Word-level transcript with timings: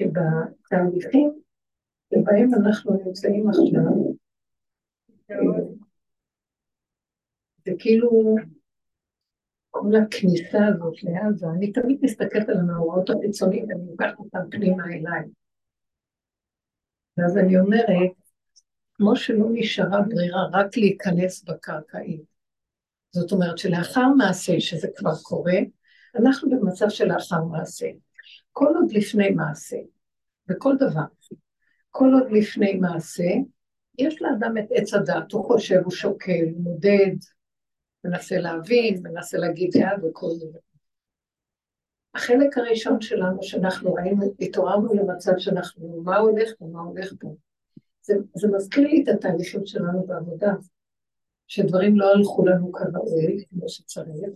שבתהליכים 0.00 1.40
שבהם 2.14 2.54
אנחנו 2.54 2.92
נמצאים 3.04 3.48
עכשיו, 3.48 3.82
זה 7.64 7.72
כאילו 7.78 8.36
כל 9.70 9.88
הכניסה 10.06 10.66
הזאת 10.66 11.02
לעזה, 11.02 11.46
אני 11.46 11.72
תמיד 11.72 11.98
מסתכלת 12.02 12.48
על 12.48 12.56
המאורעות 12.56 13.10
החיצוניים 13.10 13.68
ואני 13.68 13.86
לוקחת 13.90 14.18
אותם 14.18 14.50
פנימה 14.50 14.84
אליי. 14.84 15.22
ואז 17.16 17.36
אני 17.36 17.60
אומרת, 17.60 18.10
כמו 18.94 19.16
שלא 19.16 19.46
נשארה 19.52 20.02
ברירה 20.08 20.48
רק 20.52 20.76
להיכנס 20.76 21.44
בקרקעית. 21.44 22.22
זאת 23.10 23.32
אומרת 23.32 23.58
שלאחר 23.58 24.08
מעשה, 24.18 24.60
שזה 24.60 24.88
כבר 24.96 25.14
קורה, 25.22 25.58
אנחנו 26.16 26.50
במצב 26.50 26.88
של 26.88 27.04
לאחר 27.04 27.44
מעשה. 27.44 27.86
כל 28.52 28.72
עוד 28.76 28.92
לפני 28.92 29.30
מעשה, 29.30 29.76
בכל 30.46 30.76
דבר, 30.76 31.04
כל 31.90 32.10
עוד 32.12 32.32
לפני 32.32 32.74
מעשה, 32.74 33.28
יש 33.98 34.22
לאדם 34.22 34.58
את 34.58 34.64
עץ 34.70 34.94
הדת, 34.94 35.32
הוא 35.32 35.44
חושב, 35.44 35.80
הוא 35.84 35.90
שוקל, 35.92 36.44
הוא 36.54 36.62
מודד, 36.62 37.16
מנסה 38.04 38.38
להבין, 38.38 39.02
מנסה 39.02 39.38
להגיד 39.38 39.74
יד 39.74 40.04
וכל 40.04 40.28
זה. 40.30 40.58
החלק 42.14 42.58
הראשון 42.58 43.00
שלנו, 43.00 43.42
שאנחנו 43.42 43.94
ראינו, 43.94 44.34
התעוררנו 44.40 44.94
למצב 44.94 45.32
שאנחנו, 45.38 46.02
מה 46.04 46.16
הולך 46.16 46.50
פה, 46.58 46.66
מה 46.72 46.80
הולך 46.80 47.12
פה. 47.20 47.34
זה, 48.02 48.14
זה 48.34 48.48
מזכיר 48.48 48.88
לי 48.88 49.02
את 49.02 49.08
התהליכים 49.08 49.66
שלנו 49.66 50.06
בעבודה, 50.06 50.52
שדברים 51.46 51.96
לא 51.96 52.12
הלכו 52.12 52.46
לנו 52.46 52.72
כראוי, 52.72 53.44
כמו 53.50 53.68
שצריך, 53.68 54.30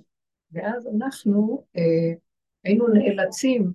ואז 0.54 0.88
אנחנו 0.96 1.66
אה, 1.76 2.14
היינו 2.64 2.88
נאלצים 2.88 3.72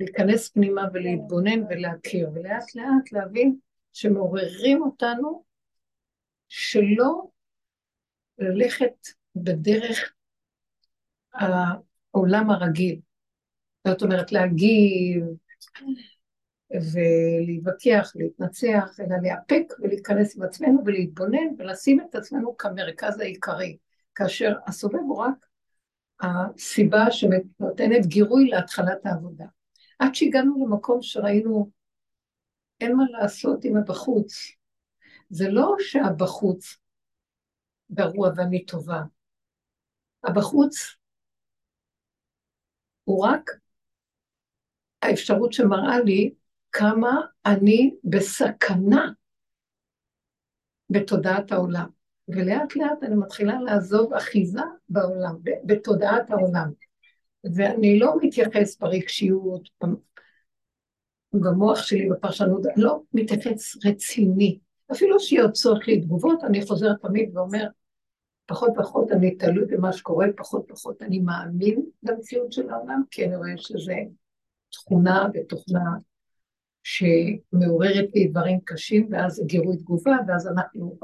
להיכנס 0.00 0.48
פנימה 0.48 0.82
ולהתבונן 0.92 1.64
ולהכיר, 1.68 2.30
ולאט 2.34 2.74
לאט 2.74 3.12
להבין 3.12 3.56
שמעוררים 3.92 4.82
אותנו 4.82 5.44
שלא 6.48 7.22
ללכת 8.38 8.94
בדרך 9.36 10.12
העולם 11.34 12.50
הרגיל. 12.50 13.00
זאת 13.88 14.02
אומרת, 14.02 14.32
להגיב 14.32 15.24
ולהתווכח, 16.70 18.12
להתנצח, 18.14 19.00
אלא 19.00 19.16
להיאפק 19.22 19.72
ולהתכנס 19.80 20.36
עם 20.36 20.42
עצמנו 20.42 20.82
ולהתבונן 20.86 21.46
ולשים 21.58 22.00
את 22.00 22.14
עצמנו 22.14 22.56
כמרכז 22.56 23.20
העיקרי, 23.20 23.76
כאשר 24.14 24.52
הסובב 24.66 24.98
הוא 24.98 25.18
רק 25.18 25.46
הסיבה 26.20 27.10
שנותנת 27.10 28.06
גירוי 28.06 28.48
להתחלת 28.48 29.06
העבודה. 29.06 29.46
עד 29.98 30.14
שהגענו 30.14 30.66
למקום 30.66 31.02
שראינו, 31.02 31.70
אין 32.80 32.96
מה 32.96 33.04
לעשות 33.10 33.64
עם 33.64 33.76
הבחוץ. 33.76 34.32
זה 35.30 35.48
לא 35.48 35.76
שהבחוץ 35.78 36.76
גרוע 37.92 38.30
ואני 38.36 38.64
טובה. 38.64 39.02
הבחוץ 40.24 40.96
הוא 43.04 43.26
רק 43.26 43.50
האפשרות 45.02 45.52
שמראה 45.52 46.00
לי 46.00 46.34
כמה 46.72 47.20
אני 47.46 47.94
בסכנה 48.04 49.12
בתודעת 50.90 51.52
העולם. 51.52 52.01
ולאט 52.28 52.76
לאט 52.76 53.02
אני 53.02 53.14
מתחילה 53.14 53.60
לעזוב 53.60 54.14
אחיזה 54.14 54.60
בעולם, 54.88 55.36
בתודעת 55.64 56.30
העולם. 56.30 56.70
ואני 57.54 57.98
לא 57.98 58.14
מתייחס 58.22 58.78
ברגשיות, 58.78 59.68
במוח 61.32 61.82
שלי, 61.82 62.08
בפרשנות, 62.08 62.62
לא 62.76 63.00
מתייחס 63.14 63.76
רציני. 63.86 64.58
אפילו 64.92 65.20
שיוצאות 65.20 65.88
לי 65.88 66.00
תגובות, 66.00 66.44
אני 66.44 66.66
חוזרת 66.66 67.00
תמיד 67.02 67.36
ואומר, 67.36 67.66
פחות 68.46 68.70
פחות 68.76 69.12
אני 69.12 69.36
תלוי 69.36 69.64
במה 69.64 69.92
שקורה, 69.92 70.26
פחות 70.36 70.64
פחות 70.68 71.02
אני 71.02 71.18
מאמין 71.18 71.82
במציאות 72.02 72.52
של 72.52 72.70
העולם, 72.70 73.02
כי 73.10 73.24
אני 73.24 73.36
רואה 73.36 73.52
שזה 73.56 73.94
תכונה 74.72 75.28
ותוכנה 75.34 75.90
שמעוררת 76.82 78.08
לי 78.14 78.28
דברים 78.28 78.58
קשים, 78.64 79.08
ואז 79.10 79.42
גירוי 79.46 79.76
תגובה, 79.76 80.16
ואז 80.28 80.48
אנחנו 80.48 80.98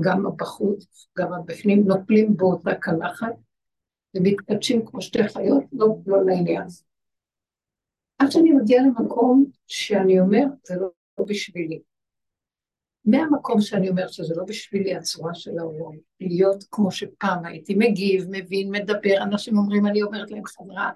גם 0.00 0.24
בחוץ, 0.36 1.08
גם 1.18 1.28
בפנים, 1.46 1.84
נופלים 1.86 2.36
באותה 2.36 2.74
קלחת, 2.74 3.32
ומתקדשים 4.14 4.86
כמו 4.86 5.02
שתי 5.02 5.28
חיות, 5.28 5.64
לא, 5.72 5.86
לא 6.06 6.24
לעניין. 6.24 6.66
עד 8.18 8.30
שאני 8.30 8.50
מגיעה 8.50 8.84
למקום 8.84 9.44
שאני 9.66 10.20
אומר, 10.20 10.44
זה 10.66 10.74
לא, 10.76 10.88
לא 11.18 11.24
בשבילי. 11.24 11.80
מהמקום 13.04 13.60
שאני 13.60 13.88
אומרת 13.88 14.12
שזה 14.12 14.34
לא 14.36 14.44
בשבילי 14.44 14.94
הצורה 14.94 15.34
של 15.34 15.58
העולם, 15.58 15.98
להיות 16.20 16.64
כמו 16.70 16.90
שפעם 16.90 17.44
הייתי 17.44 17.74
מגיב, 17.74 18.24
מבין, 18.30 18.70
מדבר, 18.70 19.22
אנשים 19.22 19.58
אומרים, 19.58 19.86
אני 19.86 20.02
אומרת 20.02 20.30
להם 20.30 20.44
חברה, 20.44 20.90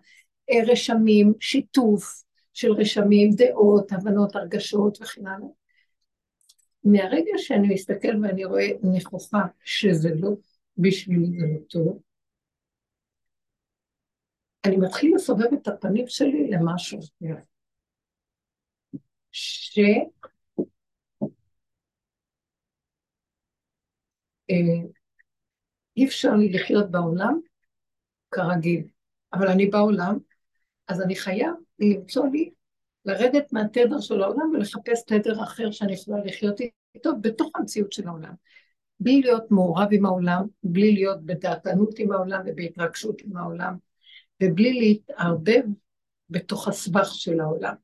אה, 0.50 0.72
רשמים, 0.72 1.32
שיתוף 1.40 2.22
של 2.52 2.72
רשמים, 2.72 3.30
דעות, 3.30 3.92
הבנות, 3.92 4.36
הרגשות 4.36 4.98
וכן 5.02 5.26
הלאה. 5.26 5.48
מהרגע 6.84 7.32
שאני 7.36 7.74
מסתכל 7.74 8.22
ואני 8.22 8.44
רואה 8.44 8.68
נכוחה 8.96 9.42
שזה 9.64 10.08
לא 10.14 10.30
בשבילי 10.78 11.38
זה 11.38 11.46
לא 11.46 11.58
טוב, 11.68 12.02
אני 14.66 14.76
מתחיל 14.76 15.14
לסובב 15.14 15.52
את 15.54 15.68
הפנים 15.68 16.04
שלי 16.08 16.50
למשהו 16.50 16.98
אחר. 16.98 17.34
ש... 19.32 19.78
אה, 24.50 24.90
אי 25.96 26.06
אפשר 26.06 26.30
לי 26.34 26.52
לחיות 26.52 26.90
בעולם 26.90 27.40
כרגיל, 28.30 28.88
אבל 29.32 29.48
אני 29.48 29.66
בעולם, 29.66 30.18
אז 30.88 31.02
אני 31.02 31.16
חייב 31.16 31.54
למצוא 31.78 32.26
לי, 32.32 32.50
לרדת 33.04 33.52
מהתדר 33.52 34.00
של 34.00 34.22
העולם 34.22 34.50
ולחפש 34.54 35.02
תדר 35.06 35.42
אחר 35.42 35.70
שאני 35.70 35.92
יכולה 35.92 36.24
לחיות 36.24 36.60
איתו 36.94 37.10
בתוך 37.20 37.50
המציאות 37.54 37.92
של 37.92 38.08
העולם. 38.08 38.34
בלי 39.00 39.20
להיות 39.20 39.50
מעורב 39.50 39.88
עם 39.92 40.06
העולם, 40.06 40.46
בלי 40.62 40.92
להיות 40.92 41.26
בדעתנות 41.26 41.98
עם 41.98 42.12
העולם 42.12 42.40
ובהתרגשות 42.46 43.20
עם 43.20 43.36
העולם, 43.36 43.76
ובלי 44.42 44.72
להתערבב 44.72 45.62
בתוך 46.30 46.68
הסבך 46.68 47.08
של 47.14 47.40
העולם. 47.40 47.74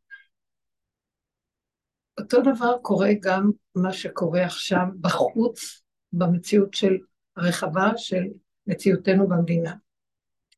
אותו 2.20 2.40
דבר 2.40 2.78
קורה 2.82 3.10
גם 3.20 3.50
מה 3.74 3.92
שקורה 3.92 4.44
עכשיו 4.44 4.84
בחוץ 5.00 5.82
במציאות 6.12 6.74
של 6.74 6.96
רחבה 7.38 7.90
של 7.96 8.24
מציאותנו 8.66 9.28
במדינה. 9.28 9.74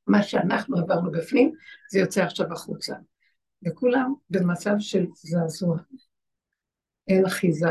מה 0.07 0.23
שאנחנו 0.23 0.79
עברנו 0.79 1.11
בפנים, 1.11 1.53
זה 1.91 1.99
יוצא 1.99 2.23
עכשיו 2.23 2.53
החוצה. 2.53 2.95
וכולם 3.67 4.15
במצב 4.31 4.75
של 4.79 5.07
זעזוע. 5.15 5.79
אין 7.09 7.27
אחיזה, 7.27 7.69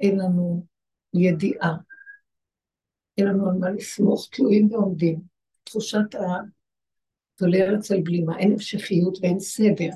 אין 0.00 0.18
לנו 0.18 0.66
ידיעה, 1.14 1.76
אין 3.18 3.26
לנו 3.26 3.50
על 3.50 3.56
מה 3.56 3.70
לסמוך, 3.70 4.28
תלויים 4.32 4.72
ועומדים. 4.72 5.20
תחושת 5.64 6.14
התולר 6.14 7.76
אצל 7.78 8.00
בלימה, 8.04 8.38
אין 8.38 8.52
המשכיות 8.52 9.18
ואין 9.22 9.40
סדר, 9.40 9.90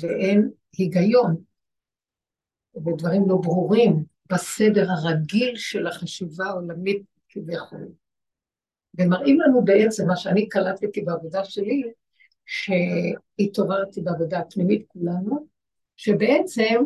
ואין 0.00 0.50
היגיון, 0.78 1.36
ודברים 2.76 3.28
לא 3.28 3.36
ברורים. 3.36 4.04
בסדר 4.32 4.86
הרגיל 4.90 5.56
של 5.56 5.86
החשיבה 5.86 6.44
העולמית 6.44 7.02
כביכול. 7.28 7.88
ומראים 8.98 9.40
לנו 9.40 9.64
בעצם, 9.64 10.06
מה 10.06 10.16
שאני 10.16 10.48
קלטתי 10.48 11.00
בעבודה 11.00 11.44
שלי, 11.44 11.82
שהתעוררתי 12.50 14.00
בעבודה 14.00 14.38
הפנימית 14.38 14.84
כולנו, 14.88 15.46
שבעצם 15.96 16.84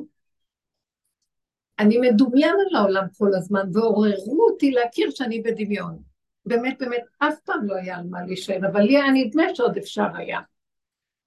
אני 1.78 1.98
מדומיין 1.98 2.54
על 2.68 2.76
העולם 2.76 3.06
כל 3.18 3.34
הזמן, 3.34 3.68
ועוררו 3.72 4.46
אותי 4.50 4.70
להכיר 4.70 5.10
שאני 5.10 5.40
בדמיון. 5.40 5.98
באמת, 6.46 6.78
באמת, 6.78 7.02
אף 7.18 7.34
פעם 7.44 7.66
לא 7.66 7.74
היה 7.74 7.96
על 7.96 8.04
מה 8.10 8.22
להישאר, 8.26 8.56
אבל 8.72 8.80
לי 8.80 8.96
היה 8.96 9.12
נדמה 9.14 9.42
שעוד 9.54 9.76
אפשר 9.76 10.06
היה. 10.14 10.40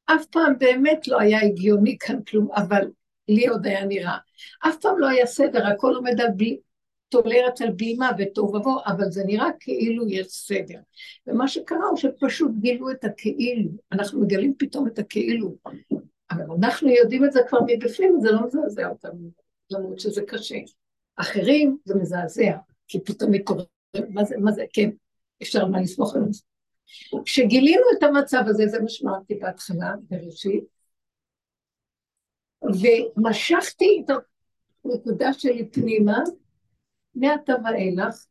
אף 0.06 0.26
פעם 0.26 0.58
באמת 0.58 1.08
לא 1.08 1.20
היה 1.20 1.42
הגיוני 1.42 1.98
כאן 2.00 2.24
כלום, 2.24 2.52
אבל 2.56 2.92
לי 3.28 3.48
עוד 3.48 3.66
היה 3.66 3.86
נראה. 3.86 4.18
אף 4.68 4.78
פעם 4.82 5.00
לא 5.00 5.08
היה 5.08 5.26
סדר, 5.26 5.68
הכל 5.68 5.94
עומד 5.96 6.22
על 6.22 6.32
בי, 6.36 6.60
טולרת 7.10 7.62
על 7.62 7.72
בלימה 7.72 8.12
ותוהו 8.18 8.56
ובוהו, 8.56 8.80
אבל 8.86 9.12
זה 9.12 9.24
נראה 9.26 9.48
כאילו 9.60 10.08
יש 10.08 10.28
סדר. 10.28 10.80
ומה 11.28 11.48
שקרה 11.48 11.88
הוא 11.90 11.98
שפשוט 11.98 12.52
גילו 12.60 12.92
את 12.92 13.04
הכאילו, 13.04 13.70
אנחנו 13.92 14.22
מגלים 14.22 14.54
פתאום 14.58 14.88
את 14.88 15.00
הכאילו. 15.00 15.56
אבל 16.32 16.44
אנחנו 16.60 16.90
יודעים 16.90 17.26
את 17.26 17.32
זה 17.32 17.40
כבר 17.50 17.60
מבפנים, 17.68 18.20
זה 18.20 18.32
לא 18.32 18.46
מזעזע 18.46 18.90
אותנו, 18.90 19.30
למרות 19.72 20.00
שזה 20.00 20.22
קשה. 20.22 20.58
אחרים 21.16 21.78
זה 21.86 21.96
מזעזע, 21.96 22.52
כי 22.88 23.00
פתאום 23.00 23.32
מתעורר, 23.32 23.64
מה 24.10 24.24
זה, 24.24 24.38
מה 24.38 24.52
זה, 24.52 24.66
כן. 24.74 24.90
אפשר 25.42 25.66
מה 25.66 25.82
לסמוך 25.82 26.16
על 26.16 26.22
זה. 26.32 26.42
כשגילינו 27.26 27.84
את 27.98 28.04
המצב 28.04 28.44
הזה, 28.48 28.68
זה 28.68 28.80
מה 28.80 28.90
שאמרתי 28.90 29.36
בהתחלה, 29.36 29.94
בראשית, 30.10 30.64
ומשכתי 32.62 34.04
את 34.06 34.12
הנקודה 34.86 35.34
שלי 35.34 35.70
פנימה, 35.72 36.18
מעתה 37.20 37.54
ואילך, 37.64 38.26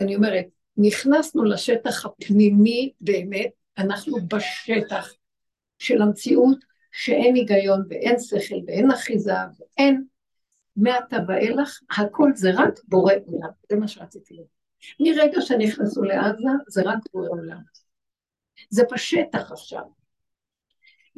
אני 0.00 0.16
אומרת, 0.16 0.46
נכנסנו 0.76 1.44
לשטח 1.44 2.06
הפנימי 2.06 2.92
באמת, 3.00 3.50
אנחנו 3.78 4.16
בשטח 4.28 5.12
של 5.78 6.02
המציאות 6.02 6.58
שאין 6.92 7.34
היגיון 7.34 7.84
ואין 7.88 8.16
שכל 8.18 8.54
ואין 8.66 8.90
אחיזה 8.90 9.32
ואין 9.58 10.04
מעתה 10.76 11.16
ואילך, 11.28 11.80
הכל 11.98 12.30
זה 12.34 12.50
רק 12.54 12.80
בורא 12.88 13.12
עולם, 13.26 13.50
זה 13.70 13.76
מה 13.76 13.88
שרציתי 13.88 14.34
לומר. 14.34 14.48
מרגע 15.00 15.40
שנכנסו 15.40 16.02
לעזה, 16.02 16.48
זה 16.68 16.82
רק 16.84 16.98
בורא 17.12 17.28
עולם. 17.28 17.60
זה 18.70 18.82
בשטח 18.92 19.52
עכשיו. 19.52 19.82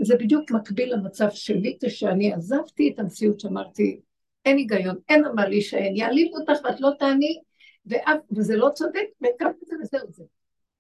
זה 0.03 0.17
בדיוק 0.17 0.51
מקביל 0.51 0.95
למצב 0.95 1.29
שלי 1.31 1.79
כשאני 1.85 2.33
עזבתי 2.33 2.93
את 2.95 2.99
המציאות 2.99 3.41
שאמרתי, 3.41 4.01
אין 4.45 4.57
היגיון, 4.57 4.97
אין 5.09 5.25
על 5.25 5.33
מה 5.33 5.49
להישען, 5.49 5.97
יעליבו 5.97 6.37
אותך 6.37 6.65
ואת 6.65 6.81
לא 6.81 6.91
תעני, 6.99 7.41
ואף, 7.87 8.19
וזה 8.37 8.57
לא 8.57 8.71
צודק, 8.75 9.05
וכמה 9.23 9.51
זה 9.67 9.77
וזהו 9.83 10.13
זה. 10.13 10.25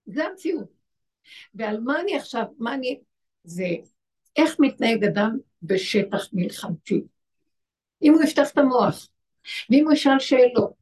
זה 0.07 0.25
המציאות. 0.25 0.69
ועל 1.55 1.81
מה 1.81 2.01
אני 2.01 2.17
עכשיו, 2.17 2.45
מה 2.59 2.75
אני, 2.75 3.01
זה 3.45 3.67
איך 4.37 4.57
מתנהג 4.59 5.05
אדם 5.05 5.39
בשטח 5.63 6.29
מלחמתי. 6.33 7.03
אם 8.03 8.13
הוא 8.13 8.23
יפתח 8.23 8.51
את 8.53 8.59
המוח, 8.59 9.09
ואם 9.71 9.85
הוא 9.85 9.93
ישאל 9.93 10.19
שאלות, 10.19 10.73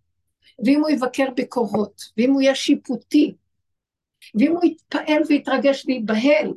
ואם 0.64 0.80
הוא 0.80 0.90
יבקר 0.90 1.30
ביקורות, 1.36 2.02
ואם 2.16 2.32
הוא 2.32 2.40
יהיה 2.42 2.54
שיפוטי, 2.54 3.34
ואם 4.34 4.52
הוא 4.52 4.64
יתפעל 4.64 5.22
ויתרגש 5.28 5.84
וייבהל, 5.86 6.52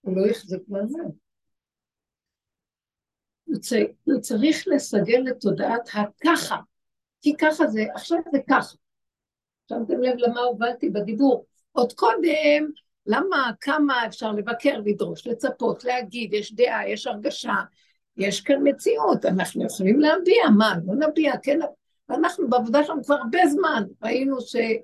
הוא 0.00 0.16
לא 0.16 0.26
יחזק 0.26 0.58
מעמד. 0.68 1.10
הוא 4.04 4.20
צריך 4.20 4.64
לסגל 4.66 5.18
לתודעת 5.24 5.88
הככה, 5.94 6.56
כי 7.20 7.36
ככה 7.36 7.66
זה, 7.66 7.84
עכשיו 7.94 8.18
זה 8.32 8.38
ככה. 8.50 8.76
שמתם 9.68 10.00
לב 10.02 10.14
למה 10.18 10.40
הובלתי 10.40 10.90
בדיבור. 10.90 11.46
עוד 11.72 11.92
קודם, 11.92 12.70
למה, 13.06 13.50
כמה 13.60 14.06
אפשר 14.06 14.32
לבקר, 14.32 14.80
לדרוש, 14.84 15.26
לצפות, 15.26 15.84
להגיד, 15.84 16.34
יש 16.34 16.54
דעה, 16.54 16.88
יש 16.88 17.06
הרגשה, 17.06 17.54
יש 18.16 18.40
כאן 18.40 18.56
מציאות, 18.64 19.24
אנחנו 19.24 19.64
יכולים 19.66 20.00
להביע, 20.00 20.42
מה, 20.58 20.74
לא 20.86 21.08
נביע, 21.08 21.32
כן, 21.42 21.58
ואנחנו 22.08 22.50
בעבודה 22.50 22.84
שלנו 22.84 23.04
כבר 23.04 23.14
הרבה 23.14 23.38
זמן, 23.46 23.84
ראינו 24.02 24.40
שאין 24.40 24.82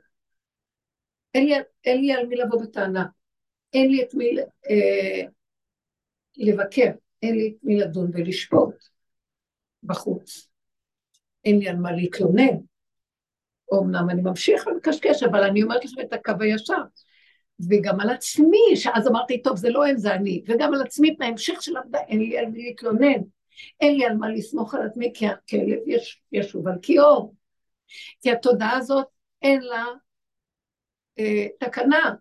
לי, 1.34 1.54
אין 1.84 2.00
לי 2.00 2.12
על 2.12 2.26
מי 2.26 2.36
לבוא 2.36 2.62
בטענה, 2.62 3.06
אין 3.72 3.90
לי 3.90 4.02
את 4.02 4.14
מי 4.14 4.36
אה, 4.70 5.26
לבקר, 6.36 6.90
אין 7.22 7.34
לי 7.34 7.48
את 7.48 7.64
מי 7.64 7.76
לדון 7.76 8.10
ולשפוט 8.14 8.74
בחוץ, 9.82 10.48
אין 11.44 11.58
לי 11.58 11.68
על 11.68 11.76
מה 11.76 11.92
להתלונן. 11.92 12.56
אמנם 13.74 14.10
אני 14.10 14.22
ממשיך 14.22 14.66
ומקשקש, 14.66 15.22
אבל 15.22 15.42
אני 15.42 15.62
אומרת 15.62 15.84
לכם 15.84 16.00
את 16.00 16.12
הקו 16.12 16.32
הישר. 16.40 16.82
וגם 17.68 18.00
על 18.00 18.10
עצמי, 18.10 18.76
שאז 18.76 19.08
אמרתי, 19.08 19.42
טוב, 19.42 19.56
זה 19.56 19.70
לא 19.70 19.86
הם, 19.86 19.96
זה 19.96 20.14
אני, 20.14 20.42
וגם 20.48 20.74
על 20.74 20.82
עצמי, 20.82 21.16
בהמשך 21.18 21.62
של 21.62 21.76
עבודה, 21.76 21.98
אין 21.98 22.18
לי 22.18 22.38
על 22.38 22.46
מי 22.46 22.62
להתלונן, 22.62 23.22
אין 23.80 23.96
לי 23.96 24.04
על 24.06 24.16
מה 24.16 24.28
לסמוך 24.28 24.74
על 24.74 24.86
עצמי, 24.86 25.12
כי 25.14 25.26
הכלב 25.26 25.78
יש, 25.86 26.22
ישוב 26.32 26.68
על 26.68 26.74
כיור. 26.82 27.34
כי 28.20 28.30
התודעה 28.30 28.76
הזאת, 28.76 29.06
אין 29.42 29.62
לה 29.62 29.84
אה, 31.18 31.46
תקנה. 31.60 32.14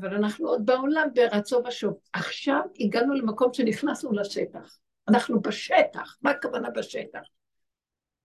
אבל 0.00 0.14
אנחנו 0.14 0.48
עוד 0.48 0.66
בעולם 0.66 1.08
ברצו 1.14 1.62
ושוב. 1.66 1.94
עכשיו 2.12 2.60
הגענו 2.80 3.14
למקום 3.14 3.52
שנכנסנו 3.52 4.12
לשטח. 4.12 4.78
אנחנו 5.08 5.40
בשטח. 5.40 6.16
מה 6.22 6.30
הכוונה 6.30 6.70
בשטח? 6.70 7.20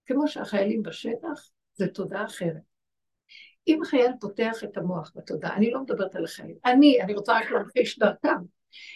כמו 0.05 0.27
שהחיילים 0.27 0.83
בשטח, 0.83 1.49
זה 1.73 1.87
תודעה 1.87 2.25
אחרת. 2.25 2.71
אם 3.67 3.79
חייל 3.85 4.11
פותח 4.19 4.63
את 4.63 4.77
המוח 4.77 5.11
בתודעה, 5.15 5.55
אני 5.55 5.71
לא 5.71 5.81
מדברת 5.81 6.15
על 6.15 6.23
החיילים, 6.23 6.55
אני, 6.65 7.01
אני 7.01 7.13
רוצה 7.13 7.39
רק 7.39 7.51
להמחיש 7.51 7.99
דרכם. 7.99 8.37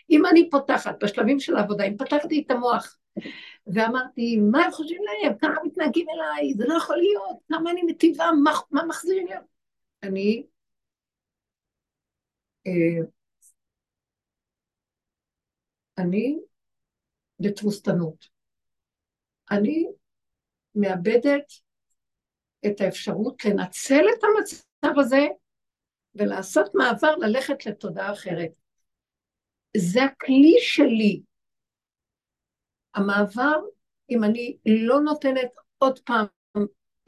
אם 0.09 0.25
אני 0.25 0.49
פותחת 0.49 1.03
בשלבים 1.03 1.39
של 1.39 1.55
העבודה, 1.55 1.83
אם 1.83 1.97
פתחתי 1.97 2.43
את 2.45 2.51
המוח 2.51 2.97
ואמרתי, 3.67 4.37
מה 4.51 4.65
הם 4.65 4.71
חושבים 4.71 5.01
להם? 5.03 5.33
ככה 5.41 5.63
מתנהגים 5.63 6.05
אליי? 6.09 6.53
זה 6.53 6.65
לא 6.67 6.73
יכול 6.73 6.97
להיות, 6.97 7.37
כמה 7.47 7.71
אני 7.71 7.81
מטיבה, 7.83 8.25
מה, 8.43 8.51
מה 8.71 8.83
מחזירים 8.85 9.27
לי? 9.27 9.35
אני... 10.03 10.43
אה, 12.67 13.05
אני 15.97 16.39
בתבוסתנות. 17.39 18.25
אני 19.51 19.85
מאבדת 20.75 21.45
את 22.65 22.81
האפשרות 22.81 23.45
לנצל 23.45 24.03
את 24.17 24.23
המצב 24.23 24.99
הזה 24.99 25.27
ולעשות 26.15 26.71
מעבר 26.73 27.15
ללכת 27.15 27.65
לתודעה 27.65 28.13
אחרת. 28.13 28.51
זה 29.77 30.03
הכלי 30.03 30.55
שלי. 30.59 31.21
המעבר, 32.95 33.59
אם 34.09 34.23
אני 34.23 34.57
לא 34.65 34.99
נותנת 34.99 35.49
עוד 35.77 35.99
פעם 35.99 36.25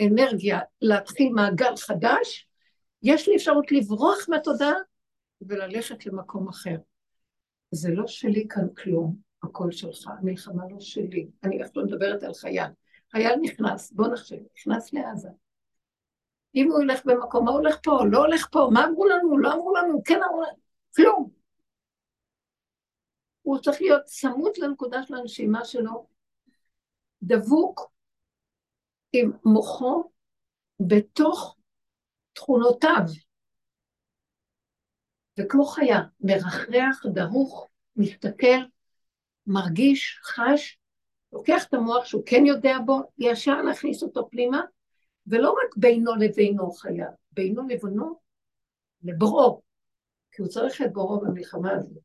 אנרגיה 0.02 0.60
להתחיל 0.82 1.30
מעגל 1.30 1.76
חדש, 1.78 2.48
יש 3.04 3.28
לי 3.28 3.36
אפשרות 3.36 3.72
לברוח 3.72 4.30
מהתודעה 4.30 4.74
וללכת 5.42 6.06
למקום 6.06 6.48
אחר. 6.48 6.78
זה 7.72 7.90
לא 7.92 8.08
שלי 8.08 8.48
כאן 8.50 8.68
כלום, 8.78 9.16
הכל 9.44 9.72
שלך, 9.72 10.08
המלחמה 10.08 10.64
לא 10.70 10.80
שלי. 10.80 11.28
אני 11.44 11.64
אף 11.64 11.76
לא 11.76 11.84
מדברת 11.84 12.24
על 12.24 12.34
חייל. 12.34 12.72
חייל 13.12 13.36
נכנס, 13.42 13.92
בוא 13.92 14.08
נחשב, 14.08 14.38
נכנס 14.58 14.94
לעזה. 14.94 15.30
אם 16.56 16.72
הוא 16.72 16.84
ילך 16.84 17.06
במקום, 17.06 17.46
מה 17.46 17.52
הולך 17.52 17.80
פה? 17.84 18.00
לא 18.12 18.18
הולך 18.18 18.48
פה, 18.52 18.70
מה 18.74 18.86
אמרו 18.86 19.06
לנו? 19.06 19.38
לא 19.38 19.54
אמרו 19.54 19.76
לנו, 19.76 20.02
כן 20.06 20.20
אמרו 20.24 20.42
לנו, 20.42 20.58
כלום. 20.96 21.30
הוא 23.42 23.60
צריך 23.60 23.82
להיות 23.82 24.04
צמוד 24.04 24.52
לנקודה 24.58 25.04
של 25.04 25.16
הנשימה 25.16 25.66
שלו, 25.66 26.08
דבוק 27.24 27.92
עם 29.14 29.32
מוחו 29.46 30.04
בתוך 30.80 31.58
תכונותיו. 32.34 33.04
וכמו 35.38 35.66
חיה, 35.66 36.02
מרחרח, 36.22 37.06
דרוך, 37.14 37.68
מסתכל, 37.96 38.58
מרגיש, 39.48 40.20
חש, 40.24 40.80
לוקח 41.34 41.66
את 41.66 41.74
המוח 41.74 42.06
שהוא 42.06 42.24
כן 42.26 42.46
יודע 42.46 42.78
בו, 42.86 43.02
ישר 43.18 43.62
להכניס 43.62 44.04
אותו 44.04 44.30
פנימה, 44.32 44.62
ולא 45.28 45.50
רק 45.52 45.78
בינו 45.78 46.16
לבינו 46.16 46.72
חיה, 46.72 47.08
בינו 47.32 47.68
לבינו 47.68 48.20
לבוראו, 49.04 49.62
כי 50.32 50.42
הוא 50.42 50.50
צריך 50.50 50.82
את 50.82 50.94
בוראו 50.94 51.20
במלחמה 51.20 51.72
הזאת. 51.72 51.98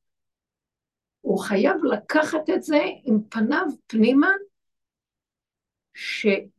הוא 1.21 1.39
חייב 1.41 1.85
לקחת 1.85 2.51
את 2.55 2.63
זה 2.63 2.81
עם 3.05 3.19
פניו 3.29 3.67
פנימה, 3.87 4.31
שעם 5.95 6.51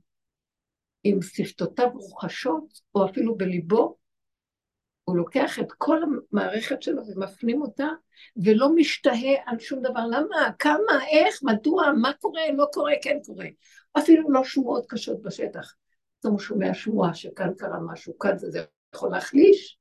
שפתותיו 1.21 1.89
רוחשות, 1.93 2.81
או 2.95 3.05
אפילו 3.05 3.37
בליבו, 3.37 3.95
הוא 5.03 5.17
לוקח 5.17 5.59
את 5.59 5.71
כל 5.71 5.99
המערכת 6.03 6.81
שלו 6.81 7.01
ומפנים 7.07 7.61
אותה, 7.61 7.87
ולא 8.43 8.75
משתהה 8.75 9.33
על 9.45 9.59
שום 9.59 9.81
דבר. 9.81 10.05
למה? 10.07 10.51
כמה? 10.59 11.05
איך? 11.11 11.39
מדוע? 11.43 11.91
מה 12.01 12.11
קורה? 12.13 12.41
לא 12.53 12.65
קורה? 12.73 12.93
כן 13.01 13.17
קורה. 13.25 13.45
אפילו 13.97 14.29
לא 14.29 14.43
שמועות 14.43 14.85
קשות 14.89 15.21
בשטח. 15.21 15.73
פתאום 16.19 16.33
הוא 16.33 16.39
שומע 16.39 16.73
שמועה 16.73 17.13
שכאן 17.13 17.53
קרה 17.57 17.79
משהו, 17.91 18.19
כאן 18.19 18.37
זה, 18.37 18.49
זה 18.51 18.65
יכול 18.95 19.11
להחליש. 19.11 19.79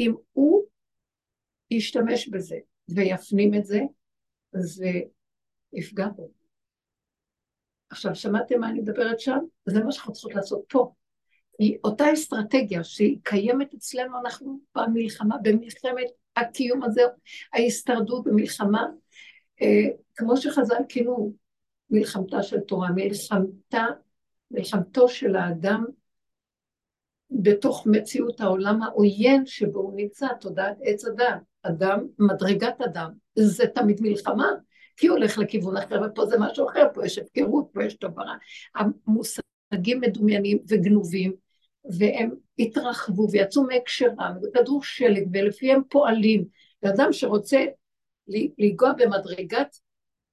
אם 0.00 0.14
הוא 0.32 0.64
ישתמש 1.70 2.28
בזה 2.28 2.56
ויפנים 2.88 3.54
את 3.54 3.64
זה, 3.64 3.80
זה 4.52 4.90
יפגע 5.72 6.08
בו. 6.08 6.30
עכשיו, 7.90 8.14
שמעתם 8.14 8.60
מה 8.60 8.68
אני 8.68 8.80
מדברת 8.80 9.20
שם? 9.20 9.38
זה 9.66 9.84
מה 9.84 9.92
שאנחנו 9.92 10.12
צריכות 10.12 10.34
לעשות 10.34 10.64
פה. 10.68 10.92
היא 11.60 11.78
אותה 11.84 12.12
אסטרטגיה 12.12 12.84
שהיא 12.84 13.18
קיימת 13.22 13.74
אצלנו, 13.74 14.18
אנחנו 14.18 14.60
במלחמה, 14.74 15.36
במלחמת 15.42 16.06
הקיום 16.36 16.82
הזה, 16.82 17.02
ההסתרדות 17.52 18.24
במלחמה, 18.24 18.86
אה, 19.62 19.88
כמו 20.16 20.36
שחז"ל 20.36 20.82
כינו 20.88 21.32
מלחמתה 21.90 22.42
של 22.42 22.60
תורה, 22.60 22.88
מלחמתה, 22.94 23.86
מלחמתו 24.50 25.08
של 25.08 25.36
האדם 25.36 25.84
בתוך 27.30 27.86
מציאות 27.86 28.40
העולם 28.40 28.82
העוין 28.82 29.46
שבו 29.46 29.80
הוא 29.80 29.92
נמצא, 29.96 30.26
תודעת 30.40 30.76
עץ 30.82 31.04
אדם, 31.04 31.38
אדם, 31.62 32.06
מדרגת 32.18 32.80
אדם, 32.80 33.12
זה 33.34 33.66
תמיד 33.66 34.00
מלחמה, 34.00 34.48
כי 34.96 35.06
הוא 35.06 35.16
הולך 35.16 35.38
לכיוון 35.38 35.76
אחר, 35.76 36.00
ופה 36.06 36.26
זה 36.26 36.36
משהו 36.38 36.68
אחר, 36.68 36.86
פה 36.94 37.06
יש 37.06 37.18
הפקרות, 37.18 37.68
פה 37.72 37.84
יש 37.84 37.94
טוב 37.94 38.14
המוסר 38.74 39.42
מושגים 39.72 40.00
מדומיינים 40.00 40.58
וגנובים, 40.68 41.32
והם 41.84 42.30
התרחבו 42.58 43.30
ויצאו 43.30 43.62
מהקשרם, 43.62 44.34
וכדור 44.42 44.82
שלג, 44.82 45.28
ולפיהם 45.32 45.82
פועלים. 45.90 46.44
ואדם 46.82 47.12
שרוצה 47.12 47.64
לנגוע 48.28 48.92
במדרגת 48.92 49.76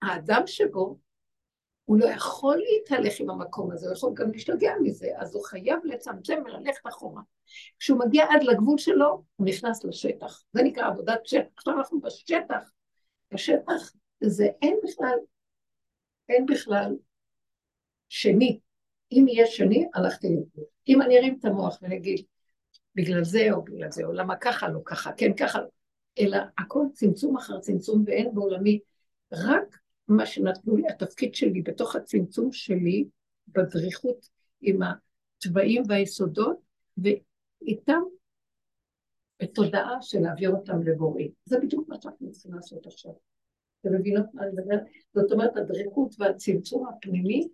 האדם 0.02 0.42
שבו, 0.46 0.98
הוא 1.86 1.98
לא 2.00 2.06
יכול 2.06 2.58
להתהלך 2.58 3.20
עם 3.20 3.30
המקום 3.30 3.72
הזה, 3.72 3.86
הוא 3.86 3.94
יכול 3.94 4.14
גם 4.14 4.32
להשתגע 4.32 4.72
מזה, 4.82 5.08
אז 5.18 5.36
הוא 5.36 5.44
חייב 5.46 5.80
לצמצם 5.84 6.42
וללכת 6.46 6.88
אחורה. 6.88 7.22
כשהוא 7.80 8.00
מגיע 8.00 8.26
עד 8.30 8.44
לגבול 8.44 8.78
שלו, 8.78 9.24
הוא 9.36 9.48
נכנס 9.48 9.84
לשטח. 9.84 10.44
זה 10.54 10.64
נקרא 10.64 10.88
עבודת 10.88 11.26
שטח. 11.26 11.48
עכשיו 11.58 11.78
אנחנו 11.78 12.02
בשטח. 12.02 12.72
בשטח 13.34 13.94
זה 14.24 14.48
אין 14.62 14.80
בכלל, 14.84 15.18
אין 16.30 16.46
בכלל 16.46 16.96
שני. 18.10 18.60
אם 19.12 19.26
יהיה 19.28 19.48
שני, 19.48 19.88
הלכתי 19.94 20.28
לגבול. 20.28 20.77
אם 20.88 21.02
אני 21.02 21.18
ארים 21.18 21.38
את 21.40 21.46
המוח 21.46 21.80
ונגיד, 21.82 22.26
בגלל 22.96 23.24
זה 23.24 23.48
או 23.52 23.64
בגלל 23.64 23.92
זה, 23.92 24.06
או 24.06 24.12
למה 24.12 24.36
ככה, 24.36 24.70
לא 24.70 24.80
ככה, 24.86 25.12
כן 25.18 25.34
ככה, 25.34 25.60
לא. 25.60 25.68
אלא 26.20 26.38
הכל 26.58 26.84
צמצום 26.94 27.38
אחר 27.38 27.60
צמצום, 27.60 28.04
ואין 28.08 28.34
בעולמי 28.34 28.80
רק 29.34 29.78
מה 30.08 30.26
שנתנו 30.26 30.78
לי, 30.78 30.84
התפקיד 30.90 31.36
שלי 31.36 31.62
בתוך 31.62 31.96
הצמצום 31.96 32.52
שלי, 32.52 33.06
בדריכות 33.48 34.30
עם 34.62 34.80
התוואים 34.82 35.84
והיסודות, 35.88 36.58
ואיתם 36.98 38.02
בתודעה 39.42 39.98
של 40.02 40.20
להעביר 40.20 40.50
אותם 40.50 40.84
לבורי. 40.84 41.32
זה 41.46 41.60
בדיוק 41.60 41.90
מה 41.90 41.96
שאנחנו 42.02 42.32
צריכים 42.32 42.54
לעשות 42.54 42.86
עכשיו. 42.86 43.12
אתם 43.82 43.94
מבינות 43.94 44.26
מה 44.34 44.44
אני 44.44 44.52
מדברת? 44.52 44.82
זאת 45.14 45.32
אומרת, 45.32 45.58
הדריכות 45.58 46.16
והצמצום 46.20 46.88
הפנימי, 46.88 47.48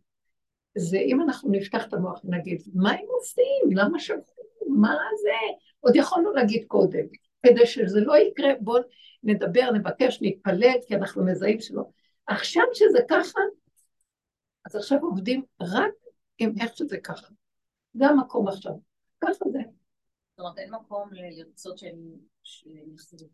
זה 0.78 0.98
אם 0.98 1.22
אנחנו 1.22 1.52
נפתח 1.52 1.88
את 1.88 1.94
המוח 1.94 2.22
ונגיד, 2.24 2.62
מה 2.74 2.92
הם 2.92 3.06
עושים? 3.10 3.78
למה 3.78 4.00
שלחו? 4.00 4.42
מה 4.68 4.98
זה? 5.22 5.56
עוד 5.80 5.96
יכולנו 5.96 6.34
להגיד 6.34 6.66
קודם. 6.68 7.06
כדי 7.46 7.66
שזה 7.66 8.02
לא 8.02 8.18
יקרה, 8.18 8.50
בואו 8.60 8.82
נדבר, 9.24 9.72
נבקש, 9.72 10.20
נתפלל, 10.22 10.76
כי 10.88 10.96
אנחנו 10.96 11.26
מזהים 11.26 11.62
שלא. 11.62 11.84
עכשיו 12.28 12.64
שזה 12.74 13.00
ככה, 13.10 13.40
אז 14.66 14.76
עכשיו 14.76 15.00
עובדים 15.02 15.44
רק 15.62 15.92
עם 16.38 16.54
איך 16.62 16.78
שזה 16.78 16.98
ככה. 16.98 17.28
זה 17.94 18.06
המקום 18.06 18.48
עכשיו. 18.48 18.74
ככה 19.22 19.46
זה. 19.52 19.60
זאת 19.60 20.40
אומרת, 20.40 20.58
אין 20.58 20.74
מקום 20.74 21.10
לרצות 21.12 21.78
שהם 21.78 21.98
יחזרו. 22.94 23.30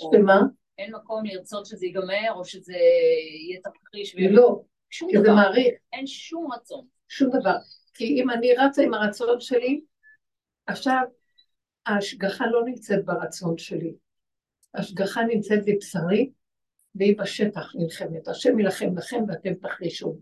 שמה? 0.00 0.40
אין 0.78 0.94
מקום 0.94 1.24
לרצות 1.24 1.66
שזה 1.66 1.86
ייגמר, 1.86 2.32
או 2.34 2.44
שזה 2.44 2.72
יהיה 2.72 3.60
תרחיש. 3.60 4.16
לא, 4.30 4.62
כי 4.90 5.18
זה 5.22 5.32
מעריך. 5.32 5.74
אין 5.92 6.06
שום 6.06 6.52
רצון. 6.52 6.86
שום 7.08 7.30
דבר. 7.40 7.56
כי 7.94 8.04
אם 8.04 8.30
אני 8.30 8.54
רצה 8.54 8.82
עם 8.82 8.94
הרצון 8.94 9.40
שלי, 9.40 9.80
עכשיו 10.66 11.02
ההשגחה 11.86 12.46
לא 12.46 12.64
נמצאת 12.64 13.04
ברצון 13.04 13.58
שלי. 13.58 13.94
ההשגחה 14.74 15.24
נמצאת 15.24 15.60
בבשרי, 15.66 16.30
והיא 16.94 17.18
בשטח 17.18 17.72
נלחמת. 17.74 18.28
השם 18.28 18.58
יילחם 18.58 18.98
לכם 18.98 19.24
ואתם 19.28 19.54
תחרישו. 19.54 20.16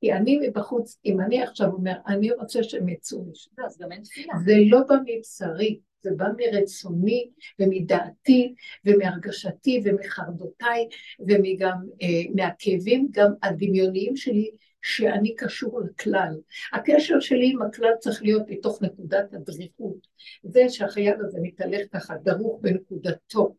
כי 0.00 0.12
אני 0.12 0.38
מבחוץ, 0.42 0.98
אם 1.04 1.20
אני 1.20 1.42
עכשיו 1.42 1.72
אומר, 1.72 1.94
אני 2.06 2.32
רוצה 2.32 2.62
שהם 2.62 2.88
יצאו 2.88 3.24
משם. 3.24 3.50
לא, 3.58 3.66
אז 3.66 3.78
גם 3.78 3.92
אין 3.92 4.02
תפילה. 4.02 4.34
זה 4.44 4.52
לא 4.70 4.80
בא 4.88 4.94
מבשרי, 5.06 5.80
זה 6.04 6.10
בא 6.16 6.26
מרצוני 6.36 7.30
ומדעתי 7.58 8.54
ומהרגשתי 8.84 9.82
ומחרדותיי 9.84 10.88
וגם 11.20 11.76
אה, 12.02 12.22
מהכאבים 12.34 13.08
גם 13.10 13.32
הדמיוניים 13.42 14.16
שלי 14.16 14.50
שאני 14.82 15.34
קשור 15.34 15.80
לכלל. 15.80 16.34
הקשר 16.72 17.20
שלי 17.20 17.50
עם 17.52 17.62
הכלל 17.62 17.92
צריך 17.98 18.22
להיות 18.22 18.42
מתוך 18.48 18.82
נקודת 18.82 19.34
הדריכות. 19.34 20.06
זה 20.42 20.68
שהחייל 20.68 21.14
הזה 21.20 21.38
מתהלך 21.42 21.80
ככה 21.92 22.14
דרוך 22.16 22.60
בנקודתו 22.62 23.54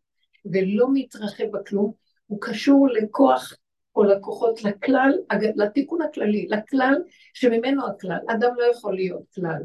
ולא 0.45 0.87
מתרחב 0.93 1.45
בכלום, 1.51 1.91
הוא 2.27 2.41
קשור 2.41 2.87
לכוח 2.87 3.53
או 3.95 4.03
לקוחות 4.03 4.63
לכלל, 4.63 5.11
לתיקון 5.55 6.01
הכללי, 6.01 6.47
לכלל 6.49 6.95
שממנו 7.33 7.87
הכלל. 7.87 8.19
אדם 8.27 8.51
לא 8.57 8.63
יכול 8.63 8.95
להיות 8.95 9.23
כלל. 9.35 9.61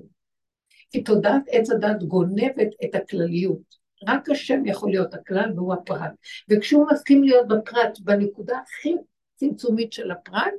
כי 0.90 1.02
תודעת 1.02 1.42
עץ 1.49 1.70
הדת 1.70 2.02
גונבת 2.02 2.68
את 2.85 2.94
הכלליות. 2.94 3.80
רק 4.09 4.30
השם 4.30 4.66
יכול 4.66 4.90
להיות 4.90 5.14
הכלל 5.14 5.52
והוא 5.56 5.75
הפרט. 5.75 6.12
וכשהוא 6.49 6.87
מסכים 6.92 7.23
להיות 7.23 7.49
בפרט, 7.49 7.99
בנקודה 8.00 8.59
הכי 8.59 8.94
צמצומית 9.37 9.92
של 9.92 10.11
הפרט, 10.11 10.54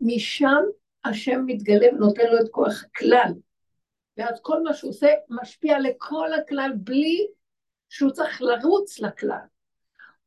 משם 0.00 0.62
השם 1.04 1.42
מתגלה 1.46 1.86
ונותן 1.92 2.26
לו 2.30 2.40
את 2.40 2.48
כוח 2.50 2.84
הכלל. 2.84 3.32
ואז 4.16 4.40
כל 4.42 4.62
מה 4.62 4.74
שהוא 4.74 4.90
עושה 4.90 5.08
משפיע 5.30 5.80
לכל 5.80 6.28
הכלל 6.32 6.72
בלי 6.76 7.26
שהוא 7.88 8.10
צריך 8.10 8.42
לרוץ 8.42 9.00
לכלל. 9.00 9.38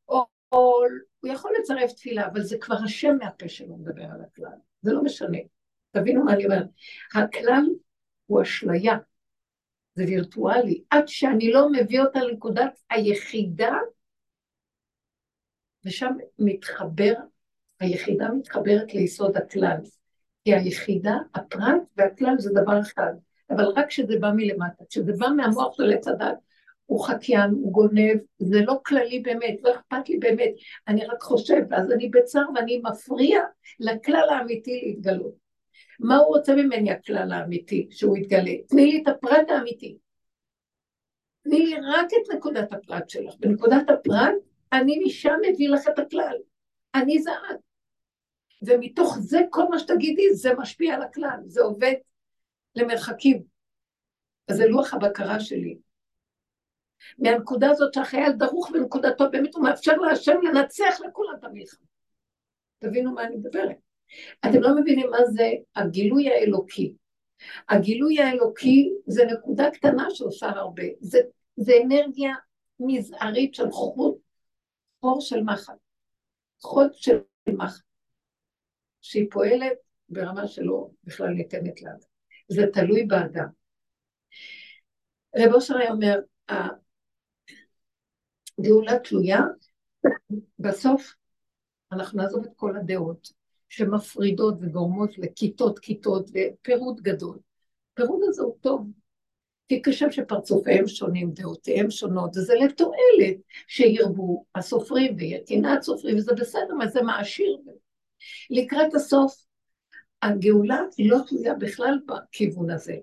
או, 0.09 0.25
או 0.51 0.81
הוא 1.19 1.31
יכול 1.31 1.51
לצרף 1.59 1.91
תפילה, 1.91 2.27
אבל 2.27 2.41
זה 2.41 2.57
כבר 2.57 2.75
השם 2.83 3.17
מהפה 3.19 3.49
שלו 3.49 3.77
מדבר 3.77 4.03
על 4.03 4.21
הכלל. 4.21 4.57
זה 4.81 4.93
לא 4.93 5.03
משנה. 5.03 5.37
תבינו 5.91 6.23
מה 6.23 6.33
אני 6.33 6.45
אומרת. 6.45 6.67
הכלל 7.15 7.63
הוא 8.25 8.41
אשליה, 8.41 8.97
זה 9.97 10.03
וירטואלי. 10.07 10.81
עד 10.89 11.07
שאני 11.07 11.51
לא 11.51 11.71
מביא 11.71 12.01
אותה 12.01 12.19
לנקודת 12.19 12.79
היחידה, 12.89 13.77
ושם 15.85 16.13
מתחבר 16.39 17.13
היחידה 17.79 18.29
מתחברת 18.29 18.93
ליסוד 18.93 19.37
הכלל. 19.37 19.77
כי 20.43 20.53
היחידה, 20.53 21.15
הפרט 21.35 21.81
והכלל 21.97 22.35
זה 22.37 22.49
דבר 22.53 22.81
אחד, 22.81 23.13
אבל 23.49 23.65
רק 23.65 23.87
כשזה 23.87 24.13
בא 24.19 24.31
מלמטה, 24.35 24.83
כשזה 24.89 25.11
בא 25.17 25.27
מהמוח 25.35 25.77
של 25.77 25.93
עץ 25.93 26.07
הדת, 26.07 26.37
הוא 26.85 27.07
חקיין, 27.07 27.49
הוא 27.49 27.73
גונב, 27.73 28.17
זה 28.39 28.61
לא 28.61 28.79
כללי 28.85 29.19
באמת, 29.19 29.55
לא 29.63 29.75
אכפת 29.75 30.09
לי 30.09 30.17
באמת, 30.17 30.51
אני 30.87 31.05
רק 31.05 31.21
חושב, 31.21 31.61
ואז 31.69 31.91
אני 31.91 32.09
בצער 32.09 32.45
ואני 32.55 32.81
מפריע 32.83 33.39
לכלל 33.79 34.29
האמיתי 34.29 34.81
להתגלות. 34.85 35.46
מה 35.99 36.17
הוא 36.17 36.27
רוצה 36.27 36.55
ממני 36.55 36.91
הכלל 36.91 37.31
האמיתי 37.31 37.87
שהוא 37.91 38.17
יתגלה? 38.17 38.51
תני 38.67 38.85
לי 38.85 39.01
את 39.01 39.07
הפרט 39.07 39.49
האמיתי. 39.49 39.97
תני 41.43 41.65
לי 41.65 41.75
רק 41.75 42.07
את 42.13 42.35
נקודת 42.35 42.73
הפרט 42.73 43.09
שלך. 43.09 43.33
בנקודת 43.39 43.89
הפרט, 43.89 44.33
אני 44.73 45.03
משם 45.05 45.35
מביא 45.49 45.69
לך 45.69 45.87
את 45.87 45.99
הכלל. 45.99 46.37
אני 46.95 47.21
זה 47.21 47.31
את. 47.31 47.59
ומתוך 48.61 49.17
זה 49.19 49.39
כל 49.49 49.63
מה 49.69 49.79
שתגידי 49.79 50.33
זה 50.33 50.53
משפיע 50.57 50.95
על 50.95 51.01
הכלל, 51.01 51.39
זה 51.45 51.61
עובד 51.61 51.93
למרחקים. 52.75 53.43
אז 54.47 54.57
זה 54.57 54.65
לוח 54.65 54.93
הבקרה 54.93 55.39
שלי. 55.39 55.77
מהנקודה 57.19 57.71
הזאת 57.71 57.93
שהחייל 57.93 58.31
דרוך 58.31 58.71
בנקודתו, 58.71 59.31
באמת 59.31 59.55
הוא 59.55 59.63
מאפשר 59.63 59.95
להשם 59.95 60.41
לנצח 60.41 60.99
לכולם 61.07 61.35
את 61.39 61.43
המלחמה. 61.43 61.85
תבינו 62.79 63.13
מה 63.13 63.23
אני 63.23 63.35
מדברת. 63.35 63.86
אתם 64.39 64.61
לא 64.61 64.75
מבינים 64.75 65.09
מה 65.09 65.25
זה 65.25 65.49
הגילוי 65.75 66.29
האלוקי. 66.29 66.93
הגילוי 67.69 68.19
האלוקי 68.19 68.93
זה 69.07 69.25
נקודה 69.25 69.71
קטנה 69.71 70.07
שעושה 70.09 70.49
הרבה. 70.49 70.83
זה, 70.99 71.19
זה 71.55 71.73
אנרגיה 71.85 72.33
מזערית 72.79 73.53
של 73.53 73.71
חוט, 73.71 74.17
חור 75.01 75.21
של 75.21 75.43
מחט. 75.43 75.73
חוט 76.61 76.93
של 76.93 77.19
מחט. 77.49 77.81
שהיא 79.01 79.27
פועלת 79.31 79.77
ברמה 80.09 80.47
שלא 80.47 80.89
בכלל 81.03 81.27
ניתנת 81.27 81.81
לאדם. 81.81 81.97
זה 82.47 82.61
תלוי 82.73 83.03
באדם. 83.03 83.47
רב 85.35 85.53
אושר 85.53 85.77
היה 85.77 85.91
אומר, 85.91 86.19
הגאולה 88.59 88.99
תלויה, 88.99 89.39
בסוף 90.59 91.15
אנחנו 91.91 92.21
נעזוב 92.21 92.45
את 92.45 92.51
כל 92.55 92.77
הדעות 92.77 93.36
שמפרידות 93.69 94.55
וגורמות 94.61 95.17
לכיתות 95.17 95.79
כיתות 95.79 96.29
ופירוד 96.33 97.01
גדול. 97.01 97.39
הפירוד 97.93 98.21
הזה 98.27 98.41
הוא 98.41 98.55
טוב, 98.61 98.87
כי 99.67 99.81
כשם 99.85 100.11
שפרצופיהם 100.11 100.87
שונים, 100.87 101.31
דעותיהם 101.31 101.91
שונות, 101.91 102.37
וזה 102.37 102.53
לתועלת 102.55 103.37
שירבו 103.67 104.45
הסופרים 104.55 105.15
ויהיה 105.17 105.39
קנאת 105.47 105.81
סופרים, 105.81 106.17
וזה 106.17 106.33
בסדר, 106.33 106.73
אבל 106.77 106.89
זה 106.89 107.01
מעשיר. 107.01 107.57
לקראת 108.49 108.93
הסוף, 108.93 109.45
הגאולה 110.21 110.81
לא 110.99 111.17
תלויה 111.27 111.53
בכלל 111.53 111.99
בכיוון 112.07 112.69
הזה, 112.69 112.95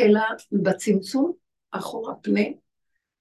אלא 0.00 0.20
בצמצום 0.52 1.32
אחורה 1.70 2.14
פנה 2.14 2.44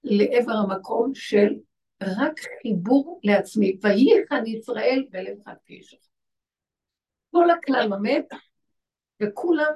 לעבר 0.04 0.54
המקום 0.54 1.16
של 1.16 1.54
רק 2.02 2.40
חיבור 2.62 3.20
לעצמי, 3.24 3.78
וייחן 3.82 4.46
ישראל 4.46 5.06
בלב 5.12 5.38
חד 5.46 5.56
כאיש 5.66 5.94
כל 7.34 7.52
הכלל 7.52 7.88
לומד, 7.90 8.22
וכולם 9.22 9.74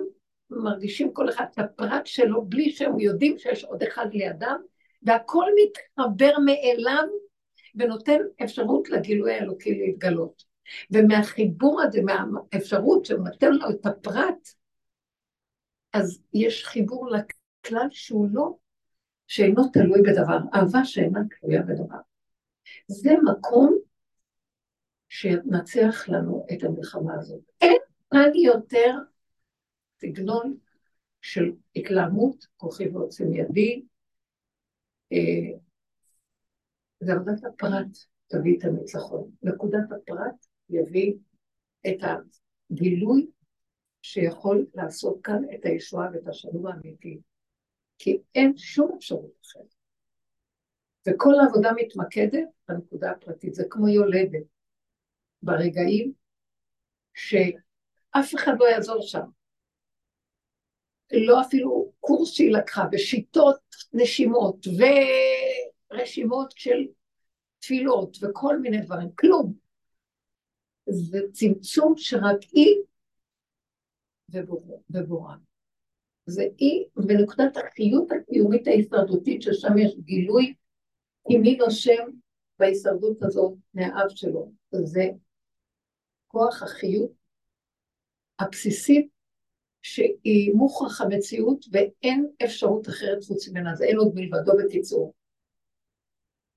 מרגישים 0.50 1.14
כל 1.14 1.30
אחד 1.30 1.46
את 1.54 1.60
הפרט 1.60 2.06
שלו 2.06 2.46
בלי 2.46 2.72
שהם 2.72 3.00
יודעים 3.00 3.38
שיש 3.38 3.64
עוד 3.64 3.84
אחד 3.84 4.06
לידם, 4.14 4.62
והכל 5.04 5.46
מתחבר 5.56 6.40
מאליו 6.46 7.04
ונותן 7.76 8.20
אפשרות 8.44 8.90
לגילוי 8.90 9.34
האלוקי 9.34 9.80
להתגלות. 9.80 10.44
ומהחיבור 10.92 11.82
הזה, 11.82 12.02
מהאפשרות 12.02 13.06
שהוא 13.06 13.28
נותן 13.28 13.52
לו 13.52 13.70
את 13.70 13.86
הפרט, 13.86 14.50
אז 15.94 16.22
יש 16.34 16.66
חיבור 16.66 17.10
לכלל 17.10 17.88
שהוא 17.90 18.28
לא, 18.32 18.56
שאינו 19.28 19.64
תלוי 19.74 20.02
בדבר, 20.02 20.38
אהבה 20.54 20.86
שאינה 20.86 21.20
תלויה 21.40 21.62
בדבר. 21.62 21.98
זה 22.88 23.12
מקום 23.24 23.78
שנצח 25.10 26.10
לנו 26.10 26.46
את 26.54 26.64
המלחמה 26.64 27.14
הזאת. 27.20 27.42
אין 27.62 28.32
לי 28.34 28.42
יותר 28.46 28.96
סגנון 30.02 30.58
של 31.22 31.52
התלהמות, 31.76 32.48
כוחי 32.58 32.88
ועוצם 32.88 33.34
ידי. 33.34 33.82
אה, 35.14 35.58
עבודת 37.02 37.44
הפרט 37.44 37.98
תביא 38.28 38.58
את 38.58 38.64
הניצחון. 38.64 39.32
נקודת 39.44 39.92
הפרט 39.92 40.46
יביא 40.70 41.14
את 41.88 41.98
הגילוי 42.72 43.28
שיכול 44.02 44.66
לעשות 44.76 45.20
כאן 45.24 45.44
את 45.56 45.66
הישועה 45.66 46.10
ואת 46.14 46.28
השלום 46.28 46.68
האמיתי. 46.68 47.20
כי 48.00 48.22
אין 48.36 48.58
שום 48.58 48.92
אפשרות 48.98 49.32
אחרת. 49.46 49.74
וכל 51.08 51.34
העבודה 51.40 51.72
מתמקדת 51.76 52.48
בנקודה 52.70 53.12
הפרטית. 53.12 53.54
זה 53.54 53.64
כמו 53.70 53.88
יולדת. 53.88 54.57
ברגעים 55.48 56.12
שאף 57.14 58.36
אחד 58.36 58.52
לא 58.60 58.66
יעזור 58.66 59.02
שם. 59.02 59.24
לא 61.12 61.42
אפילו 61.42 61.92
קורס 62.00 62.32
שהיא 62.32 62.52
לקחה, 62.52 62.84
ושיטות 62.92 63.60
נשימות, 63.94 64.68
ורשימות 65.92 66.52
של 66.56 66.88
תפילות, 67.60 68.18
וכל 68.22 68.60
מיני 68.60 68.82
דברים, 68.82 69.10
כלום. 69.16 69.54
זה 70.86 71.20
צמצום 71.32 71.94
שרק 71.98 72.44
היא 72.52 72.76
ובורא. 74.90 75.36
זה 76.26 76.44
היא 76.58 76.86
בנקודת 76.96 77.58
החיות 77.58 78.12
הקיומית 78.12 78.68
ההישרדותית, 78.68 79.42
ששם 79.42 79.78
יש 79.78 79.96
גילוי 80.00 80.54
עם 81.30 81.42
מי 81.42 81.56
נושם 81.56 82.04
בהישרדות 82.60 83.24
הזאת 83.24 83.54
מהאב 83.74 84.10
שלו. 84.10 84.52
זה 84.72 85.10
כוח 86.38 86.64
החיות 86.64 87.12
הבסיסית 88.40 89.08
שהיא 89.82 90.54
מוכרח 90.54 91.02
המציאות 91.02 91.66
ואין 91.72 92.28
אפשרות 92.46 92.88
אחרת 92.88 93.24
חוץ 93.24 93.50
ממנה, 93.50 93.76
זה 93.76 93.86
אין 93.86 93.98
עוד 93.98 94.12
מלבדו 94.16 94.52
בקיצור, 94.64 95.14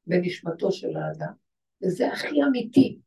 בנשמתו 0.06 0.72
של 0.72 0.96
האדם. 0.96 1.32
וזה 1.82 2.12
הכי 2.12 2.42
אמיתי. 2.48 2.98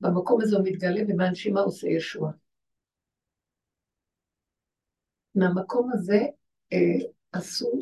במקום 0.00 0.40
הזה 0.40 0.56
הוא 0.56 0.64
מתגלה 0.64 1.00
ומהנשימה 1.08 1.60
עושה 1.60 1.88
ישועה. 1.88 2.32
מהמקום 5.34 5.90
הזה 5.92 6.18
אה, 6.72 7.08
עשו 7.32 7.72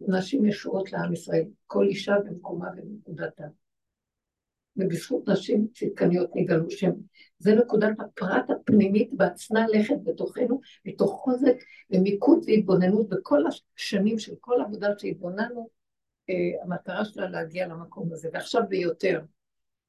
נשים 0.00 0.46
ישועות 0.46 0.92
לעם 0.92 1.12
ישראל, 1.12 1.44
כל 1.66 1.86
אישה 1.86 2.12
במקומה 2.24 2.68
ובנקודתה. 2.76 3.44
ובזכות 4.80 5.28
נשים 5.28 5.68
צדקניות 5.74 6.30
נגלו 6.34 6.70
שם. 6.70 6.90
זה 7.38 7.54
נקודת 7.54 8.00
הפרט 8.00 8.50
הפנימית 8.50 9.10
בעצנה 9.12 9.66
לכת 9.68 9.94
בתוכנו, 10.04 10.60
מתוך 10.84 11.12
חוזק 11.12 11.54
ומיקוד 11.90 12.44
והתבוננות 12.46 13.08
בכל 13.08 13.42
השנים 13.46 14.18
של 14.18 14.34
כל 14.40 14.60
עבודה 14.66 14.88
שהתבוננו, 14.98 15.68
אה, 16.30 16.62
המטרה 16.62 17.04
שלה 17.04 17.28
להגיע 17.28 17.66
למקום 17.66 18.12
הזה, 18.12 18.28
ועכשיו 18.32 18.62
ביותר. 18.68 19.20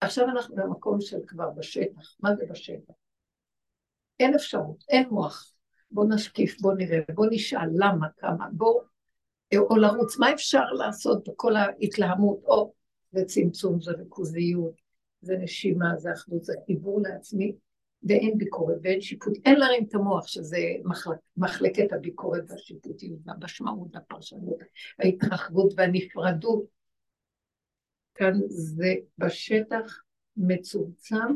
עכשיו 0.02 0.30
אנחנו 0.30 0.56
במקום 0.56 1.02
של 1.02 1.20
כבר 1.28 1.50
בשטח. 1.50 2.16
מה 2.20 2.36
זה 2.36 2.46
בשטח? 2.50 2.94
אין 4.20 4.34
אפשרות, 4.34 4.84
אין 4.90 5.10
מוח. 5.10 5.54
בואו 5.92 6.08
נשקיף, 6.08 6.62
בואו 6.62 6.76
נראה, 6.76 7.00
בואו 7.16 7.30
נשאל 7.32 7.70
למה, 7.74 8.08
כמה, 8.18 8.46
בואו, 8.52 8.82
או 9.56 9.78
לרוץ, 9.78 10.18
מה 10.18 10.34
אפשר 10.34 10.66
לעשות 10.66 11.28
בכל 11.28 11.56
ההתלהמות, 11.56 12.40
או 12.46 12.74
זה 13.12 13.26
צמצום, 13.26 13.82
זה 13.82 13.92
ריכוזיות, 13.92 14.81
זה 15.22 15.38
נשימה, 15.38 15.98
זה 15.98 16.14
אחדות, 16.14 16.44
זה 16.44 16.54
חיבור 16.66 17.02
לעצמי, 17.02 17.56
ואין 18.04 18.38
ביקורת 18.38 18.78
ואין 18.84 19.02
שיפוט. 19.02 19.34
אין 19.46 19.60
להרים 19.60 19.84
את 19.84 19.96
המוח, 19.96 20.28
שזה 20.28 20.58
מחלק, 20.84 21.18
מחלקת 21.38 21.94
הביקורת 21.94 22.44
והשיפוטיות 22.48 23.20
והמשמעות 23.26 23.96
והפרשנות, 23.96 24.58
ההתרחבות 25.00 25.74
והנפרדות. 25.78 26.66
כאן 28.16 28.34
זה 28.48 28.94
בשטח 29.18 30.02
מצומצם, 30.38 31.36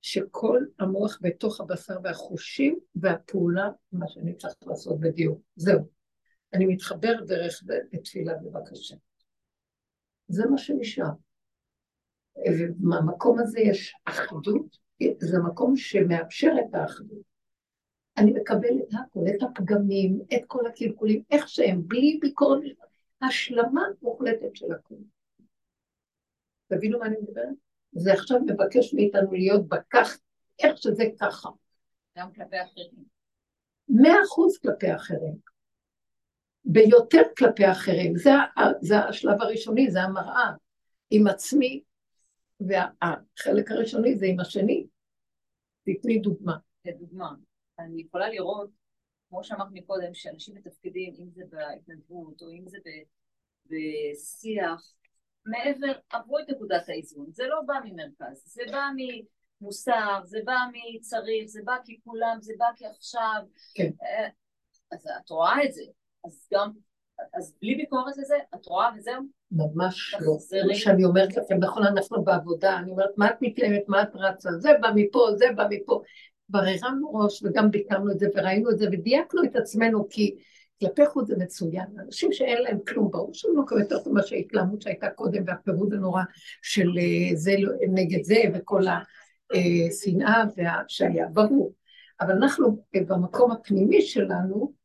שכל 0.00 0.64
המוח 0.78 1.18
בתוך 1.22 1.60
הבשר 1.60 1.96
והחושים 2.04 2.78
והפעולה, 2.94 3.70
מה 3.92 4.08
שאני 4.08 4.36
צריך 4.36 4.54
לעשות 4.66 5.00
בדיוק. 5.00 5.40
זהו. 5.56 5.88
אני 6.54 6.66
מתחבר 6.66 7.24
דרך 7.26 7.62
בתפילה 7.92 8.34
בבקשה. 8.34 8.96
זה 10.28 10.46
מה 10.46 10.58
שנשאר. 10.58 11.10
ובמקום 12.46 13.38
הזה 13.38 13.60
יש 13.60 13.94
אחדות, 14.04 14.78
זה 15.18 15.38
מקום 15.38 15.76
שמאפשר 15.76 16.52
את 16.60 16.74
האחדות. 16.74 17.28
אני 18.18 18.32
מקבל 18.32 18.78
את 18.82 18.94
הכל, 18.94 19.20
את 19.36 19.42
הפגמים, 19.42 20.20
את 20.34 20.40
כל 20.46 20.66
הקלקולים, 20.66 21.22
איך 21.30 21.48
שהם, 21.48 21.82
בלי 21.86 22.18
ביקורת, 22.20 22.62
השלמה 23.22 23.82
מוחלטת 24.02 24.56
של 24.56 24.72
הכול. 24.72 24.98
תבינו 26.68 26.98
מה 26.98 27.06
אני 27.06 27.16
מדברת? 27.22 27.54
זה 27.92 28.12
עכשיו 28.12 28.40
מבקש 28.40 28.94
מאיתנו 28.94 29.32
להיות 29.32 29.68
בכך, 29.68 30.18
איך 30.62 30.78
שזה 30.78 31.04
ככה. 31.20 31.48
גם 32.18 32.32
כלפי 32.32 32.56
אחרים. 32.62 33.04
מאה 33.88 34.22
אחוז 34.24 34.58
כלפי 34.58 34.94
אחרים. 34.94 35.36
ביותר 36.64 37.22
כלפי 37.38 37.70
אחרים. 37.70 38.16
זה, 38.16 38.30
זה 38.80 38.98
השלב 38.98 39.42
הראשוני, 39.42 39.90
זה 39.90 40.02
המראה 40.02 40.50
עם 41.10 41.26
עצמי, 41.26 41.82
והחלק 42.60 43.70
הראשוני 43.70 44.18
זה 44.18 44.26
עם 44.26 44.40
השני. 44.40 44.86
תתני 45.84 46.18
דוגמה. 46.18 46.56
לדוגמה, 46.84 47.34
אני 47.78 48.02
יכולה 48.02 48.28
לראות, 48.28 48.70
כמו 49.28 49.44
שאמרת 49.44 49.68
מקודם, 49.72 50.14
שאנשים 50.14 50.54
מתפקדים, 50.54 51.14
אם 51.18 51.30
זה 51.30 51.42
בהתנדבות 51.50 52.42
או 52.42 52.50
אם 52.50 52.68
זה 52.68 52.78
בשיח, 53.66 54.94
מעבר, 55.46 55.92
עברו 56.10 56.38
את 56.38 56.44
נקודת 56.48 56.88
האיזון. 56.88 57.26
זה 57.32 57.46
לא 57.46 57.60
בא 57.66 57.74
ממרכז, 57.84 58.42
זה 58.46 58.62
בא 58.72 58.88
ממוסר, 58.96 60.20
זה 60.24 60.38
בא 60.44 60.56
מצריך, 60.72 61.46
זה 61.46 61.60
בא 61.64 61.76
כי 61.84 62.00
כולם, 62.04 62.38
זה 62.40 62.52
בא 62.58 62.66
כי 62.76 62.86
עכשיו. 62.86 63.42
כן. 63.74 63.90
אה, 64.02 64.28
אז 64.92 65.06
את 65.20 65.30
רואה 65.30 65.64
את 65.64 65.72
זה. 65.72 65.82
אז 66.24 66.48
גם, 66.54 66.72
אז 67.34 67.54
בלי 67.62 67.74
ביקורת 67.74 68.16
לזה, 68.16 68.34
את 68.54 68.66
רואה 68.66 68.88
וזהו? 68.96 69.22
ממש 69.52 70.14
לא. 70.20 70.36
מה 70.68 70.74
שאני 70.74 71.04
אומרת 71.04 71.36
לכם, 71.36 71.56
נכון, 71.60 71.86
אנחנו 71.86 72.24
בעבודה, 72.24 72.78
אני 72.78 72.90
אומרת, 72.90 73.10
מה 73.16 73.30
את 73.30 73.36
מתלהמת, 73.40 73.82
מה 73.88 74.02
את 74.02 74.08
רצה, 74.14 74.50
זה 74.58 74.70
בא 74.80 74.88
מפה, 74.94 75.28
זה 75.36 75.46
בא 75.56 75.64
מפה. 75.70 76.02
כבר 76.50 76.58
הרמנו 76.58 77.14
ראש 77.14 77.42
וגם 77.44 77.70
ביקרנו 77.70 78.10
את 78.10 78.18
זה 78.18 78.28
וראינו 78.34 78.70
את 78.70 78.78
זה 78.78 78.86
ודייקנו 78.92 79.44
את 79.44 79.56
עצמנו, 79.56 80.08
כי 80.10 80.36
כלפי 80.80 81.06
חוץ 81.06 81.28
זה 81.28 81.34
מצוין. 81.38 81.86
אנשים 82.06 82.32
שאין 82.32 82.62
להם 82.62 82.78
כלום, 82.88 83.10
ברור 83.10 83.34
שהם 83.34 83.50
לא 83.56 83.62
מקבלים 83.62 83.84
יותר 83.84 84.02
טוב 84.02 84.12
מה 84.12 84.22
שההתלהמות 84.22 84.82
שהייתה 84.82 85.10
קודם 85.10 85.42
והפירוד 85.46 85.94
הנורא 85.94 86.22
של 86.62 86.88
אה, 86.98 87.36
זה 87.36 87.54
לא, 87.58 87.72
נגד 87.88 88.24
זה 88.24 88.42
וכל 88.54 88.82
השנאה 89.50 90.44
שהיה, 90.88 91.26
ברור. 91.32 91.72
אבל 92.20 92.32
אנחנו 92.32 92.82
אה, 92.94 93.00
במקום 93.06 93.50
הפנימי 93.50 94.02
שלנו, 94.02 94.72
אה, 94.72 94.77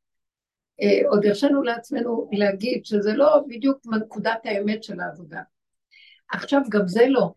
עוד 1.08 1.26
הרשינו 1.26 1.64
לעצמנו 1.64 2.30
להגיד 2.32 2.86
שזה 2.86 3.14
לא 3.14 3.44
בדיוק 3.48 3.78
נקודת 3.86 4.40
האמת 4.44 4.84
של 4.84 5.00
העבודה. 5.00 5.42
עכשיו 6.34 6.62
גם 6.70 6.88
זה 6.88 7.08
לא. 7.08 7.34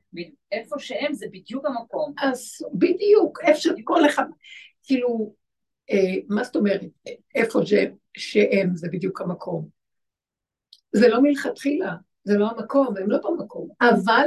איפה 0.53 0.79
שהם 0.79 1.15
זה 1.15 1.27
בדיוק 1.33 1.67
המקום. 1.67 2.15
אז 2.19 2.51
בדיוק, 2.75 3.41
איפה 3.43 3.61
שכל 3.61 4.07
אחד, 4.07 4.25
כאילו, 4.83 5.35
אה, 5.91 6.15
מה 6.29 6.45
זאת 6.45 6.57
אומרת, 6.57 6.81
איפה 7.35 7.61
ש, 7.67 7.75
שהם 8.17 8.75
זה 8.75 8.89
בדיוק 8.93 9.21
המקום. 9.21 9.69
זה 10.93 11.09
לא 11.09 11.23
מלכתחילה, 11.23 11.95
זה 12.25 12.39
לא 12.39 12.51
המקום, 12.51 12.97
הם 12.97 13.11
לא 13.11 13.19
במקום, 13.25 13.69
אבל 13.81 14.27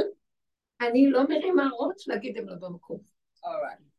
אני 0.80 1.10
לא 1.10 1.22
מרימה 1.28 1.68
ראש 1.78 2.08
להגיד 2.08 2.38
הם 2.38 2.48
לא 2.48 2.54
במקום. 2.54 3.00
Right. 3.44 3.90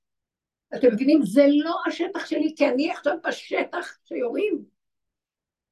אתם 0.75 0.87
מבינים? 0.93 1.21
זה 1.23 1.45
לא 1.49 1.75
השטח 1.87 2.25
שלי, 2.25 2.53
כי 2.57 2.67
אני 2.67 2.91
עכשיו 2.91 3.17
בשטח 3.27 3.97
שיורים. 4.05 4.63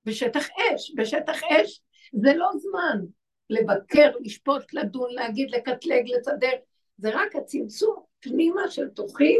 בשטח 0.05 0.47
אש, 0.57 0.93
בשטח 0.97 1.39
אש 1.43 1.81
זה 2.13 2.33
לא 2.33 2.49
זמן 2.57 3.05
לבקר, 3.49 4.11
לשפוט, 4.21 4.73
לדון, 4.73 5.13
להגיד, 5.13 5.51
לקטלג, 5.51 6.03
לסדר, 6.05 6.51
זה 6.97 7.09
רק 7.13 7.35
הצמצום 7.35 8.03
פנימה 8.19 8.61
של 8.69 8.89
תוכי 8.89 9.37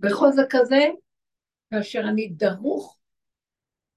בחוזק 0.00 0.54
הזה, 0.54 0.88
כאשר 1.70 2.00
אני 2.08 2.28
דרוך 2.28 2.98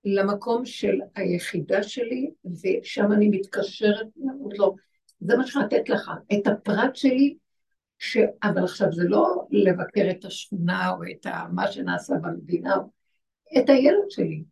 למקום 0.06 0.66
של 0.66 1.00
היחידה 1.16 1.84
שלי, 1.84 2.32
ושם 2.46 3.12
אני 3.12 3.30
מתקשרת, 3.30 4.08
לא, 4.52 4.74
זה 5.20 5.38
מה 5.38 5.48
שאני 5.48 5.66
לתת 5.66 5.90
לך, 5.90 6.12
את 6.34 6.48
הפרט 6.48 6.96
שלי, 6.96 7.38
ש... 7.98 8.18
אבל 8.44 8.64
עכשיו 8.64 8.92
זה 8.92 9.04
לא 9.08 9.48
לבקר 9.52 10.08
את 10.12 10.26
השכונה 10.26 10.92
או 10.92 11.04
את 11.12 11.26
מה 11.52 11.72
שנעשה 11.72 12.14
במדינה, 12.22 12.76
את 13.58 13.70
הילד 13.70 14.10
שלי, 14.10 14.44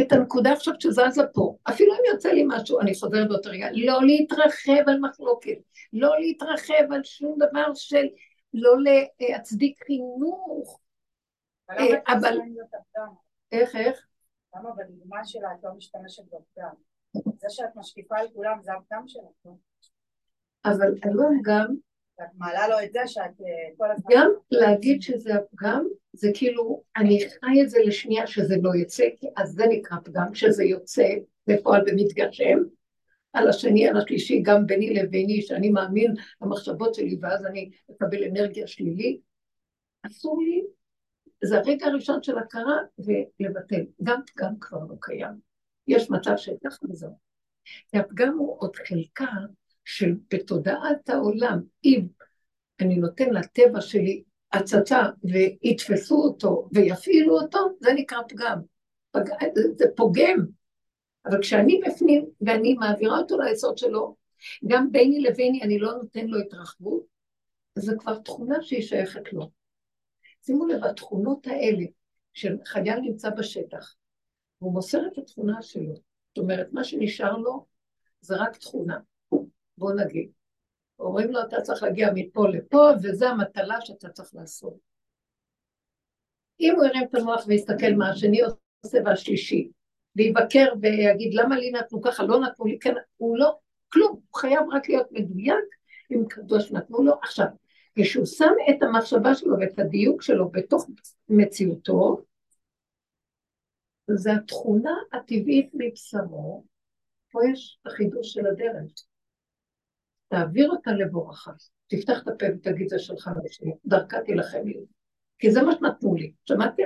את 0.00 0.12
הנקודה 0.12 0.52
עכשיו 0.52 0.74
שזזה 0.80 1.22
פה. 1.34 1.56
אפילו 1.70 1.92
אם 1.94 2.12
יוצא 2.12 2.28
לי 2.28 2.44
משהו, 2.48 2.80
אני 2.80 2.94
חוזרת 2.94 3.28
באותו 3.28 3.50
רגע, 3.50 3.68
לא 3.72 4.02
להתרחב 4.02 4.88
על 4.88 5.00
מחלוקת, 5.00 5.58
לא 5.92 6.20
להתרחב 6.20 6.92
על 6.92 7.04
שום 7.04 7.38
דבר 7.38 7.74
של 7.74 8.06
לא 8.54 8.72
להצדיק 9.20 9.84
חינוך. 9.84 10.80
אבל... 12.08 12.38
איך, 13.52 13.76
איך? 13.76 14.06
למה 14.56 14.70
בדוגמה 14.76 15.24
שלה 15.24 15.48
את 15.58 15.64
לא 15.64 15.70
משתמשת 15.76 16.22
בפגם? 16.24 16.74
זה 17.12 17.46
שאת 17.50 17.76
משקיפה 17.76 18.18
על 18.18 18.26
כולם 18.34 18.58
זה 18.62 18.72
הפגם 18.72 19.02
שלך. 19.06 19.22
לא? 19.44 19.52
אבל 20.64 20.94
היום 21.02 21.40
גם... 21.42 21.74
את 22.22 22.28
מעלה 22.38 22.68
לו 22.68 22.76
את 22.84 22.92
זה 22.92 23.00
שאת 23.06 23.40
אה, 23.40 23.76
כל 23.76 23.90
הזמן... 23.90 24.10
גם 24.14 24.30
להגיד 24.50 25.02
שזה 25.02 25.34
הפגם, 25.34 25.86
זה 26.12 26.30
כאילו, 26.34 26.82
אני 26.96 27.20
חי 27.20 27.62
את 27.62 27.70
זה 27.70 27.78
לשנייה 27.86 28.26
שזה 28.26 28.56
לא 28.62 28.70
יצא, 28.74 29.04
אז 29.36 29.52
זה 29.52 29.64
נקרא 29.66 29.96
פגם, 30.04 30.34
שזה 30.34 30.64
יוצא 30.64 31.08
בפועל 31.46 31.82
ומתגשם. 31.86 32.58
על 33.32 33.48
השני, 33.48 33.88
על 33.88 33.96
השלישי, 33.96 34.42
גם 34.42 34.66
ביני 34.66 34.94
לביני, 34.94 35.42
שאני 35.42 35.70
מאמין 35.70 36.14
למחשבות 36.42 36.94
שלי, 36.94 37.18
ואז 37.20 37.46
אני 37.46 37.70
מקבל 37.88 38.24
אנרגיה 38.24 38.66
שלילית. 38.66 39.20
אסור 40.06 40.42
לי, 40.42 40.62
זה 41.44 41.58
הרגע 41.58 41.86
הראשון 41.86 42.22
של 42.22 42.38
הכרה, 42.38 42.76
ולבטל. 42.98 43.84
גם 44.02 44.20
פגם 44.26 44.54
כבר 44.60 44.78
לא 44.88 44.94
קיים. 45.00 45.32
יש 45.88 46.10
מצב 46.10 46.36
שכך 46.36 46.78
וזהו. 46.90 47.18
כי 47.64 47.98
הפגם 47.98 48.38
הוא 48.38 48.56
עוד 48.58 48.76
חלקה 48.76 49.26
של 49.86 50.14
בתודעת 50.30 51.08
העולם, 51.08 51.60
אם 51.84 52.06
אני 52.80 52.96
נותן 52.96 53.30
לטבע 53.30 53.80
שלי 53.80 54.22
הצצה 54.52 55.02
ויתפסו 55.24 56.16
אותו 56.16 56.68
ויפעילו 56.72 57.40
אותו, 57.40 57.58
זה 57.80 57.92
נקרא 57.94 58.18
פגם. 58.28 58.60
פג... 59.10 59.22
זה 59.76 59.84
פוגם. 59.96 60.46
אבל 61.26 61.42
כשאני 61.42 61.80
בפנים 61.86 62.26
ואני 62.40 62.74
מעבירה 62.74 63.18
אותו 63.18 63.38
ליסוד 63.38 63.78
שלו, 63.78 64.16
גם 64.66 64.92
ביני 64.92 65.20
לביני 65.20 65.62
אני 65.62 65.78
לא 65.78 65.92
נותן 65.92 66.26
לו 66.26 66.38
התרחבות, 66.38 67.02
זו 67.78 67.92
כבר 67.98 68.18
תכונה 68.18 68.62
שהיא 68.62 68.82
שייכת 68.82 69.32
לו. 69.32 69.50
שימו 70.42 70.66
לב, 70.66 70.84
התכונות 70.84 71.46
האלה 71.46 71.84
של 72.32 72.56
חייל 72.64 73.00
נמצא 73.00 73.30
בשטח, 73.30 73.94
והוא 74.60 74.72
מוסר 74.72 75.00
את 75.12 75.18
התכונה 75.18 75.62
שלו. 75.62 75.94
זאת 75.94 76.38
אומרת, 76.38 76.68
מה 76.72 76.84
שנשאר 76.84 77.36
לו 77.36 77.66
זה 78.20 78.36
רק 78.36 78.56
תכונה. 78.56 78.98
בוא 79.78 79.92
נגיד. 79.92 80.30
אומרים 80.98 81.32
לו, 81.32 81.42
אתה 81.42 81.60
צריך 81.60 81.82
להגיע 81.82 82.08
מפה 82.14 82.48
לפה, 82.48 82.90
וזו 83.02 83.26
המטלה 83.26 83.80
שאתה 83.80 84.08
צריך 84.08 84.34
לעשות. 84.34 84.74
אם 86.60 86.74
הוא 86.76 86.84
ירים 86.84 87.04
את 87.10 87.14
המוח 87.14 87.44
ויסתכל 87.46 87.92
מה 87.96 88.10
השני 88.10 88.40
עושה 88.40 88.98
והשלישי, 89.04 89.70
ויבקר 90.16 90.72
ויגיד, 90.82 91.34
למה 91.34 91.58
לי 91.58 91.70
נתנו 91.70 92.02
ככה, 92.02 92.22
לא 92.22 92.40
נתנו 92.40 92.66
לי, 92.66 92.78
כן, 92.78 92.94
הוא 93.16 93.38
לא, 93.38 93.58
כלום, 93.88 94.12
הוא 94.12 94.40
חייב 94.40 94.62
רק 94.72 94.88
להיות 94.88 95.12
מדויק 95.12 95.64
עם 96.10 96.28
קדוש 96.28 96.72
נתנו 96.72 97.02
לו. 97.02 97.14
עכשיו, 97.22 97.46
כשהוא 97.98 98.26
שם 98.26 98.52
את 98.70 98.82
המחשבה 98.82 99.34
שלו 99.34 99.56
ואת 99.60 99.78
הדיוק 99.78 100.22
שלו 100.22 100.48
בתוך 100.50 100.86
מציאותו, 101.28 102.24
זה 104.10 104.32
התכונה 104.32 104.94
הטבעית 105.12 105.70
מבשרו, 105.74 106.64
פה 107.32 107.40
יש 107.52 107.78
החידוש 107.86 108.32
של 108.32 108.46
הדרך. 108.46 108.92
תעביר 110.36 110.70
אותה 110.70 110.92
לבורחה, 110.92 111.50
תפתח 111.86 112.22
את 112.22 112.28
הפה 112.28 112.46
ותגיד 112.54 112.88
זה 112.88 112.98
שלך 112.98 113.30
ושלי, 113.44 113.72
דרכה 113.86 114.20
תילחם 114.20 114.66
לי. 114.66 114.80
כי 115.38 115.50
זה 115.50 115.62
מה 115.62 115.72
שנתנו 115.72 116.14
לי, 116.14 116.32
שמעתם? 116.44 116.82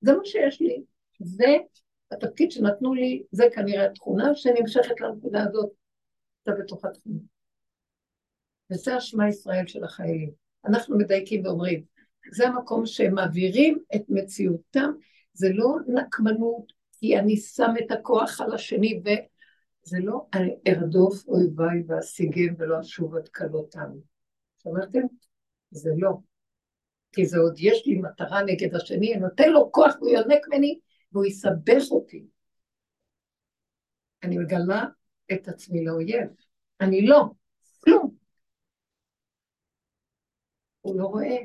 זה 0.00 0.12
מה 0.12 0.24
שיש 0.24 0.60
לי. 0.60 0.82
זה 1.20 1.56
התפקיד 2.10 2.50
שנתנו 2.50 2.94
לי, 2.94 3.22
זה 3.30 3.44
כנראה 3.54 3.86
התכונה 3.86 4.34
שנמשכת 4.34 5.00
לנקודה 5.00 5.42
הזאת, 5.42 5.70
אתה 6.42 6.52
בתוך 6.52 6.84
התכונה. 6.84 7.18
וזה 8.70 8.96
השמע 8.96 9.28
ישראל 9.28 9.66
של 9.66 9.84
החיילים. 9.84 10.30
אנחנו 10.64 10.98
מדייקים 10.98 11.46
ואומרים, 11.46 11.84
זה 12.32 12.48
המקום 12.48 12.86
שהם 12.86 13.14
מעבירים 13.14 13.78
את 13.94 14.02
מציאותם, 14.08 14.90
זה 15.32 15.48
לא 15.52 15.76
נקמנות, 15.88 16.72
כי 16.92 17.18
אני 17.18 17.36
שם 17.36 17.72
את 17.84 17.90
הכוח 17.90 18.40
על 18.40 18.54
השני 18.54 19.00
זה 19.82 19.98
לא 20.00 20.26
אני 20.34 20.56
ארדוף 20.68 21.28
אויביי 21.28 21.82
ואשיגם 21.86 22.54
ולא 22.58 22.80
אשוב 22.80 23.16
עד 23.16 23.28
כלותם. 23.28 23.90
שמעתם? 24.62 25.00
זה 25.70 25.90
לא. 25.96 26.18
כי 27.12 27.26
זה 27.26 27.38
עוד 27.38 27.54
יש 27.58 27.86
לי 27.86 27.98
מטרה 27.98 28.42
נגד 28.42 28.74
השני, 28.74 29.14
אני 29.14 29.22
נותן 29.22 29.50
לו 29.50 29.72
כוח 29.72 29.94
והוא 29.96 30.10
יונק 30.10 30.48
ממני 30.48 30.78
והוא 31.12 31.24
יסבך 31.24 31.90
אותי. 31.90 32.26
אני 34.22 34.38
מגלה 34.38 34.84
את 35.32 35.48
עצמי 35.48 35.84
לאויב. 35.84 36.28
אני 36.80 37.06
לא, 37.06 37.24
כלום. 37.80 38.16
הוא 40.80 41.00
לא 41.00 41.06
רואה, 41.06 41.36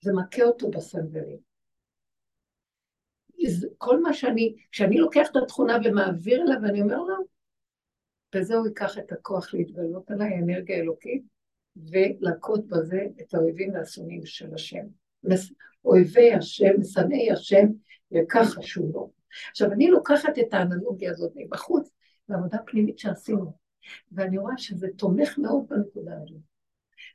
זה 0.00 0.12
מכה 0.12 0.42
אותו 0.42 0.70
בסנדלים. 0.70 1.38
כל 3.78 4.00
מה 4.02 4.14
שאני, 4.14 4.54
כשאני 4.70 4.96
לוקח 4.96 5.28
את 5.30 5.36
התכונה 5.36 5.76
ומעביר 5.84 6.42
אליו 6.42 6.56
ואני 6.62 6.82
אומר 6.82 6.96
לו, 6.96 7.14
וזה 8.34 8.54
הוא 8.54 8.66
ייקח 8.66 8.98
את 8.98 9.12
הכוח 9.12 9.54
להתגלות 9.54 10.10
עליי, 10.10 10.38
אנרגיה 10.38 10.76
אלוקית, 10.76 11.22
ולהכות 11.76 12.68
בזה 12.68 13.06
את 13.20 13.34
האויבים 13.34 13.74
והשונאים 13.74 14.26
של 14.26 14.54
השם. 14.54 14.84
אויבי 15.84 16.32
השם, 16.32 16.82
שנאי 16.82 17.30
השם, 17.30 17.66
וככה 18.12 18.62
שהוא 18.62 18.94
לא. 18.94 19.08
עכשיו, 19.50 19.72
אני 19.72 19.88
לוקחת 19.88 20.38
את 20.38 20.54
האנלוגיה 20.54 21.10
הזאת 21.10 21.32
מבחוץ, 21.36 21.90
בעבודה 22.28 22.58
פנימית 22.66 22.98
שעשינו, 22.98 23.52
ואני 24.12 24.38
רואה 24.38 24.58
שזה 24.58 24.88
תומך 24.96 25.38
מאוד 25.38 25.64
בנקודה 25.68 26.12
הזאת. 26.22 26.40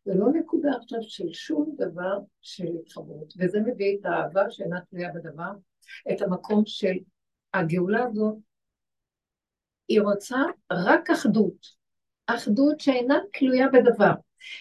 זה 0.06 0.14
לא 0.16 0.28
נקודה 0.34 0.70
עכשיו 0.82 1.00
של 1.02 1.34
שום 1.34 1.76
דבר 1.78 2.20
של 2.42 2.68
התחברות, 2.82 3.34
וזה 3.40 3.60
מביא 3.60 3.98
את 4.00 4.06
האהבה 4.06 4.50
שאינה 4.50 4.80
תלויה 4.90 5.12
בדבר, 5.14 5.52
את 6.12 6.22
המקום 6.22 6.64
של 6.66 6.98
הגאולה 7.54 8.04
הזאת 8.04 8.36
היא 9.90 10.02
רוצה 10.02 10.38
רק 10.72 11.10
אחדות, 11.10 11.68
אחדות 12.28 12.80
שאינה 12.80 13.20
תלויה 13.40 13.68
בדבר. 13.68 14.12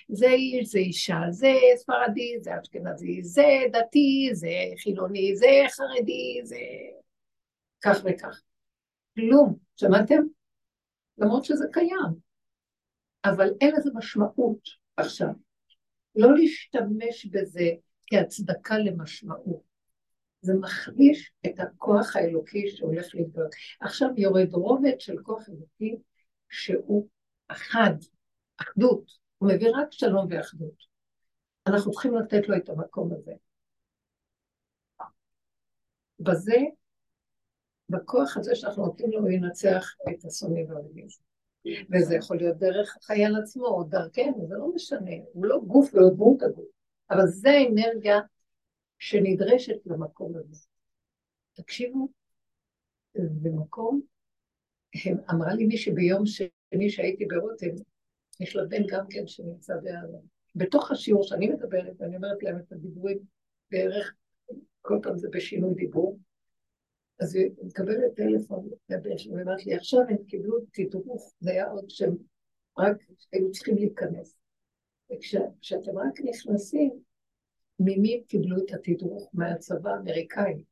זה 0.09 0.29
איש, 0.29 0.69
זה 0.69 0.79
אישה, 0.79 1.21
זה 1.31 1.53
ספרדי, 1.77 2.37
זה 2.41 2.51
אשכנזי, 2.63 3.23
זה 3.23 3.47
דתי, 3.73 4.31
זה 4.33 4.49
חילוני, 4.83 5.37
זה 5.37 5.47
חרדי, 5.69 6.41
זה 6.45 6.61
כך 7.81 7.99
וכך. 8.05 8.43
כלום, 9.15 9.57
שמעתם? 9.77 10.23
למרות 11.19 11.45
שזה 11.45 11.65
קיים. 11.73 12.29
אבל 13.25 13.49
אין 13.61 13.75
לזה 13.77 13.91
משמעות 13.95 14.69
עכשיו. 14.97 15.29
לא 16.17 16.35
להשתמש 16.35 17.27
בזה 17.27 17.69
כהצדקה 18.07 18.79
למשמעות. 18.79 19.68
זה 20.41 20.55
מחליש 20.55 21.33
את 21.47 21.61
הכוח 21.61 22.17
האלוקי 22.17 22.69
שהולך 22.69 23.15
להתגלות. 23.15 23.55
עכשיו 23.81 24.09
יורד 24.17 24.55
רובד 24.55 25.01
של 25.01 25.23
כוח 25.23 25.49
אלוקי 25.49 25.97
שהוא 26.49 27.09
אחד, 27.49 27.95
אחדות, 28.57 29.11
הוא 29.39 29.53
מביא 29.53 29.71
רק 29.75 29.89
שלום 29.91 30.27
ואחדות. 30.31 30.85
אנחנו 31.67 31.93
צריכים 31.93 32.15
לתת 32.15 32.49
לו 32.49 32.57
את 32.57 32.69
המקום 32.69 33.11
הזה. 33.13 33.33
בזה, 36.21 36.57
בכוח 37.89 38.37
הזה 38.37 38.55
שאנחנו 38.55 38.87
נותנים 38.87 39.11
לו, 39.11 39.19
הוא 39.19 39.31
ינצח 39.31 39.95
את 40.11 40.25
השונאים 40.25 40.71
והאויבים. 40.71 41.07
וזה 41.91 42.15
יכול 42.15 42.37
להיות 42.37 42.57
דרך 42.57 42.97
החייל 42.97 43.37
עצמו, 43.37 43.67
או 43.67 43.85
דרכנו, 43.85 44.47
זה 44.49 44.55
לא 44.55 44.75
משנה, 44.75 45.11
הוא 45.33 45.47
לא 45.47 45.61
גוף 45.67 45.95
ולא 45.95 46.11
דמות 46.11 46.43
הגוף, 46.43 46.69
אבל 47.11 47.27
זה 47.27 47.51
האנרגיה 47.51 48.21
שנדרשת 48.99 49.87
למקום 49.87 50.33
הזה. 50.37 50.67
תקשיבו, 51.55 52.09
במקום, 53.15 54.01
הם, 55.05 55.17
אמרה 55.31 55.55
לי 55.55 55.67
מישהי 55.67 55.93
ביום 55.93 56.27
שני 56.27 56.91
שהייתי 56.91 57.27
ברותם, 57.27 57.83
יש 58.41 58.57
לה 58.57 58.65
בן 58.65 58.83
גם 58.89 59.05
כן 59.11 59.27
שנמצא 59.27 59.75
בעלם. 59.83 60.21
בתוך 60.55 60.91
השיעור 60.91 61.23
שאני 61.23 61.49
מדברת, 61.49 61.93
ואני 61.99 62.17
אומרת 62.17 62.43
להם 62.43 62.59
את 62.59 62.73
הדיבורים 62.73 63.19
בערך, 63.71 64.15
כל 64.83 64.99
פעם 65.03 65.19
זה 65.19 65.29
בשינוי 65.33 65.75
דיבור, 65.75 66.19
אז 67.21 67.35
היא 67.35 67.51
מקבלת 67.63 68.15
טלפון 68.17 68.69
לבן 68.89 69.19
שלי, 69.19 69.33
ואומרת 69.37 69.67
לי, 69.67 69.75
עכשיו 69.75 70.01
הם 70.09 70.25
קיבלו 70.27 70.59
תדרוך, 70.73 71.35
זה 71.41 71.51
היה 71.51 71.71
עוד 71.71 71.91
שהם 71.91 72.17
רק 72.79 72.97
היו 73.33 73.53
צריכים 73.53 73.75
להיכנס. 73.75 74.37
וכשאתם 75.11 75.99
רק 75.99 76.21
נכנסים, 76.25 76.91
ממי 77.79 78.23
קיבלו 78.29 78.57
את 78.57 78.73
התדרוך 78.73 79.31
מהצבא 79.35 79.91
האמריקאי. 79.91 80.65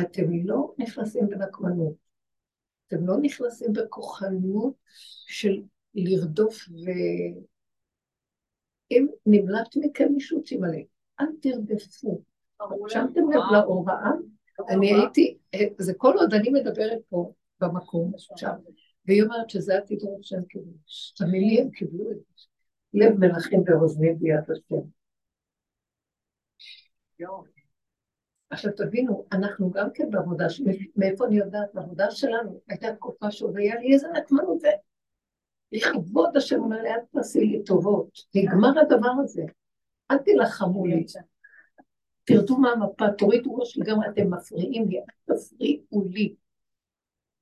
אתם 0.00 0.32
לא 0.44 0.74
נכנסים 0.78 1.28
בנקמנות, 1.28 1.94
אתם 2.86 3.06
לא 3.06 3.16
נכנסים 3.22 3.72
בכוחנות 3.72 4.74
של 5.26 5.62
לרדוף 5.94 6.68
ו... 6.68 6.90
אם 8.90 9.06
נמלט 9.26 9.76
מכם 9.76 10.12
מישהו, 10.12 10.42
תמלא. 10.46 10.78
אל 11.20 11.26
תרדפו. 11.40 12.22
שמתם 12.88 13.30
לב 13.30 13.40
להוראה 13.52 14.10
אני 14.68 14.94
הייתי, 14.94 15.38
זה 15.78 15.94
כל 15.96 16.14
עוד 16.16 16.34
אני 16.34 16.50
מדברת 16.50 17.00
פה 17.08 17.32
במקום 17.60 18.12
עכשיו, 18.30 18.52
והיא 19.06 19.22
אומרת 19.22 19.50
שזה 19.50 19.78
התדרוך 19.78 20.20
שהם 20.22 20.44
קיבלו. 20.44 20.72
תאמין 21.16 21.48
לי, 21.48 21.60
הם 21.60 21.70
קיבלו 21.70 22.10
את 22.10 22.16
זה. 22.16 22.44
לב 22.94 23.18
מלכים 23.18 23.62
ואוזנים 23.66 24.18
ביד 24.18 24.40
השם. 24.48 25.03
עכשיו 28.50 28.72
תבינו, 28.76 29.24
אנחנו 29.32 29.70
גם 29.70 29.88
כן 29.94 30.10
בעבודה, 30.10 30.46
מאיפה 30.96 31.26
אני 31.26 31.36
יודעת? 31.36 31.74
בעבודה 31.74 32.10
שלנו 32.10 32.60
הייתה 32.68 32.94
תקופה 32.94 33.30
שעוד 33.30 33.56
היה 33.56 33.80
לי 33.80 33.92
איזה 33.92 34.08
נקמנות, 34.08 34.62
לכבוד 35.72 36.36
השם 36.36 36.60
אומר 36.60 36.82
לי, 36.82 36.88
אל 36.88 37.00
תעשי 37.12 37.40
לי 37.40 37.64
טובות, 37.64 38.18
נגמר 38.34 38.78
הדבר 38.80 39.12
הזה, 39.22 39.42
אל 40.10 40.18
תילחמו 40.18 40.86
לי. 40.86 41.04
תרדו 42.24 42.56
מהמפה, 42.56 43.04
תורידו 43.18 43.54
ראש 43.54 43.78
לגמרי, 43.78 44.08
אתם 44.08 44.34
מפריעים 44.34 44.88
לי, 44.88 44.98
אל 44.98 45.36
תפריעו 45.36 46.04
לי. 46.10 46.34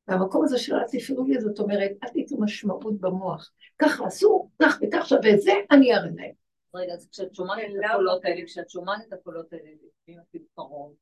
והמקום 0.09 0.45
הזה 0.45 0.59
של 0.59 0.75
אל 0.75 0.85
תפריעו 0.89 1.25
לי, 1.25 1.41
זאת 1.41 1.59
אומרת, 1.59 1.91
אל 2.05 2.09
תיתנו 2.09 2.41
משמעות 2.41 3.01
במוח. 3.01 3.51
ככה 3.79 4.07
אסור, 4.07 4.51
כך 4.63 4.79
וכך 4.83 5.07
שווה, 5.07 5.37
זה 5.37 5.53
אני 5.71 5.95
אראה 5.95 6.11
להם. 6.17 6.42
רגע, 6.75 6.93
אז 6.93 7.09
כשאת 7.11 7.35
שומעת 7.35 7.59
את 7.59 7.85
הקולות 7.85 8.25
האלה, 8.25 8.47
כשאת 8.47 8.71
שומעת 8.71 9.01
את 9.09 9.13
הקולות 9.13 9.53
האלה, 9.53 9.71
לפעמים 9.71 10.21
אפילו 10.29 10.45
קרוב, 10.55 10.95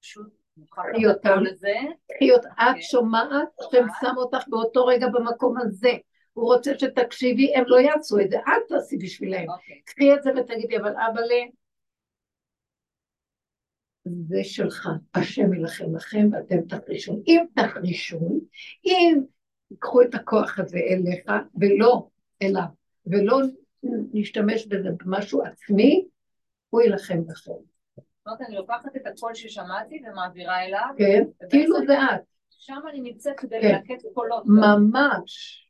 פשוט 0.00 0.32
קחי 0.70 1.06
אותם, 1.06 1.38
קחי 2.12 2.32
אותם, 2.32 2.48
את 2.48 2.74
כן. 2.74 2.80
שומעת 2.80 3.48
שהם 3.70 3.86
שמו 4.00 4.20
אותך 4.20 4.48
באותו 4.48 4.86
רגע 4.86 5.06
במקום 5.08 5.54
הזה. 5.60 5.92
הוא 6.32 6.54
רוצה 6.54 6.78
שתקשיבי, 6.78 7.54
הם 7.54 7.64
לא 7.66 7.76
יעשו 7.76 8.20
את 8.20 8.30
זה, 8.30 8.36
אל 8.36 8.60
תעשי 8.68 8.96
בשבילם. 8.96 9.50
אוקיי. 9.50 9.80
קחי 9.84 10.14
את 10.14 10.22
זה 10.22 10.30
ותגידי, 10.36 10.76
אבל 10.76 10.90
אבאלה, 10.90 11.44
זה 14.28 14.44
שלך, 14.44 14.88
השם 15.14 15.54
ילחם 15.54 15.96
לכם 15.96 16.28
ואתם 16.32 16.60
תחרישון. 16.68 17.22
אם 17.26 17.44
תחרישון, 17.54 18.40
אם 18.84 19.20
תיקחו 19.68 20.02
את 20.02 20.14
הכוח 20.14 20.58
הזה 20.58 20.78
אליך 20.78 21.30
ולא 21.60 22.08
אליו, 22.42 22.64
ולא 23.06 23.40
נשתמש 24.12 24.66
בזה 24.66 24.88
במשהו 24.96 25.42
עצמי, 25.42 26.06
הוא 26.70 26.82
יילחם 26.82 27.18
לכם. 27.28 27.52
זאת 27.52 28.26
אומרת, 28.26 28.40
אני 28.48 28.56
לוקחת 28.56 28.96
את 28.96 29.06
הקול 29.06 29.34
ששמעתי 29.34 30.02
ומעבירה 30.06 30.64
אליו. 30.64 30.88
כן, 30.98 31.24
כאילו 31.50 31.76
זה 31.86 31.94
את. 31.98 32.20
שם 32.50 32.80
אני 32.90 33.00
נמצאת 33.00 33.38
כדי 33.38 33.60
כן. 33.60 33.68
ללקט 33.68 34.04
קולות. 34.14 34.42
ממש. 34.46 35.62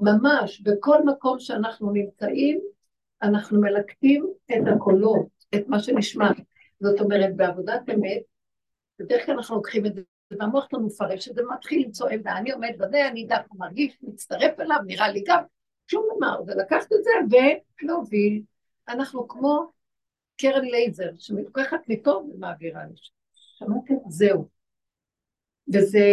ממש. 0.00 0.60
בכל 0.60 1.04
מקום 1.04 1.38
שאנחנו 1.38 1.90
נמצאים, 1.90 2.60
אנחנו 3.22 3.60
מלקטים 3.60 4.26
את 4.52 4.62
הקולות, 4.76 5.26
את 5.54 5.68
מה 5.68 5.80
שנשמע. 5.80 6.30
זאת 6.80 7.00
אומרת, 7.00 7.36
בעבודת 7.36 7.90
אמת, 7.94 8.22
בדרך 8.98 9.26
כלל 9.26 9.34
אנחנו 9.34 9.56
לוקחים 9.56 9.86
את 9.86 9.94
זה, 9.94 10.02
והמוח 10.30 10.66
שלנו 10.70 10.86
מפרש 10.86 11.24
שזה 11.24 11.42
מתחיל 11.54 11.84
למצוא 11.84 12.08
עמדה, 12.08 12.36
אני 12.36 12.52
עומד 12.52 12.74
בזה, 12.78 13.08
אני 13.08 13.26
דווקא 13.26 13.54
מרגיש, 13.54 13.98
מצטרף 14.02 14.60
אליו, 14.60 14.78
נראה 14.86 15.08
לי 15.08 15.24
גם, 15.26 15.42
שום 15.86 16.08
דבר, 16.16 16.44
זה 16.44 16.54
לקחת 16.54 16.92
את 16.92 17.04
זה 17.04 17.10
ולהוביל. 17.82 18.42
אנחנו 18.88 19.28
כמו 19.28 19.70
קרן 20.36 20.64
לייזר, 20.64 21.10
שמתוקחת 21.18 21.80
מפה 21.88 22.10
ומעבירה 22.10 22.84
לשם. 22.86 23.12
שמעתם? 23.32 23.94
זהו. 24.08 24.48
וזה 25.74 26.06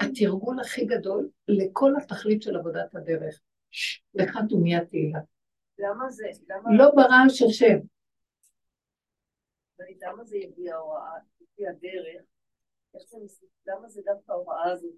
התרגול 0.00 0.60
הכי 0.60 0.84
גדול 0.84 1.28
לכל 1.48 1.92
התכלית 2.02 2.42
של 2.42 2.56
עבודת 2.56 2.94
הדרך. 2.94 3.40
לך 4.14 4.38
תומיה 4.48 4.84
תהילה. 4.84 5.20
למה 5.78 6.10
זה? 6.10 6.26
לא 6.78 6.90
ברעש 6.90 7.42
השם. 7.42 7.78
למה 10.02 10.24
זה 10.24 10.36
יגיע 10.36 10.74
ההוראה, 10.74 11.18
לפי 11.40 11.68
הדרך, 11.68 12.24
למה 13.66 13.88
זה 13.88 14.02
דווקא 14.04 14.32
ההוראה 14.32 14.72
הזאת, 14.72 14.94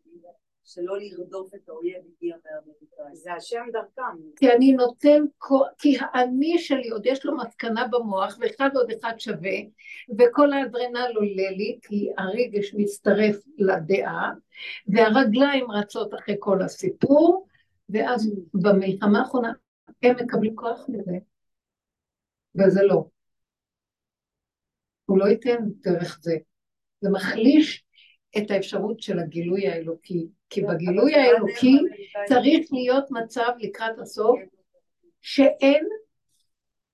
שלא 0.68 0.98
לרדוף 0.98 1.54
את 1.54 1.68
האויב 1.68 2.02
הגיע 2.16 2.36
מהאמריקאים? 2.44 3.14
זה 3.14 3.32
השם 3.32 3.64
דרכם. 3.72 4.02
כי 4.36 4.52
אני 4.52 4.72
נותן, 4.72 5.24
כי 5.78 5.96
האני 6.00 6.58
שלי 6.58 6.88
עוד 6.88 7.06
יש 7.06 7.26
לו 7.26 7.36
מסקנה 7.36 7.86
במוח, 7.88 8.38
ואחד 8.40 8.70
עוד 8.74 8.90
אחד 8.90 9.12
שווה, 9.18 9.56
וכל 10.18 10.52
האדרנל 10.52 11.12
עולה 11.14 11.50
לי, 11.50 11.78
כי 11.82 12.08
הרגש 12.18 12.74
מצטרף 12.74 13.36
לדעה, 13.58 14.30
והרגליים 14.88 15.70
רצות 15.70 16.14
אחרי 16.14 16.36
כל 16.38 16.62
הסיפור, 16.62 17.46
ואז 17.88 18.32
במלחמה 18.54 19.18
האחרונה 19.18 19.52
הם 20.02 20.16
מקבלים 20.16 20.56
כוח 20.56 20.86
מזה, 20.88 21.18
וזה 22.54 22.82
לא. 22.82 23.04
הוא 25.04 25.18
לא 25.18 25.24
ייתן 25.24 25.56
דרך 25.80 26.18
זה. 26.22 26.36
זה 27.00 27.10
מחליש 27.10 27.87
את 28.36 28.50
האפשרות 28.50 29.02
של 29.02 29.18
הגילוי 29.18 29.68
האלוקי, 29.68 30.28
כי 30.50 30.62
בגילוי 30.62 31.14
האלוקי 31.14 31.76
צריך 32.28 32.68
להיות 32.72 33.04
מצב 33.10 33.52
לקראת 33.58 33.98
הסוף 33.98 34.40
שאין 35.20 35.88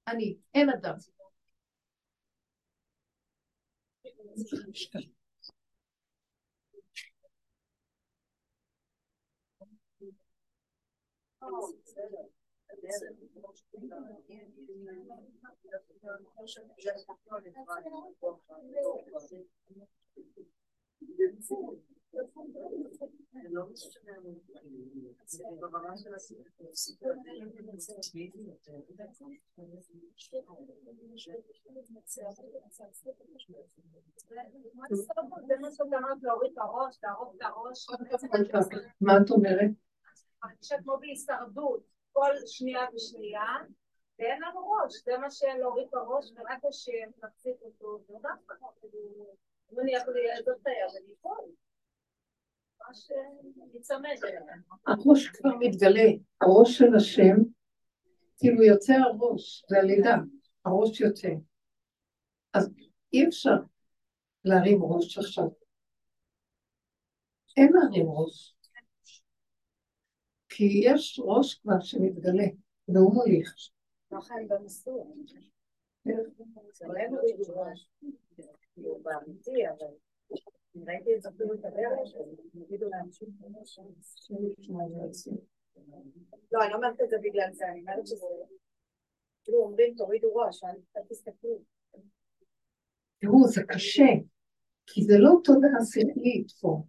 אני, 0.08 0.36
אין 0.54 0.70
אדם. 0.70 0.94
מה 39.00 39.12
את 39.24 39.30
אומרת? 39.30 39.70
שאת 40.62 40.80
כמו 40.82 40.96
בהישרדות, 41.00 41.82
כל 42.12 42.32
שנייה 42.46 42.86
ושנייה, 42.94 43.52
ואין 44.18 44.42
לנו 44.42 44.70
ראש, 44.70 45.02
זה 45.04 45.18
מה 45.18 45.30
שלהוריד 45.30 45.86
את 45.88 45.94
הראש, 45.94 46.32
ורק 46.36 46.64
השם 46.68 47.10
מחזיק 47.22 47.62
אותו, 47.62 48.00
הראש 54.86 55.28
כבר 55.28 55.50
מתגלה, 55.60 56.10
הראש 56.40 56.78
של 56.78 56.94
השם, 56.96 57.36
כאילו 58.38 58.62
יוצא 58.62 58.92
הראש, 58.92 59.64
זה 59.68 59.78
הלידה, 59.78 60.16
הראש 60.64 61.00
יוצא. 61.00 61.28
אז 62.54 62.70
אי 63.12 63.28
אפשר 63.28 63.56
להרים 64.44 64.82
ראש 64.82 65.18
עכשיו. 65.18 65.44
אין 67.56 67.72
להרים 67.72 68.06
ראש. 68.08 68.54
כי 70.48 70.80
יש 70.84 71.20
ראש 71.24 71.54
כבר 71.54 71.80
שמתגלה, 71.80 72.46
והוא 72.88 73.14
מוליך. 73.14 73.54
ככה 74.10 74.34
הם 74.34 74.48
במסלול. 74.48 75.06
לא, 86.52 86.62
אני 86.62 86.70
לא 86.70 86.76
אומרת 86.76 87.00
את 87.00 87.10
זה 87.10 87.16
בגלל 87.22 87.52
זה, 87.52 87.68
אני 87.68 87.80
אומרת 87.80 88.06
שזה... 88.06 88.26
כאילו 89.44 89.58
אומרים 89.58 89.94
תורידו 89.96 90.34
ראש, 90.34 90.64
אל 90.64 91.02
תסתכלו. 91.08 91.58
תראו, 93.18 93.48
זה 93.48 93.62
קשה, 93.62 94.08
כי 94.86 95.04
זה 95.04 95.18
לא 95.18 95.30
תודעה 95.44 95.84
שכלית 95.84 96.50
פה. 96.60 96.82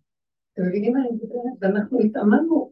אתם 0.53 0.61
מבינים 0.67 0.93
מה 0.93 0.99
אני 0.99 1.09
מדברת? 1.11 1.57
ואנחנו 1.61 1.99
התאמנו, 1.99 2.71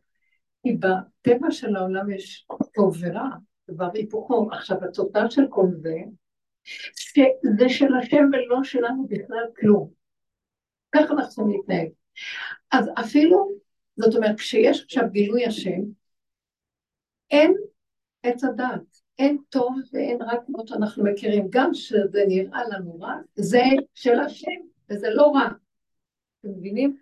כי 0.63 0.77
בטבע 0.77 1.51
של 1.51 1.75
העולם 1.75 2.11
יש 2.11 2.47
טוב 2.73 2.95
ורע, 3.01 3.29
דבר 3.69 3.89
היפוכו. 3.93 4.47
עכשיו, 4.51 4.77
התוצאה 4.83 5.31
של 5.31 5.47
כל 5.49 5.67
זה, 5.81 5.95
שזה 6.63 7.69
של 7.69 7.95
השם 7.99 8.23
ולא 8.33 8.63
שלנו 8.63 9.07
בכלל 9.07 9.45
כלום. 9.59 9.89
ככה 10.91 11.13
אנחנו 11.13 11.29
צריכים 11.29 11.49
להתנהג. 11.49 11.89
אז 12.71 12.89
אפילו, 12.99 13.51
זאת 13.97 14.15
אומרת, 14.15 14.37
כשיש 14.37 14.83
עכשיו 14.83 15.03
גילוי 15.11 15.45
השם, 15.45 15.81
אין 17.31 17.53
עץ 18.23 18.43
הדעת, 18.43 19.01
אין 19.19 19.37
טוב 19.49 19.75
ואין 19.93 20.21
רע 20.21 20.33
כמו 20.45 20.67
שאנחנו 20.67 21.03
מכירים, 21.03 21.47
גם 21.49 21.73
שזה 21.73 22.23
נראה 22.27 22.61
לנו 22.69 22.99
רע, 22.99 23.15
זה 23.35 23.63
של 23.93 24.19
השם, 24.19 24.61
וזה 24.89 25.09
לא 25.09 25.31
רע. 25.35 25.49
אתם 26.39 26.49
מבינים? 26.49 26.97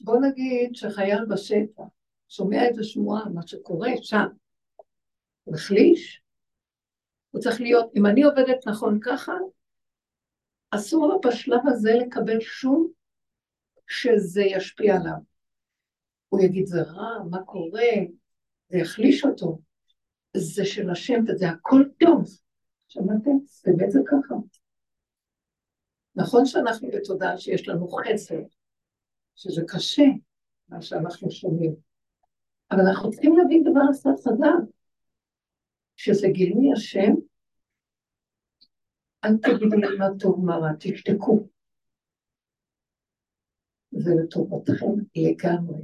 בוא 0.00 0.16
נגיד 0.20 0.74
שחייל 0.74 1.24
בשטח 1.24 1.82
שומע 2.28 2.68
את 2.68 2.78
השמועה, 2.78 3.28
מה 3.28 3.46
שקורה 3.46 3.90
שם, 4.02 4.26
מחליש, 5.46 6.22
הוא 7.30 7.40
צריך 7.40 7.60
להיות, 7.60 7.90
אם 7.96 8.06
אני 8.06 8.22
עובדת 8.22 8.66
נכון 8.66 8.98
ככה, 9.02 9.32
אסור 10.70 11.20
בשלב 11.24 11.60
הזה 11.66 11.90
לקבל 11.94 12.40
שום 12.40 12.88
שזה 13.88 14.42
ישפיע 14.42 14.96
עליו. 14.96 15.18
הוא 16.28 16.40
יגיד, 16.40 16.66
זה 16.66 16.82
רע, 16.82 17.24
מה 17.30 17.42
קורה? 17.42 17.92
זה 18.68 18.78
יחליש 18.78 19.24
אותו. 19.24 19.58
זה 20.36 20.64
של 20.64 20.90
השם 20.90 21.24
וזה 21.28 21.48
הכל 21.48 21.84
טוב. 22.00 22.24
שמעתם? 22.88 23.30
באמת 23.64 23.90
זה 23.90 24.00
ככה. 24.06 24.34
נכון 26.14 26.46
שאנחנו 26.46 26.88
בתודעה 26.88 27.38
שיש 27.38 27.68
לנו 27.68 27.88
חסר, 27.88 28.40
שזה 29.34 29.62
קשה, 29.68 30.04
מה 30.68 30.82
שאנחנו 30.82 31.30
שומעים, 31.30 31.74
אבל 32.70 32.80
אנחנו 32.80 33.10
צריכים 33.10 33.36
להבין 33.36 33.62
דבר 33.62 33.80
אחד 33.90 34.10
חזק, 34.24 34.70
שזה 35.96 36.28
גילוי 36.28 36.72
השם, 36.72 37.12
אל 39.24 39.36
תגידו 39.36 39.76
לי 39.76 39.98
מה 39.98 40.06
טוב 40.18 40.44
מה 40.44 40.56
רע, 40.56 40.72
תשתקו. 40.80 41.48
זה 43.90 44.10
לטובתכם 44.22 44.86
לגמרי. 45.16 45.82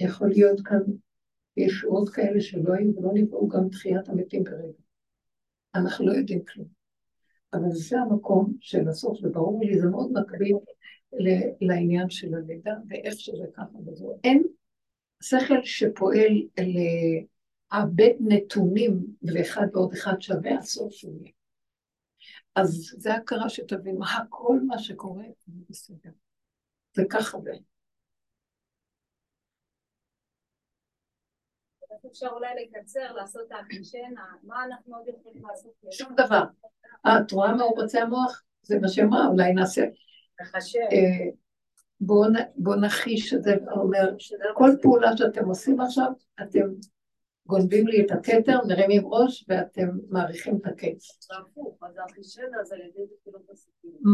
יכול 0.00 0.28
להיות 0.28 0.60
כאן, 0.64 0.80
יש 1.56 1.84
עוד 1.84 2.08
כאלה 2.08 2.40
שלא 2.40 2.72
היו 2.74 2.96
ולא 2.96 3.10
נבראו 3.14 3.48
גם 3.48 3.68
תחיית 3.68 4.08
המתים 4.08 4.44
ברגע. 4.44 4.78
אנחנו 5.74 6.06
לא 6.06 6.12
יודעים 6.12 6.44
כלום. 6.44 6.66
אבל 7.52 7.70
זה 7.70 7.98
המקום 7.98 8.52
של 8.60 8.88
הסוף, 8.88 9.18
וברור 9.22 9.64
לי, 9.64 9.78
זה 9.78 9.86
מאוד 9.86 10.12
מקביל 10.12 10.56
לעניין 11.60 12.10
של 12.10 12.34
הלידה, 12.34 12.74
ואיך 12.88 13.14
שזה 13.16 13.44
ככה 13.54 13.78
וזהו. 13.86 14.20
אין 14.24 14.42
שכל 15.22 15.64
שפועל 15.64 16.42
לעבד 17.74 18.14
נתונים, 18.20 19.06
ואחד 19.22 19.66
ועוד 19.72 19.92
אחד 19.92 20.20
שווה, 20.20 20.58
הסוף 20.58 21.04
יהיה. 21.04 21.32
אז 22.54 22.94
זה 22.96 23.14
הכרה 23.14 23.48
שתבין, 23.48 23.98
הכל 24.16 24.60
מה 24.66 24.78
שקורה 24.78 25.24
זה 25.46 25.52
בסדר. 25.68 26.10
זה 26.94 27.02
ככה 27.10 27.38
ו... 27.38 27.42
אפשר 32.10 32.26
אולי 32.26 32.48
לקצר, 32.62 33.12
לעשות 33.12 33.42
את 33.46 33.52
האקשנה, 33.52 34.24
מה 34.42 34.64
אנחנו 34.64 34.96
עוד 34.96 35.08
יכולים 35.08 35.42
לעשות? 35.46 35.72
שום 35.90 36.14
דבר. 36.14 36.42
אה, 37.06 37.20
את 37.20 37.32
רואה 37.32 37.54
מה 37.54 37.62
הוא 37.62 37.82
רוצה 37.82 38.02
המוח? 38.02 38.42
זה 38.62 38.78
מה 38.78 38.88
שאמרה, 38.88 39.26
אולי 39.26 39.52
נעשה. 39.52 39.84
אה, 40.76 41.30
בואו 42.00 42.80
נחיש 42.80 43.34
את 43.34 43.42
זה, 43.42 43.56
אומר, 43.70 44.16
כל 44.54 44.70
פעולה 44.82 45.16
שאתם 45.16 45.44
עושים 45.44 45.80
עכשיו, 45.80 46.12
אתם 46.42 46.60
גונבים 47.46 47.86
לי 47.86 48.06
את 48.06 48.10
הכתר, 48.10 48.58
מרימים 48.68 49.06
ראש, 49.06 49.44
ואתם 49.48 49.88
מעריכים 50.10 50.56
את 50.56 50.66
הקץ. 50.66 51.28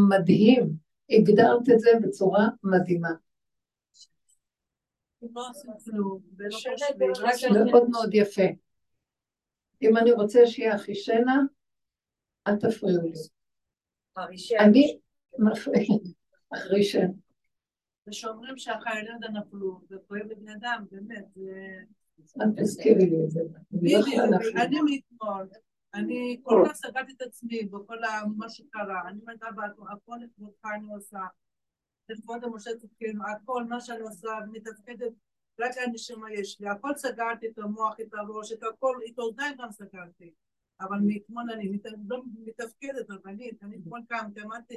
מדהים, 0.08 0.70
הגדרת 1.10 1.68
את 1.74 1.78
זה 1.78 1.90
בצורה 2.02 2.48
מדהימה. 2.62 3.10
מאוד 7.64 7.90
מאוד 7.90 8.14
יפה. 8.14 8.42
אם 9.82 9.96
אני 9.96 10.12
רוצה 10.12 10.46
שיהיה 10.46 10.76
אחישנה, 10.76 11.40
אל 12.46 12.56
תפריעו 12.56 13.02
לי. 13.02 13.12
אני 14.58 14.98
מפריעה, 15.38 15.96
אחישנה. 16.54 17.08
ושאומרים 18.06 18.58
שהחיילים 18.58 19.16
נפלו, 19.32 19.80
וכואב 19.90 20.22
לבני 20.22 20.52
אדם, 20.54 20.84
באמת, 20.90 21.24
זה... 21.34 21.50
אל 22.40 22.46
תזכירי 22.56 23.10
לי 23.10 23.24
את 23.24 23.30
זה. 23.30 23.40
בדיוק, 23.72 24.06
אני 24.56 24.80
מאתמול, 24.80 25.48
אני 25.94 26.40
כל 26.42 26.64
כך 26.66 26.74
סגרתי 26.74 27.12
את 27.12 27.22
עצמי 27.22 27.64
בכל 27.64 27.96
מה 28.36 28.48
שקרה, 28.48 29.08
אני 29.08 29.20
אומרת, 29.20 29.42
אבא, 29.42 29.62
הכל 29.92 30.16
לכבודך 30.24 30.64
אני 30.76 30.94
עושה, 30.94 31.20
לכבוד 32.08 32.44
המשה 32.44 32.70
צדקנו, 32.76 33.24
הכל 33.26 33.64
מה 33.64 33.80
שאני 33.80 34.00
עושה, 34.00 34.28
מתפקדת, 34.52 35.12
רק 35.60 35.70
הנשמה 35.86 36.32
יש 36.32 36.60
לי, 36.60 36.68
הכל 36.68 36.90
סגרתי 36.96 37.48
את 37.48 37.58
המוח, 37.58 37.94
את 38.00 38.14
הראש, 38.14 38.52
את 38.52 38.62
הכל, 38.62 38.98
את 39.10 39.18
האוזניים 39.18 39.56
גם 39.58 39.70
סגרתי, 39.70 40.32
אבל 40.80 40.98
מאתמול 41.06 41.50
אני 41.52 41.78
לא 42.08 42.22
מתפקדת, 42.34 43.10
רבנית, 43.10 43.62
אני 43.62 43.76
אתמול 43.76 44.00
קמתי, 44.08 44.42
אמרתי, 44.42 44.74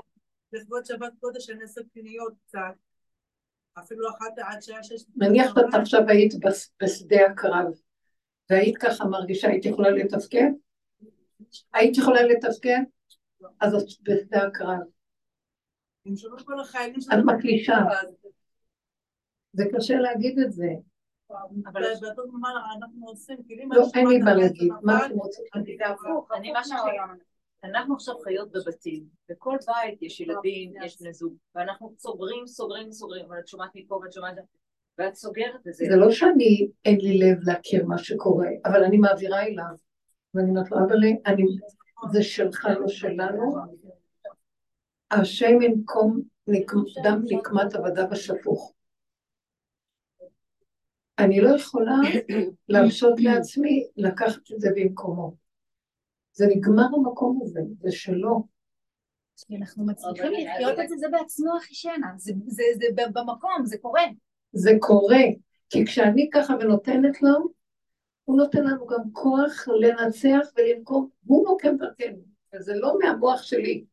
לכבוד 0.54 0.86
שבת 0.86 1.14
קודש 1.20 1.50
אני 1.50 1.62
אעשה 1.62 1.82
קניות 1.94 2.34
קצת, 2.48 2.76
אפילו 3.80 4.10
אחת 4.10 4.38
עד 4.38 4.62
שעה 4.62 4.84
שש... 4.84 5.06
נניח 5.16 5.52
את 5.52 5.74
עכשיו 5.74 6.02
היית 6.08 6.34
בשדה 6.84 7.26
הקרב, 7.26 7.66
והיית 8.50 8.78
ככה 8.78 9.06
מרגישה, 9.06 9.48
היית 9.48 9.66
יכולה 9.66 9.90
לתפקד? 9.90 10.52
היית 11.74 11.98
יכולה 11.98 12.22
לתפקד? 12.24 12.82
אז 13.60 13.76
את 13.76 13.84
בשדה 14.02 14.48
הקרב. 14.48 14.80
את 17.14 17.24
מקלישה. 17.26 17.78
זה 19.54 19.64
קשה 19.74 19.96
להגיד 19.96 20.40
את 20.40 20.52
זה. 20.52 20.68
אבל 21.66 21.84
אנחנו 22.78 23.08
עושים, 23.08 23.38
כאילו... 23.48 23.70
לא, 23.70 23.86
אין 23.96 24.08
לי 24.08 24.18
מה 24.18 24.34
להגיד. 24.34 24.72
מה 24.82 25.06
אתם 25.06 25.14
רוצים? 25.14 25.46
אני 26.34 26.52
מה 26.52 26.64
שאומרת. 26.64 27.33
אנחנו 27.64 27.96
עכשיו 27.96 28.16
חיות 28.24 28.52
בבתים, 28.52 29.04
בכל 29.30 29.58
בית 29.68 30.02
יש 30.02 30.20
ילדים, 30.20 30.74
יש 30.86 31.02
בני 31.02 31.14
זוג, 31.14 31.34
ואנחנו 31.56 31.94
סוגרים, 31.98 32.48
סוגרים, 32.48 32.92
סוגרים, 32.92 33.26
אבל 33.26 33.40
את 33.40 33.48
שומעת 33.48 33.70
מפה 33.76 33.96
ואת 34.04 34.14
שומעת... 34.14 34.36
ואת 34.98 35.16
סוגרת 35.16 35.68
את 35.68 35.74
זה. 35.74 35.86
זה 35.90 35.96
לא 35.96 36.12
שאני, 36.12 36.68
אין 36.86 36.98
לי 37.02 37.20
לב 37.20 37.38
להכיר 37.44 37.86
מה 37.86 37.98
שקורה, 37.98 38.48
אבל 38.66 38.84
אני 38.84 38.98
מעבירה 38.98 39.44
אליו. 39.44 39.76
ואני 40.34 40.50
אומרת 40.50 40.72
לו, 40.72 40.78
אבל 40.78 40.98
אני, 41.26 41.44
זה 42.12 42.24
שלך, 42.24 42.68
לא 42.80 42.88
שלנו. 42.88 43.56
השם 45.12 45.62
ינקום 45.62 46.22
דם 47.04 47.22
נקמת 47.24 47.76
עבדה 47.76 48.06
בשפוך. 48.06 48.74
אני 51.20 51.42
לא 51.42 51.56
יכולה 51.56 51.96
להרשות 52.70 53.20
לעצמי 53.20 53.88
לקחת 53.98 54.52
את 54.56 54.60
זה 54.60 54.70
במקומו. 54.76 55.43
זה 56.34 56.46
נגמר 56.48 56.86
המקום 56.96 57.40
הזה, 57.42 57.62
זה 57.82 57.92
שלו. 57.92 58.48
כי 59.48 59.58
אנחנו 59.58 59.86
מצליחים 59.86 60.32
לחיות 60.32 60.80
את 60.80 60.90
זה, 60.90 60.96
זה 60.98 61.08
בעצמו 61.12 61.58
הכי 61.58 61.76
שינה, 61.76 62.14
זה, 62.18 62.34
זה, 62.48 62.64
זה 62.74 62.86
במקום, 63.14 63.66
זה 63.66 63.78
קורה. 63.78 64.04
זה 64.54 64.72
קורה, 64.80 65.24
כי 65.70 65.86
כשאני 65.86 66.30
ככה 66.34 66.54
ונותנת 66.60 67.22
לו, 67.22 67.38
הוא 68.24 68.38
נותן 68.38 68.64
לנו 68.64 68.88
גם 68.88 69.12
כוח 69.12 69.68
לנצח 69.68 70.48
ולנקום, 70.58 71.10
הוא 71.26 71.46
נוקם 71.46 71.78
דרכנו, 71.78 72.18
וזה 72.54 72.74
לא 72.76 72.98
מהמוח 73.00 73.42
שלי. 73.42 73.86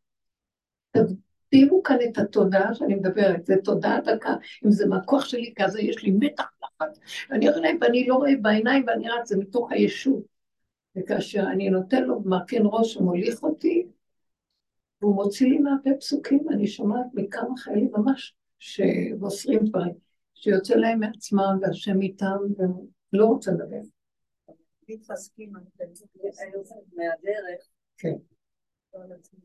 תשימו 1.50 1.82
כאן 1.82 1.96
את 2.10 2.18
התודעה 2.18 2.74
שאני 2.74 2.94
מדברת, 2.94 3.46
זה 3.46 3.54
תודעה 3.64 4.00
דקה, 4.00 4.34
אם 4.66 4.70
זה 4.70 4.86
מהכוח 4.86 5.24
שלי, 5.24 5.54
אז 5.64 5.76
יש 5.76 6.02
לי 6.02 6.10
מתח 6.10 6.44
לחץ, 6.62 6.98
ואני 7.30 7.50
רואה 7.50 7.70
ואני 7.80 8.06
לא 8.06 8.14
רואה 8.14 8.32
בעיניים 8.42 8.84
ואני 8.86 9.08
רץ, 9.08 9.28
זה 9.28 9.36
מתוך 9.38 9.72
הישות. 9.72 10.29
וכאשר 10.96 11.42
אני 11.52 11.70
נותן 11.70 12.04
לו 12.04 12.20
מרכן 12.20 12.62
ראש 12.64 12.96
ומוליך 12.96 13.42
אותי, 13.42 13.86
והוא 15.00 15.14
מוציא 15.14 15.48
לי 15.48 15.58
מהפה 15.58 15.90
פסוקים, 16.00 16.48
אני 16.50 16.66
שומעת 16.66 17.06
מכמה 17.14 17.56
חיילים 17.56 17.90
ממש 17.96 18.36
שמוסרים 18.58 19.64
דברים, 19.64 19.94
שיוצא 20.34 20.74
להם 20.74 21.00
מעצמם 21.00 21.58
והשם 21.62 22.00
איתם, 22.02 22.36
והם 22.56 22.72
לא 23.12 23.26
רוצה 23.26 23.50
לדבר. 23.50 23.80
מתחזקים 24.88 25.52
מהדרך, 26.92 27.68
כן. 27.96 28.16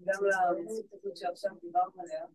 גם 0.06 0.24
למציאות 0.26 0.94
הזאת 0.94 1.18
שעכשיו 1.18 1.52
דיברנו 1.62 2.02
עליה, 2.02 2.26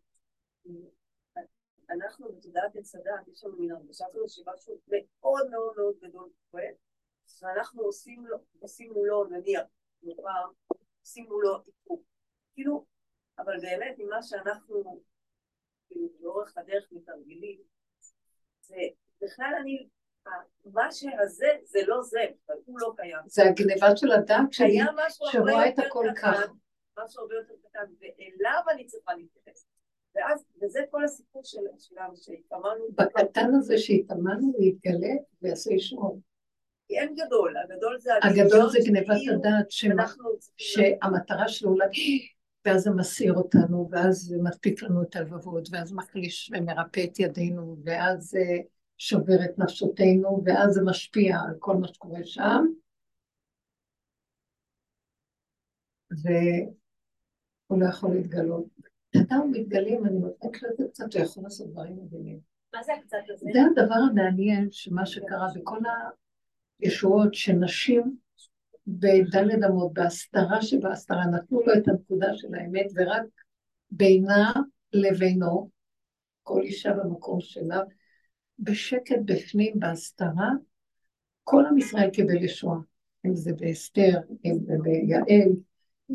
אנחנו 1.90 2.32
בתודעת 2.32 2.76
עץ 2.76 2.94
הדת, 2.94 3.28
יש 3.32 3.44
לנו 3.44 3.56
מין 3.56 3.70
הרגשה 3.70 4.04
כזאת 4.12 4.28
שמשהו 4.28 4.80
מאוד 5.22 5.50
מאוד 5.50 5.72
מאוד 5.76 5.94
גדול 6.02 6.28
קורה, 6.50 6.64
ואנחנו 7.42 7.82
עושים, 7.82 8.26
לו, 8.26 8.36
עושים 8.58 8.92
מולו, 8.92 9.24
נניח, 9.24 9.62
פעם, 10.22 10.50
עושים 11.02 11.24
מולו 11.24 11.56
עיכוב. 11.66 12.02
כאילו, 12.54 12.84
אבל 13.38 13.60
באמת, 13.60 13.94
ממה 13.98 14.22
שאנחנו, 14.22 15.02
כאילו, 15.88 16.08
לאורך 16.20 16.58
הדרך 16.58 16.92
מתרגלים, 16.92 17.60
זה 18.60 18.76
בכלל 19.22 19.52
אני, 19.60 19.88
מה 20.64 20.92
שהזה, 20.92 21.48
זה 21.64 21.78
לא 21.86 22.02
זה, 22.02 22.24
הוא 22.64 22.80
לא 22.80 22.92
קיים. 22.96 23.18
זה 23.26 23.42
הגניבה 23.42 23.96
של 23.96 24.12
הדת 24.12 24.52
שלי, 24.52 24.78
שרואה 25.08 25.68
את 25.68 25.78
הכל 25.78 26.06
ככה. 26.16 26.52
משהו 26.98 27.22
הרבה 27.22 27.34
יותר 27.34 27.54
קטן, 27.68 27.92
ואליו 28.00 28.62
אני 28.70 28.86
צריכה 28.86 29.14
להתייחס. 29.14 29.66
ואז, 30.14 30.44
וזה 30.62 30.80
כל 30.90 31.04
הסיפור 31.04 31.42
שלנו, 31.78 32.16
שהתאמנו... 32.16 32.88
בקטן 32.92 33.50
הזה 33.58 33.78
שהתאמנו 33.78 34.52
להתגלה 34.58 35.14
ויעשה 35.42 35.72
ישועות. 35.72 36.29
כי 36.90 36.98
אין 36.98 37.14
גדול, 37.14 37.54
הגדול 37.56 37.98
זה... 37.98 38.10
הגדול 38.22 38.70
זה 38.70 38.78
גניבת 38.86 39.16
הדעת, 39.32 39.70
שהמטרה 40.58 41.48
שלו 41.48 41.76
להגיד, 41.76 42.22
ואז 42.64 42.82
זה 42.82 42.90
מסעיר 42.90 43.34
אותנו, 43.34 43.88
ואז 43.90 44.16
זה 44.16 44.36
מדפיק 44.42 44.82
לנו 44.82 45.02
את 45.02 45.16
הלבבות, 45.16 45.68
ואז 45.72 45.92
מחליש 45.92 46.50
ומרפא 46.54 47.04
את 47.04 47.20
ידינו, 47.20 47.76
ואז 47.84 48.22
זה 48.22 48.44
שובר 48.98 49.44
את 49.44 49.58
נפשותינו, 49.58 50.42
ואז 50.44 50.74
זה 50.74 50.82
משפיע 50.84 51.36
על 51.48 51.54
כל 51.58 51.76
מה 51.76 51.88
שקורה 51.88 52.24
שם. 52.24 52.64
והוא 56.10 57.80
לא 57.80 57.86
יכול 57.86 58.14
להתגלות. 58.14 58.64
הוא 59.14 59.50
מתגלים, 59.50 60.06
אני 60.06 60.18
נותנת 60.18 60.62
לזה 60.62 60.84
קצת, 60.92 61.14
הוא 61.14 61.22
יכול 61.22 61.42
לעשות 61.42 61.70
דברים 61.70 61.96
מדהימים. 61.96 62.38
מה 62.74 62.82
זה 62.82 62.92
הקצת 62.94 63.18
הזה? 63.28 63.46
זה 63.52 63.58
הדבר 63.82 63.94
המעניין, 64.10 64.68
שמה 64.70 65.06
שקרה 65.06 65.46
בכל 65.54 65.78
הישועות, 66.82 67.34
שנשים 67.34 68.16
בדלת 68.86 69.64
אמות, 69.68 69.92
בהסתרה 69.92 70.62
שבהסתרה, 70.62 71.26
נתנו 71.26 71.60
לו 71.60 71.74
את 71.74 71.88
הנקודה 71.88 72.26
של 72.34 72.54
האמת, 72.54 72.86
ורק 72.94 73.22
בינה 73.90 74.52
לבינו, 74.92 75.70
כל 76.42 76.60
אישה 76.62 76.92
במקום 76.92 77.40
שלה, 77.40 77.80
בשקט 78.58 79.18
בפנים, 79.24 79.72
בהסתרה, 79.78 80.50
כל 81.44 81.66
עם 81.66 81.78
ישראל 81.78 82.10
קיבל 82.10 82.44
ישועה, 82.44 82.78
אם 83.26 83.36
זה 83.36 83.52
באסתר, 83.52 84.18
אם 84.44 84.58
זה 84.60 84.72
ביעל, 84.82 85.52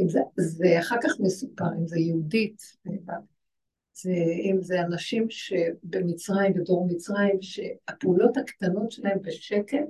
אם 0.02 0.10
זה, 0.10 0.20
זה 0.36 0.80
אחר 0.80 0.96
כך 1.04 1.20
מסופר, 1.20 1.66
אם 1.80 1.88
זה 1.88 2.00
יהודית, 2.00 2.62
זה, 3.94 4.14
אם 4.52 4.58
זה 4.62 4.82
אנשים 4.82 5.30
שבמצרים, 5.30 6.54
בדור 6.54 6.88
מצרים, 6.88 7.42
שהפעולות 7.42 8.38
הקטנות 8.38 8.92
שלהם 8.92 9.18
בשקט, 9.22 9.88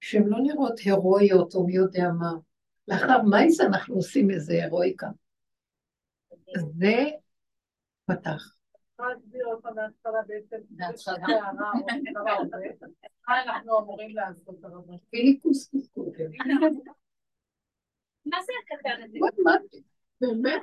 שהן 0.00 0.22
לא 0.26 0.38
נראות 0.42 0.78
הירואיות 0.78 1.54
או 1.54 1.66
מי 1.66 1.74
יודע 1.76 2.08
מה. 2.18 2.32
לאחר 2.88 3.22
מייס 3.30 3.60
אנחנו 3.60 3.94
עושים 3.94 4.30
איזה 4.30 4.52
הירואיקה. 4.52 5.06
זה 6.54 6.94
פתח. 8.06 8.54
מה 13.28 13.42
אנחנו 13.42 13.78
אמורים 13.78 14.16
לעשות 14.16 14.64
הרבנות? 14.64 15.00
פיליקוס 15.10 15.68
קוסקוטר. 15.70 16.24
מה 18.26 18.36
זה 18.46 18.52
הקטן 18.62 19.02
הזה? 19.02 19.18
באמת? 20.20 20.62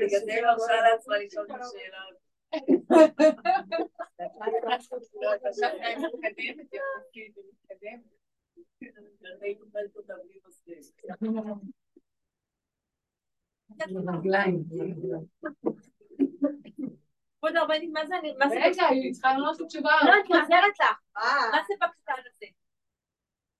בגלל 0.06 0.20
זה 0.24 0.32
היא 0.32 0.42
מרשה 0.42 0.72
לעצמה 0.92 1.18
לשאול 1.18 1.44
את 1.46 1.60
השאלה 1.60 1.98
הזאת. 2.08 2.20
כבוד 17.38 17.56
הרבנית, 17.56 17.90
מה 17.92 18.06
זה 18.06 18.18
אני... 18.18 18.34
רגע, 18.50 18.86
היא 18.90 19.12
צריכה 19.12 19.32
לענות 19.32 19.56
תשובה. 19.68 19.90
לא, 20.04 20.12
אני 20.12 20.40
עוזרת 20.40 20.78
לך. 20.80 20.86
אה, 21.16 21.50
מה 21.52 21.58
זה 21.68 21.74
בקטן 21.80 22.22
הזה? 22.26 22.46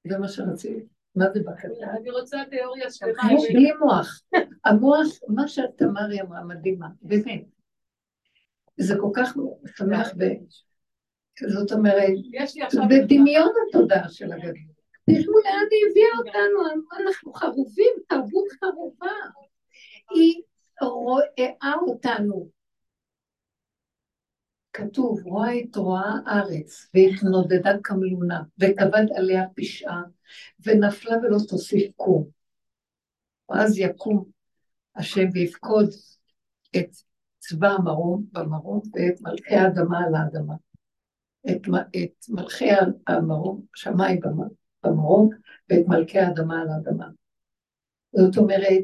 זה 0.09 0.18
מה 0.18 0.28
שרציתי. 0.28 0.86
מה 1.16 1.24
זה 1.34 1.41
בקטן? 1.41 1.88
אני 2.01 2.11
רוצה 2.11 2.38
תיאוריה 2.51 2.91
שלמה. 2.91 3.22
כמו 3.22 3.38
בלי 3.53 3.72
מוח. 3.80 4.22
המוח, 4.64 5.07
מה 5.28 5.49
שתמרי 5.49 6.20
אמרה, 6.20 6.45
מדהימה, 6.45 6.88
באמת. 7.03 7.45
זה 8.77 8.95
כל 9.01 9.11
כך 9.14 9.37
שמח, 9.77 10.09
ב... 10.18 10.25
זאת 11.49 11.73
אומרת, 11.73 12.12
יש 12.33 12.57
לי 12.57 12.62
עכשיו... 12.62 12.83
זה 12.91 12.97
דמיון 13.09 13.53
התודעה 13.68 14.09
של 14.09 14.33
הגדול. 14.33 14.71
תראו 15.07 15.39
לאן 15.45 15.66
היא 15.71 15.91
הביאה 15.91 16.18
אותנו, 16.18 16.83
אנחנו 17.01 17.33
חרובים, 17.33 17.93
תרבות 18.09 18.49
חרובה. 18.61 19.12
היא 20.11 20.43
רואה 20.83 21.75
אותנו. 21.83 22.51
כתוב, 24.73 25.21
רואה 25.25 25.61
את 25.61 25.77
רואה 25.77 26.12
הארץ, 26.27 26.91
והתנודדה 26.95 27.71
כמלונה, 27.83 28.43
וכבד 28.59 29.05
עליה 29.16 29.45
פשעה, 29.57 30.03
ונפלה 30.66 31.16
ולא 31.16 31.39
תוסיף 31.49 31.93
קום. 31.97 32.29
ואז 33.51 33.79
יקום 33.79 34.25
השם 34.97 35.27
ויפקוד 35.33 35.89
את 36.77 36.91
צבא 37.41 37.68
המרום 37.68 38.24
במרום, 38.32 38.80
ואת 38.95 39.20
מלכי 39.20 39.55
האדמה 39.55 39.99
על 39.99 40.14
האדמה. 40.14 40.55
את, 41.51 41.68
את 41.97 42.28
מלכי 42.28 42.68
המרום, 43.07 43.62
שמיים 43.74 44.20
במ- 44.20 44.55
במרום, 44.84 45.30
ואת 45.70 45.88
מלכי 45.88 46.18
האדמה 46.18 46.61
על 46.61 46.68
האדמה. 46.68 47.09
זאת 48.12 48.36
אומרת, 48.36 48.82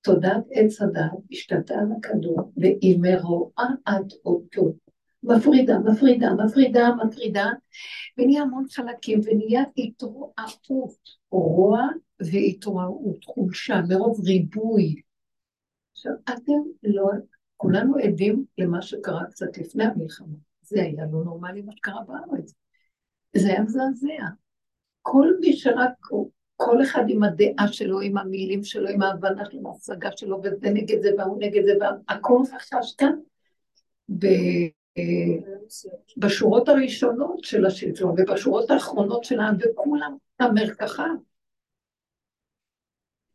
תודעת 0.00 0.44
עץ 0.50 0.82
הדת 0.82 1.12
השתלטה 1.32 1.74
על 1.74 1.88
הכדור, 1.98 2.52
והיא 2.56 2.98
מרועעת 3.00 4.12
אותו. 4.24 4.74
מפרידה, 5.22 5.78
מפרידה, 5.78 6.28
מפרידה, 6.44 6.88
מטרידה, 7.04 7.46
ונהיה 8.18 8.42
המון 8.42 8.64
חלקים, 8.70 9.20
ונהיה 9.24 9.62
התרועעות, 9.76 10.98
רוע 11.30 11.80
והתרועעות, 12.20 13.24
חולשה, 13.24 13.80
מרוב 13.88 14.20
ריבוי. 14.20 14.94
עכשיו, 15.92 16.12
אתם 16.24 16.52
לא, 16.82 17.10
כולנו 17.56 17.96
עדים 17.96 18.44
למה 18.58 18.82
שקרה 18.82 19.24
קצת 19.30 19.58
לפני 19.58 19.84
המלחמה. 19.84 20.36
זה 20.62 20.82
היה 20.82 21.04
לא 21.12 21.24
נורמלי 21.24 21.62
מה 21.62 21.72
שקרה 21.72 22.00
בארץ. 22.06 22.54
זה 23.36 23.48
היה 23.48 23.62
מזעזע. 23.62 24.24
כל 25.02 25.32
מי 25.40 25.52
שרק, 25.52 25.92
כל 26.56 26.82
אחד 26.82 27.04
עם 27.08 27.22
הדעה 27.22 27.68
שלו, 27.68 28.00
עם 28.00 28.18
המילים 28.18 28.64
שלו, 28.64 28.88
עם 28.88 29.02
ההבנה 29.02 29.44
שלו, 29.44 29.60
עם 29.60 29.66
ההשגה 29.66 30.10
שלו, 30.16 30.40
וזה 30.42 30.70
נגד 30.70 31.02
זה 31.02 31.10
והוא 31.18 31.42
נגד 31.42 31.62
זה, 31.64 31.72
והכל 31.80 32.38
חשש 32.54 32.94
כאן. 32.98 33.14
בשורות 36.16 36.68
הראשונות 36.68 37.44
של 37.44 37.66
השלטון 37.66 38.10
ובשורות 38.10 38.70
האחרונות 38.70 39.24
של 39.24 39.40
העם, 39.40 39.56
וכולם 39.60 40.16
המרקחה. 40.40 41.06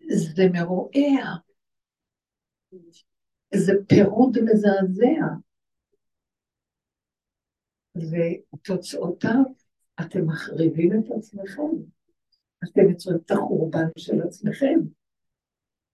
זה 0.09 0.43
מרועע. 0.53 1.36
זה 3.56 3.74
פירוד 3.88 4.38
מזעזע. 4.43 5.26
ותוצאותיו, 7.95 9.43
אתם 10.02 10.26
מחריבים 10.28 10.91
את 10.93 11.12
עצמכם. 11.18 11.72
אתם 12.64 12.89
יוצרים 12.89 13.18
את 13.26 13.32
החורבן 13.32 13.88
של 13.97 14.22
עצמכם. 14.22 14.80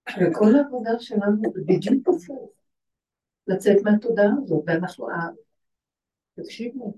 וכל 0.10 0.56
העבודה 0.56 0.91
שלנו 0.99 1.41
זה 1.53 1.62
בדיוק 1.66 2.08
הפוך. 2.08 2.49
לצאת 3.47 3.78
מהתודעה 3.84 4.32
הזאת, 4.43 4.64
ואנחנו, 4.68 5.10
ה- 5.10 5.30
תקשיבו, 6.36 6.97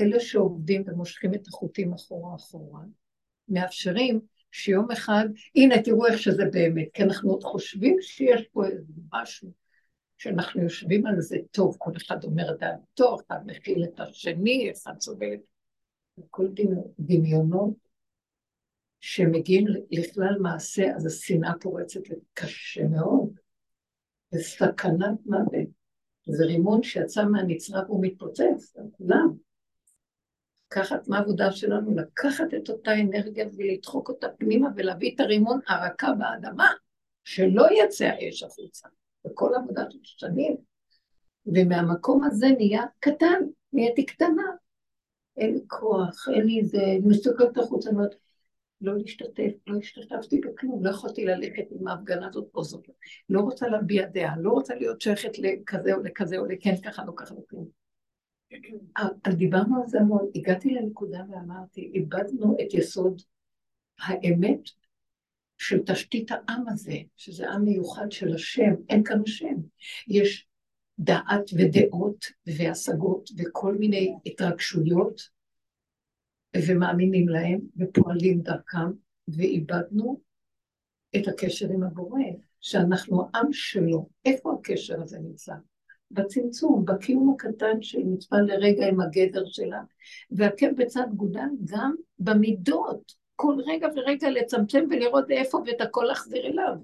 אלה 0.00 0.20
שעובדים 0.20 0.82
ומושכים 0.86 1.34
את 1.34 1.46
החוטים 1.48 1.92
אחורה 1.92 2.34
אחורה, 2.36 2.80
מאפשרים 3.48 4.20
שיום 4.52 4.90
אחד, 4.90 5.24
הנה 5.56 5.82
תראו 5.82 6.06
איך 6.06 6.18
שזה 6.18 6.44
באמת, 6.52 6.88
כי 6.92 7.02
אנחנו 7.02 7.30
עוד 7.30 7.42
חושבים 7.42 7.96
שיש 8.00 8.48
פה 8.52 8.66
איזה 8.66 8.92
משהו, 9.12 9.50
שאנחנו 10.24 10.62
יושבים 10.62 11.06
על 11.06 11.20
זה 11.20 11.36
טוב, 11.50 11.76
כל 11.78 11.90
אחד 11.96 12.24
אומר 12.24 12.54
את 12.54 12.58
דעתו, 12.58 13.16
אחד 13.26 13.38
מכיל 13.46 13.84
את 13.84 14.00
השני, 14.00 14.72
אחד 14.72 15.00
סובל 15.00 15.34
את... 15.34 15.40
כל 16.30 16.46
דמיונות 16.98 17.74
שמגיעים 19.00 19.64
לכלל 19.90 20.38
מעשה, 20.40 20.94
אז 20.96 21.06
השנאה 21.06 21.52
פורצת 21.60 22.00
קשה 22.34 22.88
מאוד. 22.88 23.38
זה 24.30 24.42
סכנת 24.42 25.26
מוות. 25.26 25.68
זה 26.26 26.44
רימון 26.44 26.82
שיצא 26.82 27.24
מהנצרה 27.24 27.82
והוא 27.86 28.04
מתפוצץ, 28.04 28.76
על 28.76 28.86
כולם. 28.92 29.36
לקחת 30.66 31.08
מה 31.08 31.18
העבודה 31.18 31.52
שלנו? 31.52 31.96
לקחת 31.96 32.54
את 32.56 32.68
אותה 32.68 32.90
אנרגיה 33.00 33.46
ולדחוק 33.56 34.08
אותה 34.08 34.28
פנימה 34.38 34.68
ולהביא 34.76 35.14
את 35.14 35.20
הרימון 35.20 35.60
הרכה 35.68 36.12
באדמה, 36.12 36.70
שלא 37.24 37.66
יצא 37.70 38.04
האש 38.04 38.42
החוצה. 38.42 38.88
וכל 39.26 39.54
עבודה 39.54 39.84
של 39.90 39.98
שנים. 40.02 40.56
ומהמקום 41.46 42.24
הזה 42.24 42.46
נהיה 42.56 42.82
קטן, 42.98 43.40
נהייתי 43.72 44.06
קטנה. 44.06 44.42
אין 45.36 45.54
לי 45.54 45.60
כוח, 45.66 46.28
אין 46.34 46.46
לי 46.46 46.64
זה, 46.64 46.84
אני 46.84 47.00
מסתכלת 47.04 47.58
החוצה, 47.58 47.90
אני 47.90 47.98
אומרת, 47.98 48.14
לא 48.80 48.98
להשתתף, 48.98 49.52
לא 49.66 49.78
השתתפתי 49.78 50.40
בכלום, 50.40 50.84
לא 50.84 50.90
יכולתי 50.90 51.24
ללכת 51.24 51.64
עם 51.70 51.88
ההפגנה 51.88 52.28
הזאת 52.28 52.50
או 52.54 52.64
זאת, 52.64 52.88
לא 53.28 53.40
רוצה 53.40 53.68
להביע 53.68 54.06
דעה, 54.06 54.36
לא 54.38 54.50
רוצה 54.50 54.74
להיות 54.74 55.00
שייכת 55.00 55.38
לכזה 55.38 55.94
או 55.94 56.02
לכזה 56.02 56.38
או 56.38 56.46
לכן 56.46 56.76
ככה, 56.76 57.04
לא 57.04 57.12
ככה, 57.16 57.34
לא 57.34 57.40
כלום. 57.50 57.68
אז 59.24 59.36
דיברנו 59.36 59.82
על 59.82 59.86
זה 59.86 60.00
המון, 60.00 60.30
הגעתי 60.34 60.70
לנקודה 60.70 61.22
ואמרתי, 61.30 61.90
איבדנו 61.94 62.56
את 62.60 62.74
יסוד 62.74 63.22
האמת 64.00 64.60
של 65.68 65.78
תשתית 65.86 66.30
העם 66.30 66.68
הזה, 66.68 66.96
שזה 67.16 67.50
עם 67.50 67.64
מיוחד 67.64 68.12
של 68.12 68.34
השם, 68.34 68.74
אין 68.88 69.04
כאן 69.04 69.20
השם. 69.26 69.54
יש 70.08 70.46
דעת 70.98 71.50
ודעות 71.58 72.24
והשגות 72.46 73.30
וכל 73.38 73.74
מיני 73.74 74.14
התרגשויות, 74.26 75.20
ומאמינים 76.56 77.28
להם 77.28 77.60
ופועלים 77.76 78.40
דרכם, 78.40 78.90
ואיבדנו 79.28 80.20
את 81.16 81.28
הקשר 81.28 81.68
עם 81.70 81.82
הבורא, 81.82 82.20
שאנחנו 82.60 83.28
עם 83.34 83.52
שלו. 83.52 84.08
איפה 84.24 84.54
הקשר 84.60 85.02
הזה 85.02 85.18
נמצא? 85.18 85.54
בצמצום, 86.10 86.84
בקיום 86.84 87.34
הקטן 87.34 87.78
מצווה 88.06 88.40
לרגע 88.40 88.88
עם 88.88 89.00
הגדר 89.00 89.44
שלה, 89.46 89.82
והעקב 90.30 90.70
בצד 90.76 91.06
גודל 91.16 91.48
גם 91.64 91.94
במידות, 92.18 93.23
כל 93.36 93.56
רגע 93.66 93.88
ורגע 93.96 94.30
לצמצם 94.30 94.84
ולראות 94.90 95.30
איפה 95.30 95.62
ואת 95.66 95.80
הכל 95.80 96.04
להחזיר 96.08 96.46
אליו. 96.46 96.74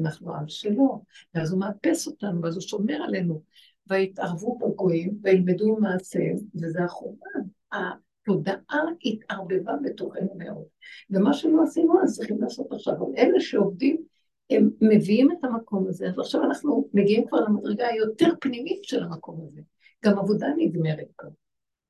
אנחנו 0.00 0.34
עם 0.34 0.48
שלו, 0.48 1.02
ואז 1.34 1.52
הוא 1.52 1.60
מאפס 1.60 2.06
אותנו, 2.06 2.42
ואז 2.42 2.54
הוא 2.54 2.62
שומר 2.62 3.02
עלינו. 3.02 3.42
ויתערבו 3.90 4.58
בגויים, 4.58 5.18
וילמדו 5.22 5.76
מעשיהם, 5.76 6.36
וזה 6.54 6.84
החורבן. 6.84 7.40
התודעה 7.72 8.80
התערבבה 9.04 9.72
בתוכנו 9.82 10.34
מאוד. 10.36 10.64
ומה 11.10 11.32
שלא 11.32 11.62
עשינו, 11.62 12.02
אז 12.02 12.16
צריכים 12.16 12.42
לעשות 12.42 12.72
עכשיו. 12.72 12.94
אבל 12.94 13.12
אלה 13.18 13.40
שעובדים, 13.40 14.02
הם 14.50 14.70
מביאים 14.80 15.32
את 15.32 15.44
המקום 15.44 15.86
הזה, 15.88 16.06
אז 16.08 16.18
עכשיו 16.18 16.44
אנחנו 16.44 16.88
מגיעים 16.94 17.26
כבר 17.26 17.40
למדרגה 17.40 17.86
היותר 17.88 18.32
פנימית 18.40 18.84
של 18.84 19.02
המקום 19.02 19.46
הזה. 19.48 19.60
גם 20.04 20.18
עבודה 20.18 20.46
נגמרת 20.56 21.08
פה. 21.16 21.28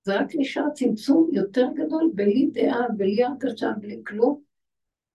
זה 0.07 0.21
רק 0.21 0.29
נשאר 0.35 0.71
צמצום 0.75 1.31
יותר 1.33 1.67
גדול, 1.75 2.11
בלי 2.15 2.51
דעה, 2.53 2.89
בלי 2.97 3.25
הרגשה, 3.25 3.71
בלי 3.81 4.03
כלום, 4.07 4.43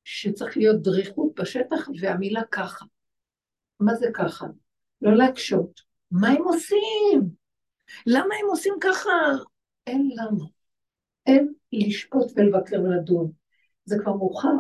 שצריך 0.03 0.57
להיות 0.57 0.81
דריכות 0.81 1.39
בשטח, 1.39 1.89
והמילה 2.01 2.41
ככה. 2.51 2.85
מה 3.79 3.95
זה 3.95 4.07
ככה? 4.13 4.45
לא 5.01 5.15
להקשות. 5.17 5.81
מה 6.11 6.27
הם 6.27 6.43
עושים? 6.43 7.29
למה 8.05 8.35
הם 8.43 8.49
עושים 8.49 8.73
ככה? 8.81 9.09
אין 9.87 10.09
למה. 10.15 10.45
אין 11.25 11.53
לשפוט 11.71 12.31
ולבקר 12.35 12.81
ולדון. 12.81 13.31
זה 13.85 13.95
כבר 13.99 14.13
מאוחר. 14.13 14.57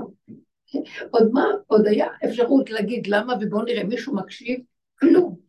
עוד 1.11 1.29
מה? 1.33 1.45
עוד 1.67 1.87
היה 1.87 2.07
אפשרות 2.25 2.69
להגיד 2.69 3.07
למה, 3.07 3.33
ובואו 3.41 3.63
נראה, 3.63 3.83
מישהו 3.83 4.15
מקשיב? 4.15 4.59
כלום. 4.99 5.39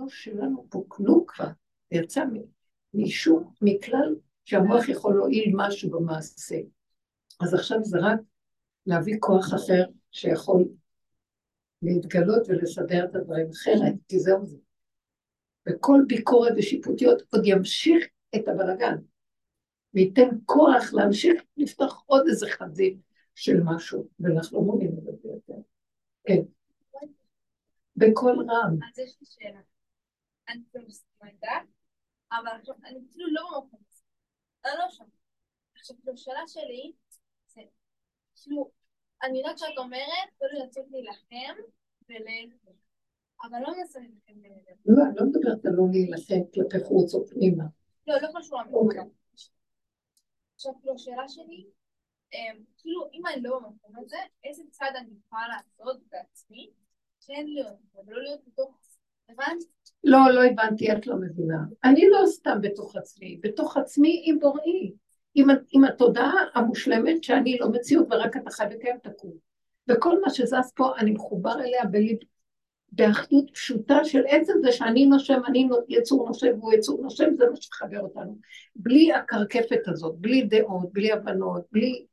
לא 0.00 0.06
שלנו 0.08 0.66
פה 0.70 0.84
כלום 0.88 1.24
כבר. 1.26 1.48
זה 1.92 1.98
יצא 1.98 2.24
משום, 2.94 3.52
מכלל 3.62 4.14
שהמוח 4.44 4.88
יכול 4.88 5.14
להועיל 5.14 5.52
משהו 5.56 5.90
במעשה. 5.90 6.56
אז 7.40 7.54
עכשיו 7.54 7.78
זה 7.82 7.98
רק 8.02 8.20
להביא 8.86 9.16
כוח 9.20 9.54
אחר 9.54 9.84
שיכול 10.10 10.64
להתגלות 11.82 12.42
ולסדר 12.48 13.04
את 13.04 13.14
הדברים 13.14 13.46
אחרת, 13.50 13.94
כי 14.08 14.18
זהו 14.18 14.46
זה. 14.46 14.56
וכל 15.68 16.00
ביקורת 16.06 16.52
ושיפוטיות 16.56 17.22
עוד 17.32 17.42
ימשיך 17.44 18.04
את 18.36 18.48
הבלגן, 18.48 18.96
וייתן 19.94 20.28
כוח 20.44 20.92
להמשיך 20.92 21.42
לפתוח 21.56 22.02
עוד 22.06 22.24
איזה 22.28 22.46
חזית 22.50 22.98
של 23.34 23.60
משהו, 23.64 24.08
ואנחנו 24.20 24.58
לא 24.58 24.64
מעוניינים 24.64 25.04
בזה 25.04 25.28
יותר. 25.28 25.60
כן. 26.24 26.42
בקול 27.96 28.46
רם. 28.50 28.78
אז 28.92 28.98
יש 28.98 29.16
לי 29.20 29.26
שאלה. 29.26 29.60
אני 30.48 30.60
כאילו 30.70 30.86
מסכימה 30.86 31.30
איתך, 31.30 31.70
אבל 32.40 32.50
עכשיו 32.60 32.74
אני 32.84 32.98
כאילו 33.10 33.26
לא 33.32 33.42
במקום 33.42 33.80
הזה. 33.90 34.02
אני 34.64 34.72
לא 34.78 34.90
שם. 34.90 35.04
עכשיו, 35.76 35.96
כאילו, 35.96 36.12
השאלה 36.12 36.42
שלי, 36.46 36.92
זה, 37.46 37.60
כאילו, 38.42 38.70
אני 39.22 39.38
יודעת 39.38 39.58
שאת 39.58 39.78
אומרת, 39.78 40.28
כאילו 40.38 40.64
לצאת 40.64 40.84
להילחם 40.90 41.62
ולהילחם. 42.08 42.72
אבל 43.42 43.58
לא 43.58 43.76
מנסה 43.76 43.98
להילחם 43.98 44.42
ביניהם. 44.42 44.76
לא, 44.86 45.02
אני 45.04 45.16
לא 45.16 45.26
מדברת 45.26 45.66
על 45.66 45.72
לא 45.72 45.84
להילחם 45.92 46.50
כלפי 46.54 46.84
חוץ 46.84 47.14
או 47.14 47.26
פנימה. 47.26 47.64
לא, 48.06 48.14
לא 48.22 48.28
חשוב. 48.38 48.58
אוקיי. 48.72 49.00
עכשיו, 50.54 50.72
כאילו, 50.80 50.94
השאלה 50.94 51.28
שלי, 51.28 51.66
אמ, 52.32 52.64
כאילו, 52.78 53.08
אם 53.12 53.26
אני 53.26 53.42
לא 53.42 53.58
במקום 53.58 53.96
הזה, 53.98 54.16
איזה 54.44 54.62
צעד 54.70 54.96
אני 54.96 55.10
יכולה 55.26 55.42
לעשות 55.48 56.02
בעצמי, 56.10 56.70
כן 57.26 57.44
להיות, 57.46 58.06
ולא 58.06 58.22
להיות 58.22 58.40
בתוך... 58.46 58.78
הבנת? 59.30 59.64
לא, 60.04 60.18
לא 60.30 60.44
הבנתי, 60.44 60.92
את 60.92 61.06
לא 61.06 61.16
מבינה. 61.16 61.58
אני 61.84 62.08
לא 62.08 62.26
סתם 62.26 62.58
בתוך 62.60 62.96
עצמי, 62.96 63.40
בתוך 63.42 63.76
עצמי 63.76 64.22
עם 64.26 64.38
בוראי. 64.38 64.92
עם, 65.34 65.46
עם 65.72 65.84
התודעה 65.84 66.34
המושלמת 66.54 67.24
שאני 67.24 67.58
לא 67.58 67.68
מציאות 67.68 68.06
ורק 68.10 68.36
אתה 68.36 68.50
חי 68.50 68.64
וקיים 68.70 68.96
תקום. 69.02 69.32
וכל 69.88 70.20
מה 70.20 70.30
שזז 70.30 70.72
פה, 70.76 70.92
אני 70.98 71.10
מחובר 71.10 71.60
אליה 71.60 71.84
בליב, 71.84 72.18
באחדות 72.92 73.50
פשוטה 73.50 74.04
של 74.04 74.22
עצם 74.28 74.52
זה 74.62 74.72
שאני 74.72 75.06
נושם, 75.06 75.40
אני 75.46 75.68
יצור 75.88 76.26
נושם 76.28 76.58
והוא 76.58 76.72
יצור 76.72 77.02
נושם, 77.02 77.30
זה 77.38 77.44
מה 77.50 77.56
שמחבר 77.56 78.00
אותנו. 78.00 78.38
בלי 78.76 79.12
הקרקפת 79.12 79.88
הזאת, 79.88 80.14
בלי 80.18 80.42
דעות, 80.42 80.92
בלי 80.92 81.12
הבנות, 81.12 81.62
בלי 81.72 82.06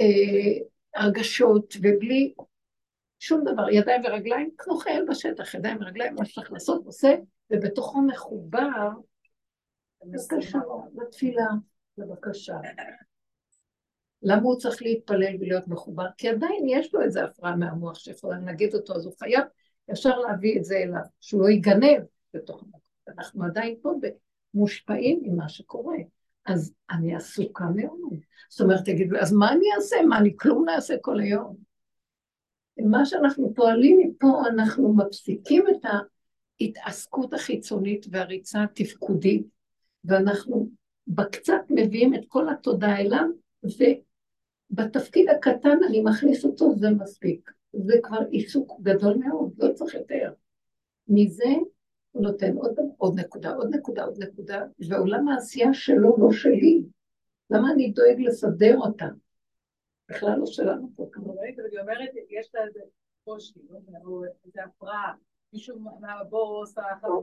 אה, 0.00 0.64
הרגשות 0.94 1.74
ובלי 1.82 2.32
שום 3.20 3.44
דבר, 3.44 3.70
ידיים 3.70 4.02
ורגליים, 4.04 4.50
כמו 4.58 4.76
חייל 4.76 5.04
בשטח, 5.08 5.54
ידיים 5.54 5.78
ורגליים, 5.80 6.14
מה 6.14 6.24
שצריך 6.24 6.52
לעשות, 6.52 6.86
עושה, 6.86 7.14
ובתוכו 7.50 8.02
מחובר 8.02 8.88
לתפילה, 10.94 11.46
בבקשה. 11.98 12.56
למה 14.22 14.42
הוא 14.42 14.58
צריך 14.58 14.82
להתפלל 14.82 15.36
ולהיות 15.40 15.68
מחובר? 15.68 16.06
כי 16.16 16.28
עדיין 16.28 16.64
יש 16.68 16.94
לו 16.94 17.02
איזה 17.02 17.24
הפרעה 17.24 17.56
מהמוח 17.56 17.98
שיכולה 17.98 18.38
להגיד 18.38 18.74
אותו, 18.74 18.94
אז 18.94 19.04
הוא 19.04 19.14
חייב 19.18 19.44
ישר 19.88 20.18
להביא 20.18 20.58
את 20.58 20.64
זה 20.64 20.76
אליו, 20.76 21.02
שהוא 21.20 21.42
לא 21.42 21.50
יגנב 21.50 22.02
בתוך 22.34 22.62
המקום. 22.62 22.80
אנחנו 23.18 23.44
עדיין 23.44 23.74
פה 23.82 23.92
מושפעים 24.54 25.20
ממה 25.22 25.48
שקורה. 25.48 25.96
אז 26.46 26.74
אני 26.90 27.14
עסוקה 27.14 27.64
מאוד. 27.74 28.20
זאת 28.50 28.60
אומרת, 28.60 28.84
תגידו, 28.84 29.16
אז 29.16 29.32
מה 29.32 29.52
אני 29.52 29.66
אעשה? 29.76 29.96
מה, 30.08 30.18
אני 30.18 30.36
כלום 30.36 30.64
לא 30.66 30.72
אעשה 30.72 30.94
כל 31.00 31.20
היום? 31.20 31.69
מה 32.84 33.06
שאנחנו 33.06 33.52
פועלים 33.54 33.98
מפה, 33.98 34.42
אנחנו 34.48 34.94
מפסיקים 34.94 35.64
את 35.70 35.90
ההתעסקות 36.60 37.34
החיצונית 37.34 38.06
והריצה 38.10 38.62
התפקודית, 38.62 39.46
ואנחנו 40.04 40.68
בקצת 41.06 41.60
מביאים 41.70 42.14
את 42.14 42.20
כל 42.28 42.48
התודעה 42.48 43.00
אליו, 43.00 43.26
ובתפקיד 43.62 45.28
הקטן 45.28 45.78
אני 45.88 46.02
מכניס 46.02 46.44
אותו, 46.44 46.74
זה 46.74 46.90
מספיק. 46.90 47.50
זה 47.72 47.94
כבר 48.02 48.20
עיסוק 48.30 48.80
גדול 48.82 49.14
מאוד, 49.14 49.52
לא 49.58 49.72
צריך 49.72 49.94
יותר. 49.94 50.32
מזה 51.08 51.54
הוא 52.12 52.22
נותן 52.22 52.56
עוד, 52.56 52.74
עוד 52.96 53.20
נקודה, 53.20 53.50
עוד 53.54 53.74
נקודה, 53.74 54.04
עוד 54.04 54.22
נקודה, 54.22 54.62
ועולם 54.88 55.28
העשייה 55.28 55.74
שלו 55.74 56.16
לא 56.18 56.32
שלי. 56.32 56.82
למה 57.50 57.72
אני 57.72 57.90
דואג 57.90 58.20
לסדר 58.20 58.76
אותה? 58.78 59.06
בכלל 60.10 60.38
לא 60.38 60.46
שלנו 60.46 60.90
פה. 60.96 61.10
אני 61.16 61.78
אומרת, 61.80 62.10
יש 62.30 62.54
לה 62.54 62.64
איזה 62.64 62.80
קושי, 63.24 63.60
לא 63.70 63.78
איזה 64.46 64.64
הפרעה. 64.64 65.14
מישהו 65.52 65.78
מהבוס, 66.00 66.78
החבר... 66.78 67.20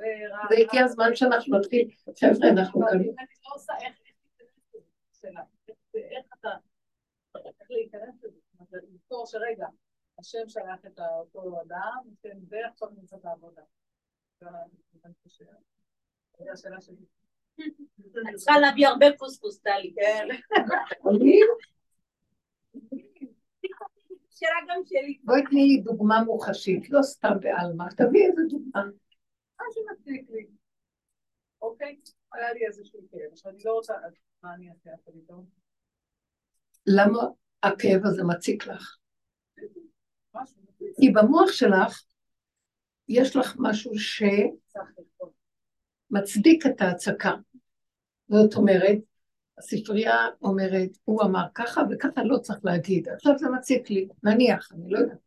זה 0.50 0.56
הגיע 0.56 0.84
הזמן 0.84 1.16
שאנחנו 1.16 1.58
נתחיל, 1.58 1.90
חבר'ה, 2.20 2.50
אנחנו 2.50 2.82
כאן. 2.82 2.98
אני 2.98 3.08
לא 3.08 3.56
עושה 3.56 3.74
איך 3.82 3.96
איך 5.96 6.26
אתה... 6.40 6.50
איך 7.36 7.56
להיכנס 7.70 8.24
לזה. 8.24 8.38
זאת 8.52 8.72
אומרת, 8.72 8.84
לזכור 8.94 9.26
שרגע, 9.26 9.68
השם 10.20 10.50
שלח 10.50 10.86
את 10.86 11.00
אותו 11.00 11.62
אדם, 11.62 12.04
ועכשיו 12.50 12.90
נמצא 12.90 13.18
בעבודה. 13.24 13.62
את 14.42 14.48
צריכה 18.36 18.60
להביא 18.60 18.88
הרבה 18.88 19.06
פוספוס, 19.18 19.60
טלי. 19.60 19.96
שאלה 24.30 24.60
גם 24.70 24.82
שלי. 24.86 25.20
בואי 25.24 25.42
תני 25.50 25.68
לי 25.68 25.82
דוגמה 25.82 26.24
מוחשית, 26.24 26.90
לא 26.90 27.02
סתם 27.02 27.40
בעלמא, 27.42 27.86
תביאי 27.98 28.26
איזה 28.26 28.42
דוגמה. 28.50 28.84
מה 29.60 29.66
שמציק 29.74 30.30
לי. 30.30 30.48
אוקיי? 31.62 32.00
היה 32.34 32.54
לי 32.54 32.68
איזשהו 32.68 33.00
כאב, 33.12 33.32
עכשיו 33.32 33.52
אני 33.52 33.64
לא 33.66 33.74
רוצה, 33.74 33.94
מה 34.44 34.54
אני 34.54 34.70
אעשה 34.70 34.90
יחד 34.90 35.12
איתו? 35.16 35.46
למה 36.88 37.20
הכאב 37.64 38.06
הזה 38.06 38.24
מציק 38.24 38.68
לך? 38.68 38.98
כי 41.00 41.12
במוח 41.12 41.52
שלך 41.52 42.04
יש 43.08 43.36
לך 43.36 43.56
משהו 43.60 43.92
שמצדיק 46.10 46.66
את 46.66 46.82
ההצקה. 46.82 47.32
זאת 48.30 48.54
אומרת, 48.56 48.98
הספרייה 49.58 50.28
אומרת, 50.42 50.98
הוא 51.06 51.22
אמר 51.24 51.46
ככה 51.56 51.82
וככה 51.92 52.24
לא 52.24 52.38
צריך 52.38 52.60
להגיד. 52.64 53.10
עכשיו 53.10 53.38
זה 53.38 53.50
מציק 53.50 53.90
לי, 53.90 54.08
נניח, 54.24 54.72
אני 54.72 54.90
לא 54.90 55.00
יודעת. 55.00 55.18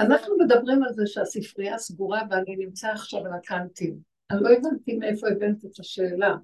אנחנו 0.00 0.36
מדברים 0.38 0.82
על 0.82 0.92
זה 0.92 1.06
שהספרייה 1.06 1.78
סגורה 1.78 2.22
ואני 2.30 2.56
נמצא 2.56 2.88
עכשיו 2.88 3.26
על 3.26 3.32
הקאנטים. 3.32 3.98
אני 4.30 4.38
לא 4.42 4.48
הבנתי 4.48 4.96
מאיפה 4.96 5.28
הבנת 5.28 5.64
את 5.64 5.78
השאלה. 5.78 6.34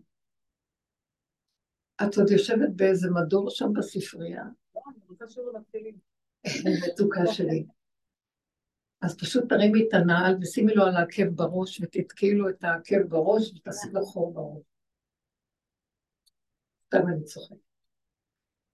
את 2.03 2.17
עוד 2.17 2.31
יושבת 2.31 2.69
באיזה 2.77 3.09
מדור 3.11 3.51
שם 3.51 3.73
בספרייה? 3.73 4.45
לא, 4.75 4.81
אני 4.89 5.01
רוצה 5.09 5.25
שהוא 5.29 5.59
מתחילים. 5.59 5.95
מתוקה 6.93 7.27
שלי. 7.27 7.65
אז 9.03 9.17
פשוט 9.17 9.49
תרימי 9.49 9.85
את 9.89 9.95
הנעל 9.95 10.37
ושימי 10.41 10.75
לו 10.75 10.85
על 10.85 10.97
העקב 10.97 11.29
בראש 11.29 11.81
ותתקעי 11.81 12.35
לו 12.35 12.49
את 12.49 12.65
העקב 12.65 13.03
בראש 13.09 13.53
ותעשי 13.57 13.89
לו 13.93 14.03
חור 14.07 14.35
בראש. 14.35 14.63
סתם 16.87 17.09
אני 17.09 17.25
צוחקת. 17.25 17.57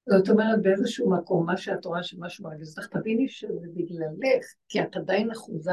זאת 0.08 0.28
אומרת, 0.28 0.62
באיזשהו 0.62 1.10
מקום, 1.10 1.46
מה 1.46 1.56
שאת 1.56 1.84
רואה 1.84 2.02
שמשהו 2.02 2.44
מרגיז 2.44 2.78
לך, 2.78 2.86
תביני 2.86 3.28
שזה 3.28 3.66
בגללך, 3.74 4.46
כי 4.68 4.82
את 4.82 4.96
עדיין 4.96 5.30
אחוזה 5.30 5.72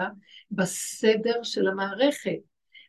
בסדר 0.52 1.44
של 1.44 1.68
המערכת. 1.68 2.40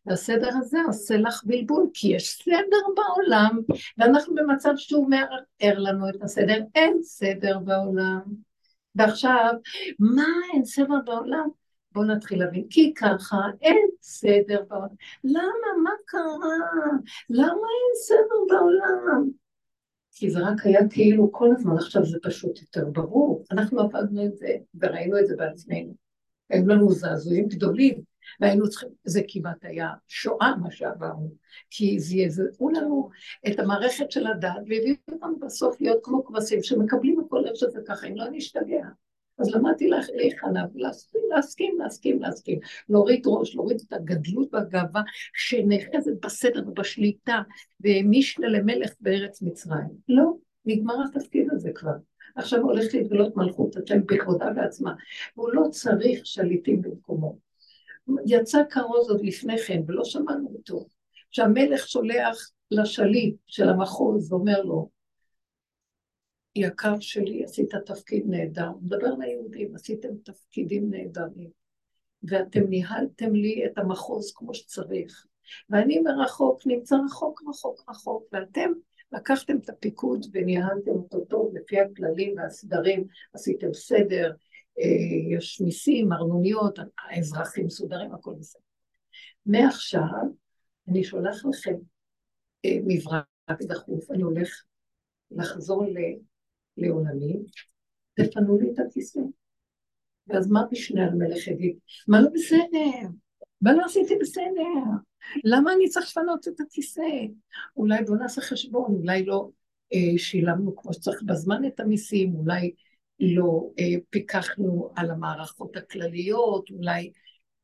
והסדר 0.06 0.48
הזה 0.58 0.78
עושה 0.86 1.16
לך 1.16 1.42
בלבול, 1.44 1.90
כי 1.94 2.08
יש 2.08 2.42
סדר 2.42 2.86
בעולם, 2.96 3.60
ואנחנו 3.98 4.34
במצב 4.34 4.72
שהוא 4.76 5.10
מערער 5.10 5.78
לנו 5.78 6.08
את 6.08 6.22
הסדר. 6.22 6.58
אין 6.74 6.98
סדר 7.02 7.58
בעולם. 7.58 8.45
ועכשיו, 8.96 9.54
מה 9.98 10.26
אין 10.54 10.64
סדר 10.64 10.98
בעולם? 11.04 11.48
בואו 11.92 12.04
נתחיל 12.04 12.38
להבין, 12.38 12.66
כי 12.70 12.94
ככה 12.94 13.36
אין 13.62 13.88
סדר 14.02 14.62
בעולם. 14.68 14.88
למה? 15.24 15.82
מה 15.82 15.90
קרה? 16.04 16.56
למה 17.30 17.46
אין 17.46 17.94
סדר 18.06 18.38
בעולם? 18.48 19.30
כי 20.12 20.30
זה 20.30 20.40
רק 20.40 20.66
היה 20.66 20.88
כאילו 20.88 21.32
כל 21.32 21.48
הזמן, 21.56 21.76
עכשיו 21.76 22.04
זה 22.04 22.18
פשוט 22.22 22.60
יותר 22.60 22.90
ברור. 22.92 23.44
אנחנו 23.50 23.80
עבדנו 23.80 24.26
את 24.26 24.36
זה 24.36 24.48
וראינו 24.80 25.18
את 25.18 25.26
זה 25.26 25.36
בעצמנו. 25.36 25.94
היו 26.50 26.66
לנו 26.66 26.92
זעזועים 26.92 27.48
גדולים, 27.48 28.02
והיינו 28.40 28.68
צריכים, 28.68 28.88
זה 29.04 29.20
כמעט 29.28 29.64
היה 29.64 29.90
שואה 30.08 30.56
מה 30.56 30.70
שעברנו, 30.70 31.30
כי 31.70 31.98
זעזעו 32.00 32.70
לנו 32.70 33.10
את 33.48 33.58
המערכת 33.58 34.10
של 34.10 34.26
הדת 34.26 34.50
והביאו 34.66 34.96
אותנו 35.12 35.38
בסוף 35.38 35.80
להיות 35.80 35.98
כמו 36.02 36.24
כבשים 36.24 36.62
שמקבלים 36.62 37.20
הכל 37.20 37.46
איך 37.46 37.56
שזה 37.56 37.80
ככה, 37.86 38.06
אם 38.06 38.16
לא 38.16 38.24
נשתגע. 38.30 38.86
אז 39.38 39.54
למדתי 39.54 39.90
להיכנע 40.14 40.64
ולהסכים, 40.74 41.20
להסכים, 41.30 41.78
להסכים, 41.78 42.22
להסכים. 42.22 42.58
להוריד 42.88 43.22
ראש, 43.26 43.54
להוריד 43.54 43.80
את 43.86 43.92
הגדלות 43.92 44.54
והגאווה 44.54 45.02
שנאחזת 45.34 46.12
בסדר 46.24 46.68
ובשליטה, 46.68 47.42
ומשנה 47.80 48.48
למלך 48.48 48.92
בארץ 49.00 49.42
מצרים. 49.42 49.88
לא, 50.08 50.32
נגמר 50.66 50.94
התפקיד 51.04 51.48
הזה 51.50 51.70
כבר. 51.74 51.94
עכשיו 52.36 52.60
הולך 52.60 52.94
להתגלות 52.94 53.36
מלכות 53.36 53.76
השם 53.76 54.06
בכבודה 54.06 54.50
בעצמה, 54.50 54.94
והוא 55.36 55.50
לא 55.52 55.68
צריך 55.70 56.26
שליטים 56.26 56.82
במקומו. 56.82 57.45
יצא 58.26 58.62
כרוז 58.70 59.10
עוד 59.10 59.20
לפני 59.24 59.58
כן, 59.58 59.82
ולא 59.86 60.04
שמענו 60.04 60.48
אותו, 60.56 60.86
שהמלך 61.30 61.88
שולח 61.88 62.50
לשליט 62.70 63.36
של 63.46 63.68
המחוז 63.68 64.32
ואומר 64.32 64.62
לו, 64.62 64.88
יקר 66.56 67.00
שלי, 67.00 67.44
עשית 67.44 67.74
תפקיד 67.74 68.24
נהדר. 68.26 68.66
הוא 68.66 68.82
מדבר 68.82 69.14
ליהודים, 69.18 69.74
עשיתם 69.74 70.08
תפקידים 70.24 70.90
נהדרים, 70.90 71.50
ואתם 72.22 72.66
ניהלתם 72.68 73.34
לי 73.34 73.66
את 73.66 73.78
המחוז 73.78 74.32
כמו 74.34 74.54
שצריך. 74.54 75.26
ואני 75.70 76.00
מרחוק, 76.00 76.66
נמצא 76.66 76.96
רחוק, 77.06 77.42
רחוק, 77.48 77.84
רחוק, 77.88 78.24
ואתם 78.32 78.72
לקחתם 79.12 79.56
את 79.58 79.68
הפיקוד 79.68 80.26
וניהלתם 80.32 80.90
אותו 80.90 81.20
טוב 81.20 81.56
לפי 81.56 81.80
הכללים 81.80 82.34
והסדרים, 82.36 83.04
עשיתם 83.34 83.74
סדר, 83.74 84.32
יש 85.30 85.60
מיסים, 85.60 86.12
ארנוניות, 86.12 86.78
האזרחים 87.08 87.66
מסודרים, 87.66 88.14
הכל 88.14 88.34
בסדר. 88.38 88.62
מעכשיו, 89.46 90.02
אני 90.88 91.04
שולח 91.04 91.44
לכם 91.44 91.74
אה, 92.64 92.78
מברק 92.86 93.62
דחוף, 93.62 94.10
אני 94.10 94.22
הולך 94.22 94.64
לחזור 95.30 95.84
לעולמי, 96.76 97.36
תפנו 98.14 98.58
לי 98.58 98.70
את 98.72 98.78
הכיסא. 98.78 99.20
ואז 100.26 100.50
מה 100.50 100.62
משנה 100.72 101.06
המלך 101.06 101.48
יגיד? 101.48 101.78
מה 102.08 102.20
לא 102.20 102.28
בסדר? 102.34 103.08
מה 103.60 103.72
לא 103.72 103.84
עשיתי 103.84 104.14
בסדר? 104.20 104.72
למה 105.44 105.72
אני 105.72 105.88
צריך 105.88 106.06
לפנות 106.06 106.48
את 106.48 106.60
הכיסא? 106.60 107.02
אולי 107.76 108.04
בוא 108.04 108.16
נעשה 108.16 108.40
חשבון, 108.40 108.94
אולי 108.94 109.24
לא 109.24 109.48
אה, 109.92 110.18
שילמנו 110.18 110.76
כמו 110.76 110.92
שצריך 110.92 111.22
בזמן 111.22 111.66
את 111.66 111.80
המיסים, 111.80 112.34
אולי 112.34 112.74
לא 113.20 113.70
אה, 113.78 113.84
פיקחנו 114.10 114.92
על 114.96 115.10
המערכות 115.10 115.76
הכלליות, 115.76 116.70
אולי 116.70 117.12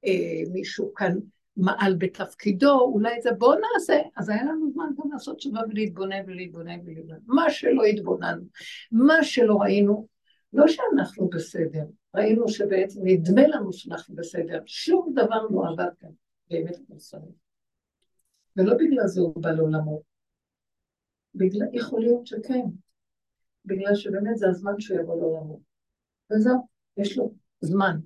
אה, 0.04 0.42
מישהו 0.52 0.94
כאן 0.94 1.18
מעל 1.56 1.94
בתפקידו, 1.98 2.80
אולי 2.80 3.22
זה 3.22 3.32
בוא 3.32 3.54
נעשה, 3.54 4.00
אז 4.16 4.28
היה 4.28 4.44
לנו 4.44 4.70
זמן 4.72 4.86
גם 4.98 5.12
לעשות 5.12 5.36
תשובה 5.36 5.60
ולהתבונן 5.68 6.22
ולהתבונן 6.26 6.80
ולהתבונן. 6.84 7.18
מה 7.26 7.50
שלא 7.50 7.84
התבוננו, 7.84 8.42
מה 8.92 9.24
שלא 9.24 9.56
ראינו, 9.56 10.08
לא 10.52 10.68
שאנחנו 10.68 11.28
בסדר, 11.28 11.84
ראינו 12.14 12.48
שבעצם 12.48 13.00
נדמה 13.04 13.48
לנו 13.48 13.72
שאנחנו 13.72 14.14
בסדר, 14.14 14.62
שום 14.66 15.12
דבר 15.14 15.46
לא 15.50 15.68
עבד 15.68 15.90
כאן, 16.00 16.10
באמת 16.50 16.76
כמו 16.86 17.00
שרים. 17.00 17.42
ולא 18.56 18.74
בגלל 18.74 19.06
זה 19.06 19.20
הוא 19.20 19.42
בא 19.42 19.50
לעולמו, 19.50 20.02
בגלל, 21.34 21.66
יכול 21.72 22.00
להיות 22.00 22.26
שכן, 22.26 22.64
בגלל 23.64 23.94
שבאמת 23.94 24.38
זה 24.38 24.48
הזמן 24.48 24.80
שהוא 24.80 25.00
יבוא 25.00 25.16
לעולמו. 25.16 25.60
וזהו, 26.32 26.66
יש 26.96 27.18
לו 27.18 27.34
זמן. 27.60 27.98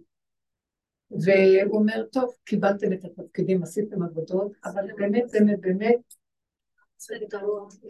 והוא 1.11 1.79
אומר, 1.79 2.05
טוב, 2.13 2.35
קיבלתם 2.45 2.93
את 2.93 3.05
התפקידים, 3.05 3.63
עשיתם 3.63 4.03
עבודות, 4.03 4.53
אבל 4.65 4.87
באמת, 4.97 5.25
באמת, 5.33 5.61
באמת, 5.61 6.15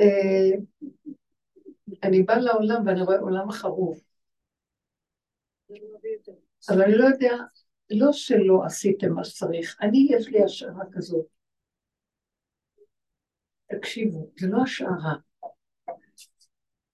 אה, 0.01 0.59
אני 2.03 2.23
באה 2.23 2.39
לעולם 2.39 2.87
ואני 2.87 3.03
רואה 3.03 3.19
עולם 3.19 3.49
החרוב. 3.49 4.01
אבל 6.69 6.83
אני 6.83 6.99
לא 6.99 7.05
יודע, 7.05 7.35
לא 7.91 8.13
שלא 8.13 8.65
עשיתם 8.65 9.13
מה 9.13 9.25
שצריך, 9.25 9.77
אני, 9.83 10.09
יש 10.11 10.29
לי 10.29 10.45
השערה 10.45 10.85
כזאת. 10.93 11.27
תקשיבו, 13.67 14.31
זה 14.39 14.47
לא 14.47 14.63
השערה. 14.63 15.15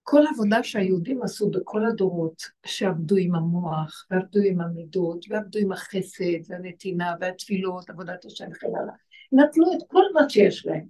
כל 0.03 0.25
העבודה 0.27 0.63
שהיהודים 0.63 1.23
עשו 1.23 1.49
בכל 1.49 1.85
הדורות, 1.85 2.43
שעבדו 2.65 3.15
עם 3.15 3.35
המוח, 3.35 4.05
ועבדו 4.11 4.39
עם 4.45 4.61
המידות, 4.61 5.25
ועבדו 5.29 5.59
עם 5.59 5.71
החסד, 5.71 6.39
והנתינה, 6.47 7.15
והתפילות, 7.21 7.89
עבודת 7.89 8.25
השם 8.25 8.45
וכן 8.51 8.67
הלאה, 8.67 8.93
נתנו 9.31 9.73
את 9.73 9.83
כל 9.87 10.03
מה 10.13 10.29
שיש 10.29 10.65
להם. 10.65 10.85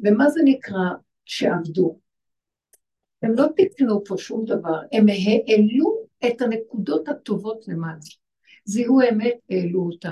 ומה 0.00 0.30
זה 0.30 0.40
נקרא 0.44 0.90
שעבדו? 1.24 1.98
הם 3.22 3.32
לא 3.32 3.46
תיקנו 3.56 4.04
פה 4.04 4.14
שום 4.18 4.44
דבר, 4.44 4.80
הם 4.92 5.06
העלו 5.08 6.06
את 6.26 6.42
הנקודות 6.42 7.08
הטובות 7.08 7.68
למעלה. 7.68 7.98
זיהו 8.64 9.00
אמת, 9.00 9.34
העלו 9.50 9.80
אותה. 9.80 10.10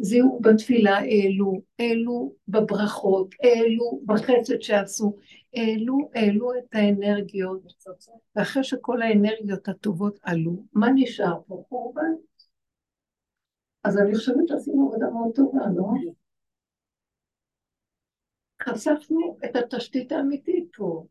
זיהו 0.00 0.40
בתפילה, 0.42 0.98
העלו, 0.98 1.62
העלו 1.78 2.34
בברכות, 2.48 3.34
העלו 3.42 4.00
בחסד 4.06 4.60
שעשו, 4.60 5.16
העלו, 5.54 6.10
העלו 6.14 6.52
את 6.58 6.74
האנרגיות, 6.74 7.62
ואחרי 8.36 8.64
שכל 8.64 9.02
האנרגיות 9.02 9.68
הטובות 9.68 10.18
עלו, 10.22 10.64
מה 10.72 10.86
נשאר 10.94 11.40
פה? 11.46 11.64
חורבן. 11.68 12.12
אז 13.84 13.98
אני 13.98 14.14
חושבת 14.14 14.48
שעשינו 14.48 14.88
עבודה 14.88 15.10
מאוד 15.10 15.34
טובה, 15.34 15.60
לא? 15.76 15.84
חשפנו 18.62 19.38
את 19.44 19.56
התשתית 19.56 20.12
האמיתית 20.12 20.64
פה. 20.76 21.06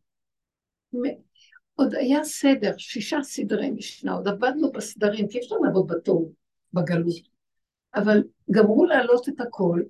עוד 1.74 1.96
היה 1.96 2.24
סדר, 2.24 2.78
שישה 2.78 3.18
סדרי 3.24 3.72
משנה, 3.72 4.14
עוד 4.14 4.28
עבדנו 4.28 4.72
בסדרים, 4.72 5.28
כי 5.28 5.40
אפשר 5.40 5.56
לעבוד 5.56 5.88
בטוב, 5.88 6.32
בגלות. 6.74 7.32
אבל 7.96 8.24
גמרו 8.52 8.86
להעלות 8.86 9.30
את 9.30 9.42
הכל, 9.42 9.82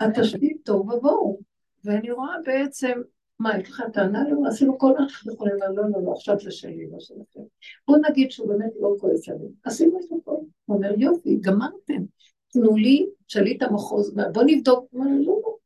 התשתית 0.00 0.56
טוב 0.64 0.90
ובואו. 0.90 1.38
ואני 1.84 2.10
רואה 2.10 2.34
בעצם, 2.44 3.00
מה, 3.38 3.58
יש 3.58 3.70
לך 3.70 3.82
טענה 3.92 4.22
לנו? 4.28 4.46
עשינו 4.46 4.78
כל 4.78 4.92
מה 4.98 5.08
שאנחנו 5.08 5.32
יכולים, 5.32 5.54
לא, 5.60 5.88
לא, 5.90 6.02
לא, 6.04 6.12
עכשיו 6.12 6.36
זה 6.40 6.50
שלי, 6.50 6.90
לא 6.90 7.00
שלכם. 7.00 7.40
בואו 7.88 8.00
נגיד 8.10 8.30
שהוא 8.30 8.48
באמת 8.48 8.72
לא 8.80 8.94
כועס 9.00 9.28
עלינו. 9.28 9.52
עשינו 9.64 9.98
את 9.98 10.04
הכל. 10.04 10.36
הוא 10.64 10.76
אומר, 10.76 10.92
יופי, 10.98 11.38
גמרתם. 11.40 12.02
תנו 12.48 12.76
לי 12.76 13.06
שליט 13.28 13.62
המחוז, 13.62 14.14
בואו 14.32 14.46
נבדוק. 14.46 14.88
הוא 14.90 15.04
אומר, 15.04 15.20
לא, 15.20 15.40
לא. 15.42 15.56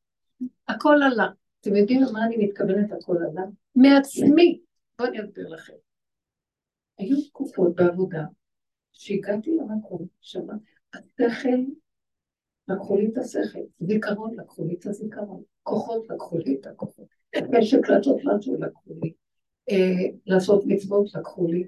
הכל 0.69 0.97
עלה. 1.03 1.29
אתם 1.61 1.77
יודעים 1.77 2.03
למה 2.03 2.25
אני 2.25 2.37
מתכוונת 2.37 2.93
הכל 2.93 3.17
עלה? 3.17 3.43
מעצמי. 3.77 4.61
בואו 4.99 5.09
אני 5.09 5.21
אסביר 5.21 5.49
לכם. 5.49 5.75
היו 6.99 7.17
תקופות 7.23 7.75
בעבודה 7.75 8.25
שהגעתי 8.99 9.51
למקום 9.51 10.07
שמה, 10.21 10.55
השכל 10.95 11.59
לקחו 12.69 12.97
לי 12.97 13.09
את 13.13 13.19
השכל, 13.19 13.59
זיכרון 13.81 14.41
לקחו 14.41 14.65
לי 14.65 14.75
את 14.75 14.87
הזיכרון, 14.87 15.43
כוחות 15.63 16.07
לקחו 16.11 16.39
לי 16.39 16.57
את 16.61 16.67
הכוחות, 16.67 17.07
קשק 17.31 17.89
לעשות 17.89 18.17
משהו 18.25 18.57
לקחו 18.61 18.91
לי, 19.03 19.13
אה, 19.71 20.17
לעשות 20.27 20.63
מצוות 20.67 21.15
לקחו 21.15 21.47
לי, 21.47 21.65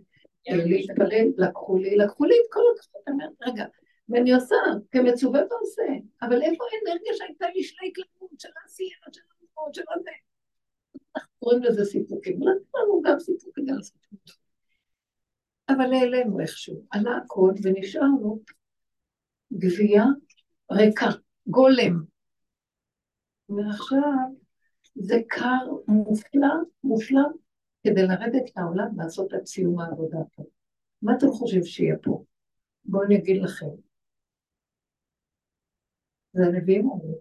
אה, 0.49 0.65
להתפלל 0.67 1.27
לקחו 1.39 1.79
לי, 1.79 1.97
לקחו 1.97 2.25
לי 2.25 2.35
את 2.35 2.53
כל 2.53 2.61
הכוחות, 2.75 3.03
אני 3.07 3.15
אומרת, 3.15 3.33
רגע, 3.43 3.65
ואני 4.09 4.33
עושה, 4.33 4.57
כמצווה 4.91 5.41
ועושה, 5.51 5.83
אבל 6.23 6.43
איפה 6.43 6.65
האנרגיה 6.65 7.13
שהייתה 7.15 7.47
לי 7.55 7.63
של 7.63 7.77
ההתלמות, 7.83 8.41
של 8.41 8.49
העשייה, 8.63 8.97
של 9.13 9.21
המקומות, 9.41 9.75
של 9.75 9.83
הזה? 9.95 10.11
אנחנו 11.17 11.31
קוראים 11.39 11.63
לזה 11.63 11.85
סיפוקים, 11.85 12.41
לנו 12.43 13.03
גם 13.05 13.19
סיפוקים, 13.19 13.65
גם 13.67 13.83
סיפוקים. 13.83 14.40
אבל 15.77 15.93
העלינו 15.93 16.41
איכשהו, 16.41 16.87
עלה 16.91 17.17
הכל 17.17 17.53
ונשארנו 17.63 18.43
גבייה 19.53 20.05
ריקה, 20.73 21.07
גולם. 21.47 22.05
ועכשיו 23.49 24.01
זה 24.95 25.15
קר 25.29 25.67
מופלא, 25.89 26.55
מופלא, 26.85 27.23
כדי 27.83 28.03
לרדת 28.03 28.57
לעולם 28.57 28.89
לעשות 28.97 29.35
את 29.35 29.47
סיום 29.47 29.81
העבודה 29.81 30.19
פה. 30.37 30.43
מה 31.03 31.13
אתם 31.19 31.27
חושבים 31.27 31.65
שיהיה 31.65 31.97
פה? 32.03 32.25
בואו 32.85 33.05
אני 33.05 33.19
אגיד 33.19 33.43
לכם. 33.43 33.67
זה 36.33 36.43
הנביאים 36.47 36.91
אומרים. 36.91 37.19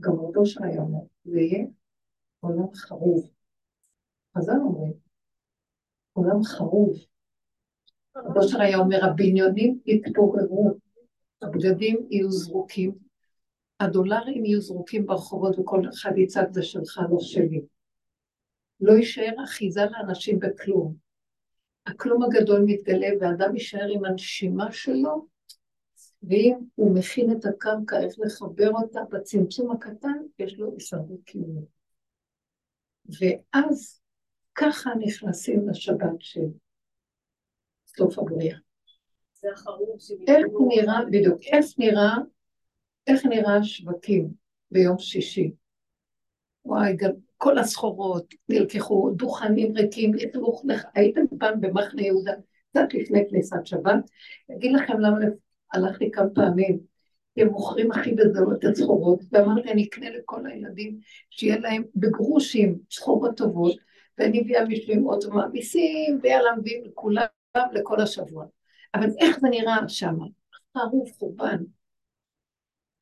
גם 0.00 0.12
רבו 0.12 0.46
של 0.46 0.64
היום 0.64 0.94
אומר, 0.94 1.04
זה 1.24 1.40
יהיה 1.40 1.66
עולם 2.40 2.74
חרוב. 2.74 3.30
חז"ל 4.38 4.52
אומרים, 4.52 4.92
עולם 6.12 6.42
חרוב. 6.44 6.98
רבו 8.16 8.42
של 8.42 8.60
היה 8.60 8.78
אומר, 8.78 9.04
הבניונים 9.04 9.78
יתפוררו, 9.86 10.70
הבגדים 11.42 12.06
יהיו 12.10 12.30
זרוקים, 12.30 12.94
הדולרים 13.80 14.44
יהיו 14.44 14.60
זרוקים 14.60 15.06
ברחובות 15.06 15.58
וכל 15.58 15.82
אחד 15.88 16.18
יצעק 16.18 16.48
זה 16.52 16.62
שלך, 16.62 17.00
לא 17.10 17.20
שלי. 17.20 17.62
לא 18.80 18.92
יישאר 18.92 19.44
אחיזה 19.44 19.80
לאנשים 19.90 20.38
בכלום. 20.38 20.94
הכלום 21.86 22.22
הגדול 22.22 22.62
מתגלה 22.66 23.08
ואדם 23.20 23.54
יישאר 23.54 23.88
עם 23.92 24.04
הנשימה 24.04 24.72
שלו, 24.72 25.26
ואם 26.22 26.54
הוא 26.74 26.94
מכין 26.94 27.32
את 27.32 27.44
הקרקע, 27.44 28.00
איך 28.00 28.14
לחבר 28.18 28.70
אותה 28.70 29.00
בצמצום 29.10 29.70
הקטן, 29.70 30.22
יש 30.38 30.58
לו 30.58 30.72
הישרדות 30.72 31.20
קיומית. 31.24 31.68
ואז 33.06 34.01
ככה 34.54 34.90
נכנסים 35.00 35.68
לשבת 35.68 36.16
של 36.18 36.46
סוף 37.86 38.18
הבריאה. 38.18 38.56
איך 40.28 40.46
נראה, 40.68 41.04
בדיוק, 41.04 41.40
איך 41.42 41.66
נראה, 41.78 42.14
איך 43.06 43.26
נראה 43.26 43.56
השווקים 43.56 44.30
ביום 44.70 44.98
שישי? 44.98 45.52
וואי, 46.64 46.96
גם 46.96 47.10
כל 47.36 47.58
הסחורות 47.58 48.34
נלקחו, 48.48 49.10
דוכנים 49.16 49.72
ריקים, 49.76 50.12
הייתם 50.94 51.20
פעם 51.38 51.60
במחנה 51.60 52.02
יהודה, 52.02 52.32
קצת 52.70 52.94
לפני 52.94 53.24
כניסת 53.30 53.66
שבת, 53.66 54.10
אגיד 54.56 54.72
לכם 54.72 55.00
למה 55.00 55.18
הלכתי 55.72 56.10
כמה 56.10 56.30
פעמים, 56.34 56.80
הם 57.36 57.48
מוכרים 57.48 57.92
הכי 57.92 58.12
בזלות 58.14 58.64
את 58.64 58.64
הסחורות, 58.64 59.20
ואמרתי, 59.32 59.70
אני 59.70 59.84
אקנה 59.84 60.10
לכל 60.10 60.46
הילדים, 60.46 60.98
שיהיה 61.30 61.58
להם 61.58 61.82
בגרושים 61.96 62.78
סחורות 62.90 63.36
טובות, 63.36 63.76
ואני 64.18 64.40
מביאה 64.40 64.64
מישהו 64.64 64.94
עם 64.94 65.06
אוטו 65.06 65.30
מעמיסים, 65.30 66.18
ויאללה 66.22 66.56
מביאים 66.56 66.84
לכולם 66.84 67.26
לכל 67.72 68.00
השבוע. 68.00 68.46
אבל 68.94 69.08
איך 69.20 69.40
זה 69.40 69.48
נראה 69.48 69.88
שם? 69.88 70.16
חרוב 70.78 71.10
חורבן. 71.18 71.58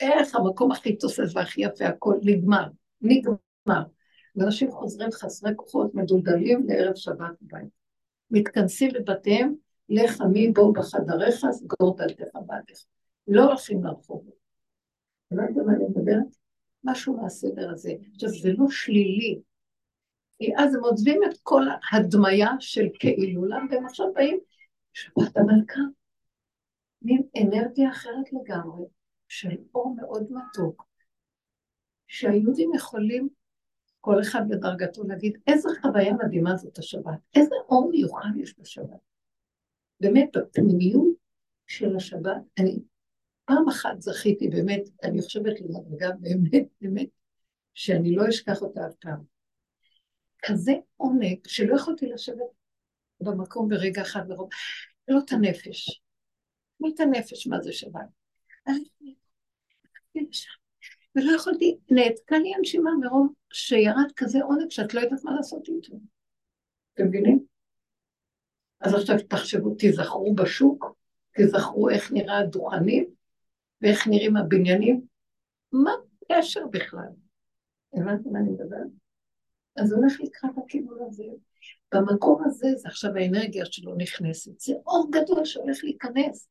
איך 0.01 0.35
המקום 0.35 0.73
הכי 0.73 0.97
תוסס 0.97 1.37
והכי 1.37 1.63
יפה, 1.63 1.87
הכל 1.87 2.15
נגמר, 2.23 2.67
נגמר. 3.01 3.83
ואנשים 4.37 4.71
חוזרים 4.71 5.11
חסרי 5.11 5.51
כוחות, 5.57 5.95
מדולדלים 5.95 6.67
לערב 6.69 6.95
שבת 6.95 7.43
בבית. 7.43 7.69
מתכנסים 8.31 8.91
בבתיהם, 8.95 9.55
לך 9.89 10.21
עמי 10.21 10.51
בו 10.51 10.73
בחדריך, 10.73 11.47
סגור 11.51 11.97
דלתך 11.97 12.39
בעדיך. 12.47 12.85
לא 13.29 13.45
הולכים 13.45 13.85
לרחוב. 13.85 14.31
הבנתם 15.33 15.67
מה 15.67 15.73
אני 15.73 15.85
מדברת? 15.85 16.37
משהו 16.85 17.17
מהסדר 17.17 17.71
הזה. 17.71 17.93
עכשיו, 18.15 18.29
זה 18.29 18.53
לא 18.59 18.67
שלילי. 18.71 19.41
כי 20.41 20.53
אז 20.57 20.75
הם 20.75 20.85
עוזבים 20.85 21.21
את 21.25 21.39
כל 21.43 21.63
ההדמיה 21.91 22.49
של 22.61 22.87
כאילולם, 22.99 23.67
והם 23.71 23.87
עכשיו 23.87 24.07
באים, 24.15 24.39
שבת 24.93 25.37
המלכה. 25.37 25.81
מין 27.03 27.23
אנרגיה 27.43 27.91
אחרת 27.91 28.33
לגמרי, 28.33 28.85
של 29.29 29.57
אור 29.75 29.95
מאוד 29.97 30.27
מתוק, 30.31 30.87
שהיהודים 32.07 32.75
יכולים 32.75 33.29
כל 34.01 34.21
אחד 34.21 34.49
בדרגתו 34.49 35.05
להגיד, 35.05 35.39
איזה 35.47 35.69
חוויה 35.83 36.13
מדהימה 36.25 36.57
זאת 36.57 36.79
השבת, 36.79 37.19
איזה 37.37 37.55
אור 37.69 37.91
מיוחד 37.91 38.31
יש 38.37 38.59
בשבת. 38.59 39.01
באמת, 40.01 40.29
בפנימיות 40.37 41.15
של 41.67 41.97
השבת, 41.97 42.43
אני 42.59 42.79
פעם 43.45 43.69
אחת 43.69 44.01
זכיתי, 44.01 44.49
באמת, 44.49 44.83
אני 45.03 45.23
חושבת 45.23 45.61
למדרגה 45.61 46.11
באמת, 46.21 46.67
באמת, 46.81 47.09
שאני 47.75 48.15
לא 48.15 48.29
אשכח 48.29 48.63
אותה 48.63 48.87
אף 48.87 48.95
פעם. 49.01 49.40
כזה 50.43 50.73
עונג, 50.97 51.39
שלא 51.47 51.77
יכולתי 51.77 52.07
לשבת 52.07 52.51
במקום 53.21 53.69
ברגע 53.69 54.03
אחד 54.03 54.29
לרוב, 54.29 54.49
לא 55.09 55.19
את 55.25 55.33
הנפש. 55.33 56.01
לא 56.81 56.89
את 56.95 57.01
הנפש, 57.01 57.47
מה 57.47 57.61
זה 57.61 57.73
שבת. 57.73 58.09
ולא 61.17 61.37
יכולתי, 61.37 61.79
נעתקה 61.91 62.39
לי 62.39 62.55
הנשימה 62.55 62.91
מרוב 63.01 63.33
שירד 63.53 64.13
כזה 64.17 64.39
עונג 64.43 64.71
שאת 64.71 64.95
לא 64.95 65.01
יודעת 65.01 65.25
מה 65.25 65.35
לעשות 65.37 65.69
איתו. 65.69 65.97
אתם 66.95 67.07
מבינים? 67.07 67.45
אז 68.81 68.95
עכשיו 68.95 69.17
תחשבו, 69.29 69.75
תיזכרו 69.75 70.35
בשוק, 70.35 70.85
תיזכרו 71.35 71.91
איך 71.91 72.13
נראה 72.13 72.39
הדוכנים 72.39 73.05
ואיך 73.83 74.07
נראים 74.09 74.37
הבניינים. 74.37 75.01
מה 75.73 75.91
הקשר 76.23 76.67
בכלל? 76.67 77.09
הבנתם 77.95 78.33
מה 78.33 78.39
אני 78.39 78.51
מדברת? 78.51 79.00
אז 79.81 79.89
זה 79.89 79.95
הולך 79.97 80.21
לקראת 80.21 80.59
הכיוון 80.59 80.99
הזה. 81.09 81.25
במקום 81.95 82.43
הזה, 82.45 82.69
זה 82.77 82.89
עכשיו 82.89 83.17
האנרגיה 83.17 83.65
שלו 83.65 83.95
נכנסת. 83.95 84.61
זה 84.61 84.73
אור 84.87 85.11
גדול 85.13 85.45
שהולך 85.45 85.79
להיכנס. 85.85 86.49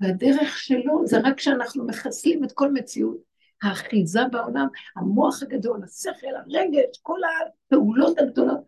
והדרך 0.00 0.58
שלו 0.58 1.06
זה 1.06 1.16
רק 1.24 1.36
כשאנחנו 1.36 1.86
מחסלים 1.86 2.44
את 2.44 2.52
כל 2.52 2.72
מציאות 2.72 3.18
האחיזה 3.62 4.20
בעולם, 4.32 4.66
המוח 4.96 5.42
הגדול, 5.42 5.82
השכל, 5.84 6.34
הרגש, 6.36 6.98
כל 7.02 7.18
הפעולות 7.24 8.18
הגדולות, 8.18 8.60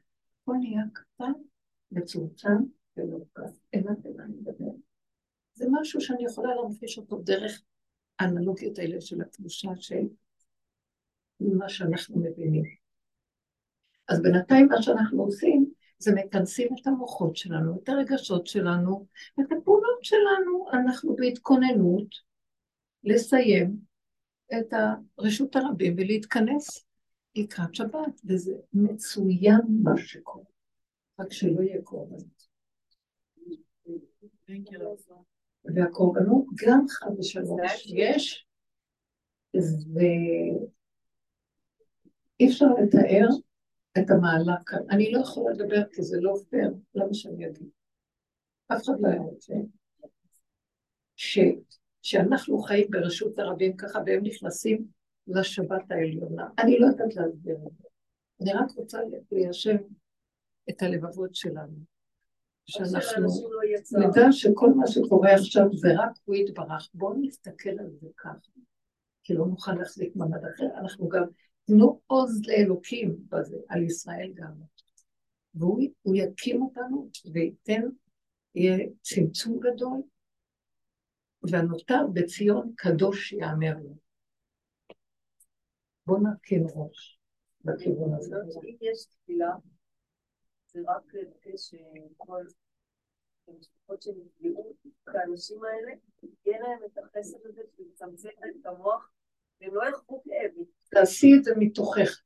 הכל 0.42 0.52
נהיה 0.60 0.82
קטן, 0.92 1.32
מצומצם 1.92 2.56
ומורכב. 2.96 3.42
הבנתם 3.72 4.08
מה 4.16 4.24
אני 4.24 4.34
מדברת? 4.36 4.74
זה 5.54 5.66
משהו 5.70 6.00
שאני 6.00 6.24
יכולה 6.24 6.54
להמחיש 6.54 6.98
אותו 6.98 7.18
דרך 7.18 7.62
האנלוגיות 8.18 8.78
האלה 8.78 9.00
של 9.00 9.20
הקדושה 9.20 9.68
של 9.76 10.04
מה 11.40 11.68
שאנחנו 11.68 12.20
מבינים. 12.20 12.75
אז 14.08 14.22
בינתיים 14.22 14.66
מה 14.66 14.82
שאנחנו 14.82 15.22
עושים 15.22 15.70
זה 15.98 16.14
מכנסים 16.14 16.68
את 16.80 16.86
המוחות 16.86 17.36
שלנו, 17.36 17.80
את 17.82 17.88
הרגשות 17.88 18.46
שלנו, 18.46 19.06
את 19.40 19.52
הפעולות 19.52 20.04
שלנו. 20.04 20.66
אנחנו 20.72 21.16
בהתכוננות 21.16 22.08
לסיים 23.04 23.76
את 24.52 24.72
רשות 25.18 25.56
הרבים 25.56 25.94
ולהתכנס 25.98 26.86
לקראת 27.36 27.74
שבת, 27.74 28.20
וזה 28.24 28.52
מצוין 28.72 29.60
מה 29.82 29.92
שקורה, 29.96 30.44
רק 31.18 31.32
שלא 31.32 31.62
יהיה 31.62 31.82
קורבנות. 31.82 32.46
והקורבנות 35.74 36.44
גם 36.66 36.88
חד 36.88 37.10
ושלוש 37.18 37.86
יש, 37.86 38.46
ואי 39.94 40.58
אפשר 42.48 42.66
לתאר 42.66 43.28
את 43.98 44.10
המעלה 44.10 44.56
כאן. 44.66 44.78
אני 44.90 45.12
לא 45.12 45.20
יכולה 45.20 45.52
לדבר 45.52 45.84
כי 45.92 46.02
זה 46.02 46.16
לא 46.20 46.34
פייר, 46.50 46.74
למה 46.94 47.14
שאני 47.14 47.46
אגיד? 47.46 47.68
אף 48.68 48.82
אחד 48.82 48.92
לא 49.00 49.08
היה 49.08 49.20
רוצה. 49.20 49.54
ש... 51.16 51.38
שאנחנו 52.02 52.58
חיים 52.58 52.86
ברשות 52.90 53.38
הרבים 53.38 53.76
ככה, 53.76 53.98
והם 54.06 54.20
נכנסים 54.22 54.86
לשבת 55.26 55.90
העליונה. 55.90 56.48
אני 56.58 56.78
לא 56.78 56.86
יודעת 56.86 57.14
להסביר 57.14 57.56
את 57.66 57.72
זה. 57.78 57.88
אני 58.40 58.52
רק 58.52 58.70
רוצה 58.76 58.98
ליישב 59.32 59.76
את 60.70 60.82
הלבבות 60.82 61.34
שלנו. 61.34 61.96
שאנחנו 62.66 63.50
לא 63.50 64.06
נדע 64.06 64.26
שכל 64.30 64.70
מה 64.74 64.86
שקורה 64.86 65.34
עכשיו 65.34 65.64
זה 65.72 65.88
רק 65.98 66.10
הוא 66.24 66.34
יתברך. 66.34 66.88
בואו 66.94 67.14
נסתכל 67.20 67.70
על 67.78 67.90
זה 68.00 68.08
ככה, 68.16 68.48
כי 69.22 69.34
לא 69.34 69.46
נוכל 69.46 69.72
להחזיק 69.72 70.16
מעמד 70.16 70.44
אחר. 70.44 70.66
אנחנו 70.78 71.08
גם 71.08 71.24
תנו 71.66 72.00
עוז 72.06 72.40
לאלוקים 72.46 73.16
בזה, 73.28 73.56
על 73.68 73.82
ישראל 73.82 74.32
גם. 74.34 74.52
והוא 75.54 75.80
יקים 76.14 76.62
אותנו 76.62 77.10
וייתן, 77.32 77.82
יהיה 78.54 78.86
צמצום 79.02 79.60
גדול, 79.60 80.02
והנותר 81.42 82.06
בציון 82.14 82.72
קדוש 82.76 83.32
יאמר 83.32 83.74
לו. 83.82 83.96
בואו 86.06 86.22
נרכין 86.22 86.66
ראש 86.74 87.20
בכיוון 87.64 88.14
הזה. 88.14 88.36
אם 88.64 88.76
יש 88.80 89.06
תפילה, 89.06 89.50
זה 90.66 90.80
רק 90.86 91.14
לבקש 91.14 91.70
שכל 91.70 92.44
המשפחות 93.48 94.02
שנפגעו, 94.02 94.74
כאנשים 95.06 95.64
האלה, 95.64 95.92
יהיה 96.46 96.60
להם 96.60 96.78
את 96.86 96.98
החסד 96.98 97.46
הזה 97.46 97.62
של 97.76 97.82
לצמצם 97.82 98.28
את 98.60 98.66
המוח, 98.66 99.10
והם 99.60 99.74
לא 99.74 99.82
יחוו. 99.88 100.22
תעשי 100.90 101.34
את 101.38 101.44
זה 101.44 101.52
מתוכך. 101.56 102.20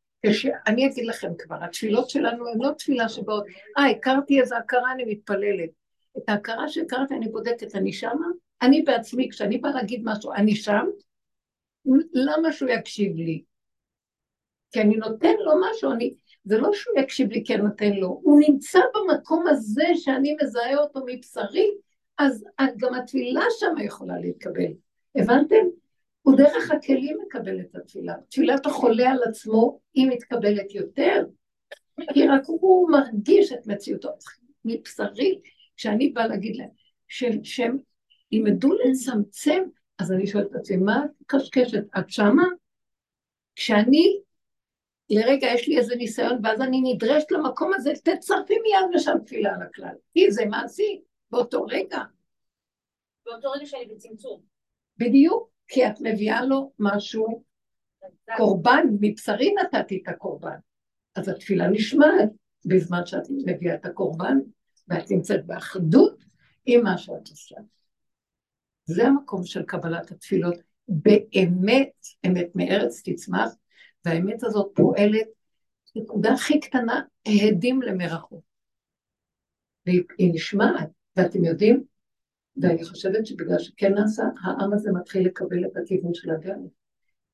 אני 0.66 0.86
אגיד 0.86 1.06
לכם 1.06 1.32
כבר, 1.38 1.64
התפילות 1.64 2.10
שלנו 2.10 2.48
הן 2.48 2.58
לא 2.60 2.70
תפילה 2.78 3.08
שבאות, 3.08 3.44
אה, 3.78 3.90
הכרתי 3.90 4.40
איזו 4.40 4.56
הכרה, 4.56 4.92
אני 4.92 5.04
מתפללת. 5.04 5.70
את 6.18 6.28
ההכרה 6.28 6.68
שהכרתי 6.68 7.14
אני 7.14 7.28
בודקת, 7.28 7.74
אני 7.74 7.92
שמה? 7.92 8.26
אני 8.62 8.82
בעצמי, 8.82 9.28
כשאני 9.30 9.58
באה 9.58 9.72
להגיד 9.72 10.02
משהו, 10.04 10.32
אני 10.32 10.54
שם? 10.54 10.86
למה 12.12 12.52
שהוא 12.52 12.70
יקשיב 12.70 13.16
לי? 13.16 13.42
כי 14.72 14.80
אני 14.80 14.96
נותן 14.96 15.34
לו 15.44 15.52
משהו, 15.70 15.92
אני, 15.92 16.14
זה 16.44 16.58
לא 16.58 16.70
שהוא 16.72 16.98
יקשיב 16.98 17.30
לי 17.30 17.42
כי 17.46 17.54
אני 17.54 17.62
נותן 17.62 17.92
לו, 17.92 18.20
הוא 18.22 18.40
נמצא 18.48 18.80
במקום 18.94 19.46
הזה 19.46 19.84
שאני 19.94 20.36
מזהה 20.42 20.76
אותו 20.76 21.00
מבשרי, 21.06 21.70
אז 22.18 22.44
גם 22.76 22.94
התפילה 22.94 23.44
שם 23.58 23.74
יכולה 23.84 24.18
להתקבל. 24.18 24.72
הבנתם? 25.16 25.79
הוא 26.22 26.36
דרך 26.36 26.70
הכלים 26.70 27.18
מקבל 27.26 27.60
את 27.60 27.76
התפילה. 27.76 28.14
תפילת 28.28 28.66
החולה 28.66 29.10
על 29.10 29.22
עצמו, 29.28 29.80
היא 29.94 30.08
מתקבלת 30.10 30.74
יותר, 30.74 31.24
כי 32.12 32.26
רק 32.28 32.42
הוא 32.46 32.90
מרגיש 32.90 33.52
את 33.52 33.66
מציאותו 33.66 34.08
מבשרי. 34.64 35.40
כשאני 35.76 36.08
באה 36.08 36.26
להגיד 36.26 36.56
להם 36.56 36.70
שהם 37.42 37.78
ילמדו 38.32 38.68
לצמצם, 38.74 39.62
אז 39.98 40.12
אני 40.12 40.26
שואלת 40.26 40.50
את 40.50 40.56
עצמי, 40.56 40.76
מה 40.76 41.04
את 41.04 41.10
קשקשת? 41.26 41.84
את 41.98 42.10
שמה? 42.10 42.44
כשאני, 43.56 44.20
לרגע 45.10 45.46
יש 45.46 45.68
לי 45.68 45.78
איזה 45.78 45.96
ניסיון, 45.96 46.38
ואז 46.42 46.60
אני 46.60 46.80
נדרשת 46.84 47.30
למקום 47.30 47.72
הזה, 47.74 47.92
תצרפי 48.04 48.54
מיד 48.58 48.94
ושם 48.94 49.16
תפילה 49.26 49.54
על 49.54 49.62
הכלל. 49.62 49.94
כי 50.14 50.30
זה 50.30 50.46
מעשי, 50.46 51.00
באותו 51.30 51.64
רגע. 51.64 51.98
באותו 53.26 53.50
רגע 53.50 53.66
שאני 53.66 53.86
בצמצום. 53.86 54.40
בדיוק, 54.98 55.50
כי 55.70 55.86
את 55.86 55.94
מביאה 56.00 56.44
לו 56.44 56.72
משהו, 56.78 57.42
קורבן, 58.36 58.86
מבשרי 59.00 59.54
נתתי 59.54 60.00
את 60.02 60.08
הקורבן. 60.08 60.56
אז 61.16 61.28
התפילה 61.28 61.68
נשמעת 61.68 62.30
בזמן 62.64 63.06
שאת 63.06 63.22
מביאה 63.46 63.74
את 63.74 63.86
הקורבן, 63.86 64.38
ואת 64.88 65.10
נמצאת 65.10 65.46
באחדות 65.46 66.24
עם 66.66 66.82
מה 66.82 66.98
שאת 66.98 67.28
עושה. 67.30 67.56
זה 68.84 69.06
המקום 69.06 69.44
של 69.44 69.62
קבלת 69.62 70.10
התפילות. 70.10 70.54
באמת, 70.88 71.92
אמת 72.26 72.48
מארץ 72.54 73.02
תצמח, 73.04 73.50
והאמת 74.04 74.44
הזאת 74.44 74.72
פועלת, 74.74 75.26
נקודה 75.96 76.32
הכי 76.32 76.60
קטנה, 76.60 77.02
העדים 77.26 77.82
למרחוק. 77.82 78.44
והיא 79.86 80.34
נשמעת, 80.34 80.88
ואתם 81.16 81.44
יודעים, 81.44 81.84
ואני 82.60 82.84
חושבת 82.84 83.26
שבגלל 83.26 83.58
שכן 83.58 83.94
נעשה, 83.94 84.22
העם 84.44 84.72
הזה 84.72 84.92
מתחיל 84.92 85.26
לקבל 85.26 85.64
את 85.64 85.76
הכיוון 85.76 86.14
של 86.14 86.30
הדרך. 86.30 86.56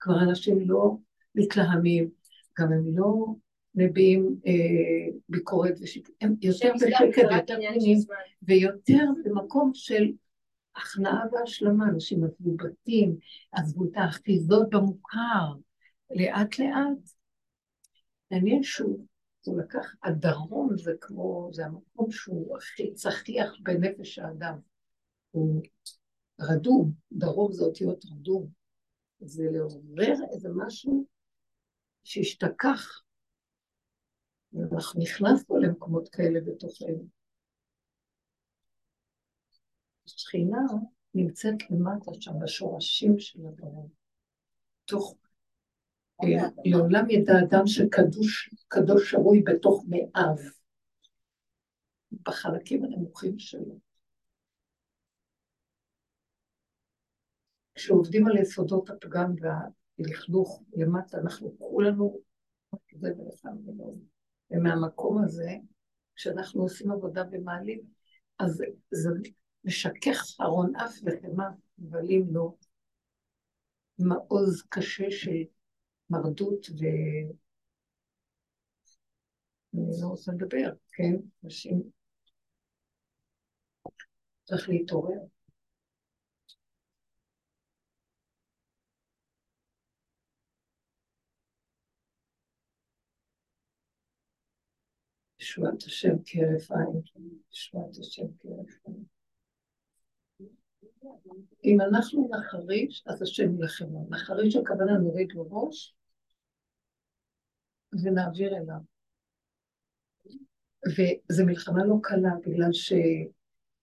כבר 0.01 0.21
אנשים 0.23 0.61
לא 0.61 0.97
מתלהמים, 1.35 2.11
גם 2.59 2.73
הם 2.73 2.97
לא 2.97 3.27
מביעים 3.75 4.37
אה, 4.47 5.13
ביקורת 5.29 5.75
ושיפוט, 5.81 6.15
הם 6.21 6.35
יותר 6.43 6.73
בשקט, 6.75 7.17
יותר 7.17 7.29
פנימיים, 7.47 7.99
ויותר 8.43 9.05
במקום 9.25 9.71
של 9.75 10.13
הכנעה 10.77 11.25
והשלמה, 11.33 11.89
אנשים 11.89 12.25
עזבו 12.25 12.57
בתים, 12.57 13.17
עזבו 13.53 13.85
את 13.85 13.91
האחיזות 13.95 14.71
במוכר, 14.71 15.53
לאט 16.11 16.59
לאט. 16.59 17.11
מעניין 18.31 18.63
שהוא, 18.63 19.07
הוא 19.45 19.61
לקח, 19.61 19.95
הדרום 20.03 20.77
זה 20.77 20.93
כמו, 21.01 21.51
זה 21.53 21.67
המקום 21.67 22.11
שהוא 22.11 22.57
הכי 22.57 22.95
צחיח 22.95 23.57
בנפש 23.63 24.19
האדם. 24.19 24.59
הוא 25.37 25.63
רדום, 26.41 26.93
דרום 27.13 27.53
זה 27.53 27.65
אותיות 27.65 28.05
רדום. 28.05 28.49
זה 29.21 29.43
לעורר 29.53 30.15
איזה 30.33 30.49
משהו 30.57 31.07
שהשתכח. 32.05 33.03
ואנחנו 34.53 35.01
נכנסנו 35.01 35.59
למקומות 35.59 36.09
כאלה 36.09 36.41
בתוכנו. 36.41 37.07
השכינה 40.07 40.59
נמצאת 41.15 41.71
למטה 41.71 42.11
שם, 42.21 42.33
בשורשים 42.45 43.19
של 43.19 43.41
הדרום. 43.47 43.89
תוך... 44.85 45.17
אה, 46.23 46.49
לעולם 46.65 47.11
ידע 47.11 47.33
אדם 47.49 47.67
שקדוש 47.67 48.55
קדוש 48.69 49.11
שרוי 49.11 49.43
בתוך 49.43 49.85
מאב, 49.89 50.39
בחלקים 52.13 52.85
הנמוכים 52.85 53.39
שלו. 53.39 53.86
כשעובדים 57.77 58.27
על 58.27 58.37
יסודות 58.37 58.91
הפגם 58.91 59.35
והלכלוך 59.41 60.63
למטה, 60.77 61.19
אנחנו 61.19 61.59
כולנו, 61.59 62.21
ומהמקום 64.51 65.25
הזה, 65.25 65.51
כשאנחנו 66.15 66.63
עושים 66.63 66.91
עבודה 66.91 67.23
ומעלים, 67.33 67.81
אז 68.39 68.63
זה 68.91 69.11
משכך 69.65 70.25
ארון 70.41 70.77
אף 70.77 70.95
וחמא, 71.05 71.45
מבלים 71.79 72.27
לו 72.31 72.57
מעוז 73.99 74.63
קשה 74.69 75.11
של 75.11 75.43
מרדות 76.11 76.67
ו... 76.71 76.85
אני 79.75 80.03
לא 80.03 80.07
רוצה 80.07 80.33
לדבר, 80.33 80.73
כן? 80.93 81.15
אנשים... 81.45 81.83
צריך 84.45 84.69
להתעורר. 84.69 85.36
ישועת 95.47 95.83
השם 95.83 96.17
כהרף 96.25 96.71
עין, 96.71 97.01
ישועת 97.53 97.99
השם 97.99 98.27
כהרף 98.41 98.87
עין. 98.87 99.05
אם 101.65 101.81
אנחנו 101.81 102.31
נחריש, 102.33 103.05
אז 103.07 103.23
השם 103.23 103.55
ילחמו. 103.55 104.07
נחריש 104.11 104.57
הכוונה 104.57 104.99
נוריד 104.99 105.33
לו 105.33 105.47
ראש 105.51 105.95
ונעביר 108.03 108.57
אליו. 108.57 108.77
וזו 110.89 111.47
מלחמה 111.47 111.85
לא 111.85 111.95
קלה, 112.03 112.31
בגלל 112.47 112.73
ש... 112.73 112.93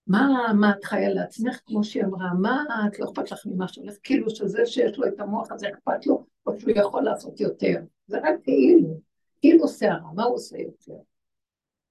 מה, 0.08 0.28
מה 0.60 0.72
את 0.72 0.84
חיה 0.84 1.10
לעצמך, 1.10 1.60
כמו 1.66 1.84
שהיא 1.84 2.04
אמרה, 2.04 2.34
מה 2.34 2.66
את 2.88 3.00
לא 3.00 3.06
אכפת 3.06 3.32
לך 3.32 3.46
ממה 3.46 3.68
שהולך, 3.68 3.96
כאילו 4.04 4.30
שזה 4.30 4.66
שיש 4.66 4.98
לו 4.98 5.08
את 5.08 5.20
המוח 5.20 5.52
הזה 5.52 5.70
אכפת 5.70 6.06
לו, 6.06 6.26
או 6.46 6.60
שהוא 6.60 6.72
יכול 6.76 7.04
לעשות 7.04 7.40
יותר. 7.40 7.82
זה 8.08 8.18
רק 8.18 8.36
כאילו, 8.44 9.00
כאילו 9.42 9.66
הרע, 9.82 10.14
מה 10.14 10.24
הוא 10.24 10.36
עושה 10.36 10.58
יותר? 10.58 11.13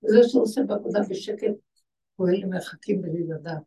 זה 0.02 0.28
שהוא 0.28 0.42
עושה 0.42 0.62
בעבודה 0.62 1.00
בשקט, 1.10 1.54
פועל 2.16 2.34
למרחקים 2.34 3.02
בלי 3.02 3.26
לדעת. 3.28 3.62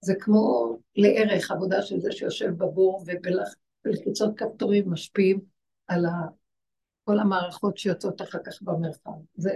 זה 0.00 0.14
כמו 0.20 0.76
לערך 0.96 1.50
עבודה 1.50 1.82
של 1.82 2.00
זה 2.00 2.12
שיושב 2.12 2.50
בבור 2.56 3.04
ובלחיצות 3.06 4.38
כפתורים 4.38 4.90
משפיעים 4.90 5.40
על. 5.86 6.04
כל 7.04 7.18
המערכות 7.18 7.78
שיוצאות 7.78 8.22
אחר 8.22 8.38
כך 8.46 8.62
במרחב. 8.62 9.10
זה, 9.34 9.50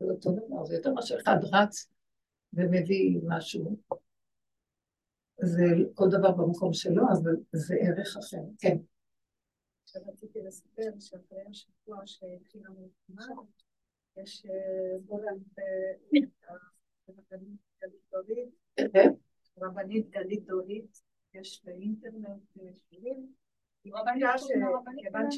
זה 0.00 0.06
אותו 0.06 0.32
דבר, 0.32 0.64
זה 0.64 0.74
יותר 0.74 0.92
מאשר 0.92 1.16
אחד 1.22 1.36
רץ 1.52 1.88
ומביא 2.52 3.20
משהו. 3.26 3.76
זה 5.42 5.64
כל 5.94 6.08
דבר 6.10 6.32
במקום 6.32 6.72
שלו, 6.72 7.02
אבל 7.12 7.36
זה 7.52 7.74
ערך 7.80 8.16
אחר, 8.16 8.42
כן. 8.58 8.76
רציתי 10.08 10.38
לספר 10.46 10.90
שאחרי 11.00 11.42
השבוע 11.50 11.98
שהתחילה 12.06 12.68
המלחמה, 12.68 13.42
יש 14.16 14.46
בולנט 15.06 15.58
רבנית 19.58 20.10
גלית 20.10 20.46
דורית, 20.46 21.02
יש 21.34 21.64
באינטרנט 21.64 22.42
שירים. 22.88 23.32
כיוון 23.82 25.30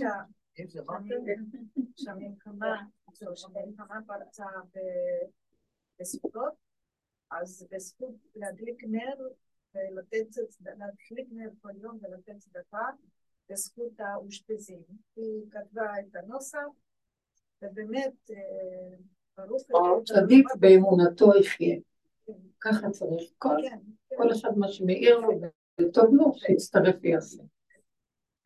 שהמלחמה 3.37 3.99
פרצה 4.07 4.47
בסוכות, 6.01 6.55
אז 7.31 7.67
בזכות 7.71 8.15
להדליק 8.35 8.85
נר 8.85 9.29
ולתת, 9.75 10.27
להדליק 10.61 11.29
נר 11.31 11.51
כל 11.63 11.73
יום 11.77 11.99
ולתת 12.03 12.39
צדקה, 12.39 12.87
בזכות 13.51 14.01
האושפזים. 14.01 14.83
היא 15.17 15.51
כתבה 15.51 16.01
את 16.01 16.17
הנוסח, 16.17 16.59
ובאמת, 17.63 18.31
ברוך 19.37 19.63
צדיק 20.05 20.49
באמונתו 20.61 21.31
יחיה. 21.41 21.77
ככה 22.61 22.91
צריך. 22.91 23.23
כל, 23.39 23.57
כן, 23.63 23.79
כן. 24.09 24.17
כל 24.17 24.33
אחד 24.33 24.59
מה 24.59 24.69
שמאיר 24.69 25.19
לו 25.19 25.41
וטוב 25.81 26.15
לו, 26.15 26.33
שיצטרף 26.35 26.95
ויעשה. 27.01 27.43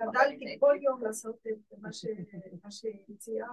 גדלתי 0.03 0.57
כל 0.61 0.77
יום 0.83 1.03
לעשות 1.03 1.47
את 1.47 1.75
מה 2.63 2.71
שהיא 2.71 3.05
הציעה, 3.09 3.49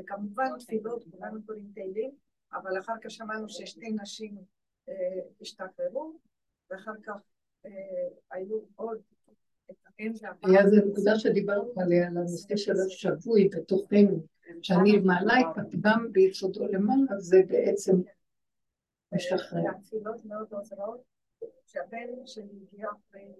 וכמובן 0.00 0.58
תפילות, 0.58 1.04
כולנו 1.10 1.46
קוראים 1.46 1.70
תהילים, 1.74 2.10
אבל 2.52 2.78
אחר 2.78 2.92
כך 3.02 3.10
שמענו 3.10 3.48
ששתי 3.48 3.90
נשים 4.02 4.38
אה, 4.88 4.94
השתחררו, 5.40 6.18
ואחר 6.70 6.92
כך 7.02 7.16
אה, 7.66 7.70
היו 8.30 8.60
עוד 8.76 8.98
היה 10.42 10.68
זו 10.68 10.76
נקודה 10.86 11.18
שדיברנו 11.18 11.72
עליה, 11.76 12.06
על 12.06 12.16
הנושא 12.16 12.56
של 12.56 12.72
השבוי 12.86 13.48
בתוכנו, 13.48 14.26
שאני 14.62 14.98
מעלה 14.98 15.34
את 15.40 15.58
הפגם 15.58 16.08
ביסודו 16.12 16.66
למעלה, 16.68 17.18
זה 17.18 17.36
בעצם 17.48 17.92
משחרר. 19.12 19.62
התפילות 19.70 20.24
מאוד 20.24 20.52
עוזרות, 20.52 21.00
שהבן 21.66 22.26
שלי 22.26 22.60
הגיע 22.62 22.88
אחרי 22.90 23.32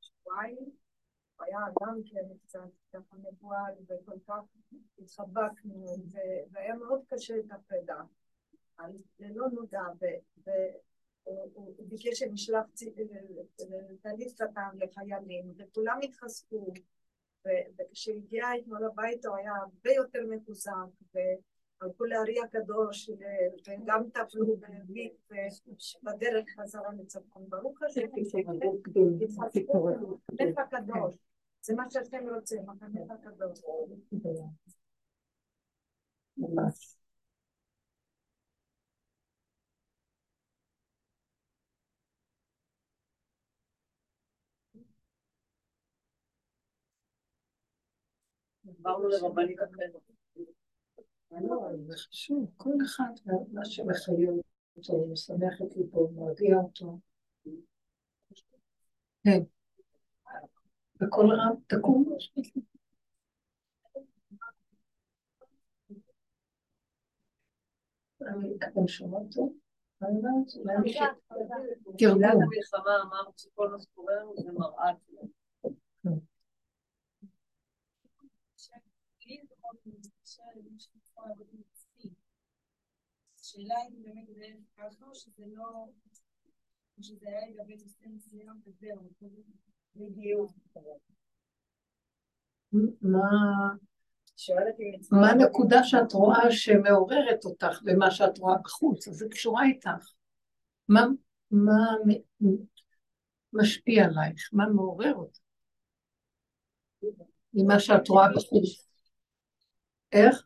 שבועיים, 0.00 0.70
הוא 1.36 1.46
היה 1.46 1.58
גם 1.82 2.00
כן 2.04 2.36
קצת 2.42 2.60
ככה 2.92 3.16
מבוהל 3.16 3.74
וכל 3.86 4.18
כך 4.28 4.44
התחבקנו, 4.98 5.96
והיה 6.50 6.74
מאוד 6.74 7.00
קשה 7.08 7.36
לטפל 7.36 7.92
אז 8.78 9.04
זה 9.18 9.26
לא 9.34 9.46
נודע, 9.52 9.82
והוא 10.44 11.74
ביקש 11.88 12.18
שנשלח 12.18 12.66
טלית 14.02 14.32
קטן 14.34 14.70
לחיילים, 14.78 15.52
וכולם 15.56 15.98
התחזקו, 16.02 16.72
וכשהגיע 17.46 18.44
אתמול 18.58 18.84
הביתה 18.84 19.28
הוא 19.28 19.36
היה 19.36 19.52
הרבה 19.56 19.92
יותר 19.92 20.18
מחוזק, 20.30 20.72
הלכו 21.80 22.04
לארי 22.04 22.40
הקדוש, 22.40 23.10
וגם 23.68 24.10
טפלו 24.10 24.56
בביט 24.56 25.12
בדרך 26.02 26.44
חזרה 26.60 26.92
לצפון. 26.98 27.44
ברוך 27.48 27.82
השם, 27.82 28.06
המלך 30.40 30.58
הקדוש. 30.58 31.14
זה 31.62 31.74
מה 31.74 31.90
שאתם 31.90 32.28
רוצים, 32.34 32.62
המלך 32.68 33.10
הקדוש. 33.10 33.60
ממש. 36.36 36.99
עברנו 48.78 49.08
לרבנית 49.08 49.58
אחרת. 49.58 49.92
זה 51.86 51.96
חשוב, 51.96 52.50
כל 52.56 52.74
אחד 52.84 53.12
מה 53.52 53.64
שמחייב 53.64 54.30
אותו, 54.76 55.06
משמח 55.12 55.62
את 55.62 55.76
ליבו, 55.76 56.10
מרגיע 56.10 56.56
אותו. 56.56 56.98
כן. 59.24 59.40
בקול 61.00 61.34
רם, 61.34 61.54
תקום. 61.66 62.16
אתם 68.68 68.88
שומעות 68.88 69.26
טוב? 69.32 69.56
תרגום. 71.96 72.42
המלחמה 72.42 73.02
אמרת 73.02 73.38
שכל 73.38 73.68
מה 73.68 73.78
שקורה 73.78 74.14
לנו 74.14 74.34
זה 74.36 74.52
מראה 74.52 74.92
השאלה 83.40 83.74
אם 83.88 84.02
באמת 84.02 84.26
זה 84.28 84.46
ככה 84.76 85.06
או 85.06 85.14
שזה 85.14 85.44
לא, 85.54 85.86
או 86.98 87.02
שזה 87.02 87.28
היה 87.28 87.40
לגבי 87.48 87.76
נושא 87.76 88.04
מסוים 88.08 88.60
וזהו, 88.66 89.10
בדיוק. 89.96 90.52
מה 95.10 95.30
הנקודה 95.30 95.84
שאת 95.84 96.12
רואה 96.12 96.50
שמעוררת 96.50 97.44
אותך 97.44 97.80
במה 97.84 98.10
שאת 98.10 98.38
רואה 98.38 98.54
בחוץ? 98.64 99.08
אז 99.08 99.14
זה 99.14 99.26
קשורה 99.30 99.64
איתך. 99.64 100.12
מה, 100.88 101.06
מה 101.50 101.86
משפיע 103.52 104.04
עלייך? 104.04 104.50
מה 104.52 104.66
מעורר 104.68 105.14
אותך? 105.14 105.38
ממה 107.54 107.80
שאת 107.80 108.08
רואה 108.08 108.28
בחוץ. 108.28 108.89
איך? 110.12 110.42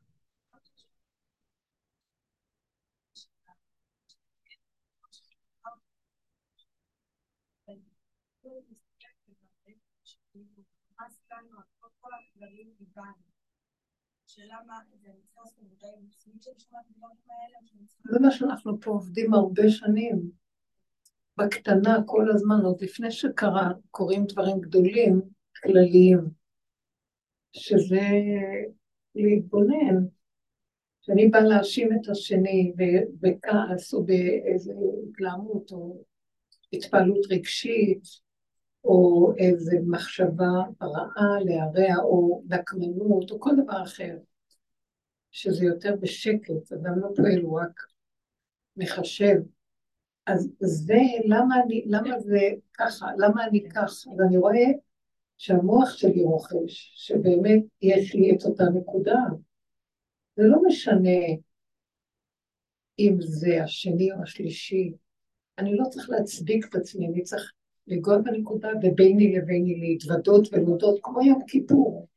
זה 18.04 18.18
מה 18.20 18.30
שאנחנו 18.30 18.80
פה 18.80 18.90
עובדים 18.90 19.34
הרבה 19.34 19.62
שנים, 19.68 20.30
בקטנה 21.36 21.98
כל 22.06 22.30
הזמן, 22.30 22.60
עוד 22.64 22.82
לפני 22.82 23.10
שקרה, 23.10 23.70
קורים 23.90 24.24
דברים 24.26 24.60
גדולים, 24.60 25.20
כלליים, 25.62 26.20
שזה 27.52 28.00
להתבונן, 29.14 30.04
שאני 31.00 31.28
באה 31.28 31.40
להאשים 31.40 31.88
את 31.92 32.08
השני 32.08 32.72
בכעס 33.20 33.94
או 33.94 34.04
באיזה 34.04 34.72
התלהמות 35.08 35.72
או 35.72 36.04
התפעלות 36.72 37.26
רגשית, 37.30 38.24
או 38.84 39.32
איזו 39.38 39.76
מחשבה 39.86 40.52
רעה 40.82 41.38
להרע, 41.44 42.02
או 42.02 42.42
נקמנות, 42.48 43.30
או 43.30 43.40
כל 43.40 43.50
דבר 43.64 43.82
אחר, 43.82 44.16
שזה 45.30 45.64
יותר 45.64 45.96
בשקט, 46.00 46.72
אדם 46.72 46.98
לא 46.98 47.08
פועל, 47.16 47.40
הוא 47.40 47.60
רק 47.60 47.80
מחשב. 48.76 49.36
אז 50.26 50.52
זה, 50.60 51.00
למה, 51.24 51.62
אני, 51.64 51.84
למה 51.86 52.20
זה 52.20 52.40
ככה, 52.72 53.06
למה 53.18 53.46
אני 53.46 53.68
ככה? 53.70 54.12
אז 54.12 54.20
אני 54.28 54.36
רואה 54.36 54.66
שהמוח 55.44 55.96
שלי 55.96 56.22
רוכש, 56.22 56.92
שבאמת 56.94 57.62
יש 57.82 58.14
לי 58.14 58.32
את 58.36 58.44
אותה 58.44 58.64
נקודה. 58.64 59.20
זה 60.36 60.42
לא 60.46 60.58
משנה 60.66 61.18
אם 62.98 63.16
זה 63.20 63.62
השני 63.62 64.12
או 64.12 64.22
השלישי, 64.22 64.92
אני 65.58 65.76
לא 65.76 65.84
צריך 65.90 66.10
להצדיק 66.10 66.66
את 66.68 66.74
עצמי, 66.74 67.06
אני 67.06 67.22
צריך 67.22 67.52
לגוע 67.86 68.18
בנקודה 68.18 68.68
וביני 68.82 69.36
לביני 69.36 69.80
להתוודות 69.80 70.48
ולהודות 70.52 71.00
כמו 71.02 71.22
יום 71.22 71.42
כיפור. 71.46 72.08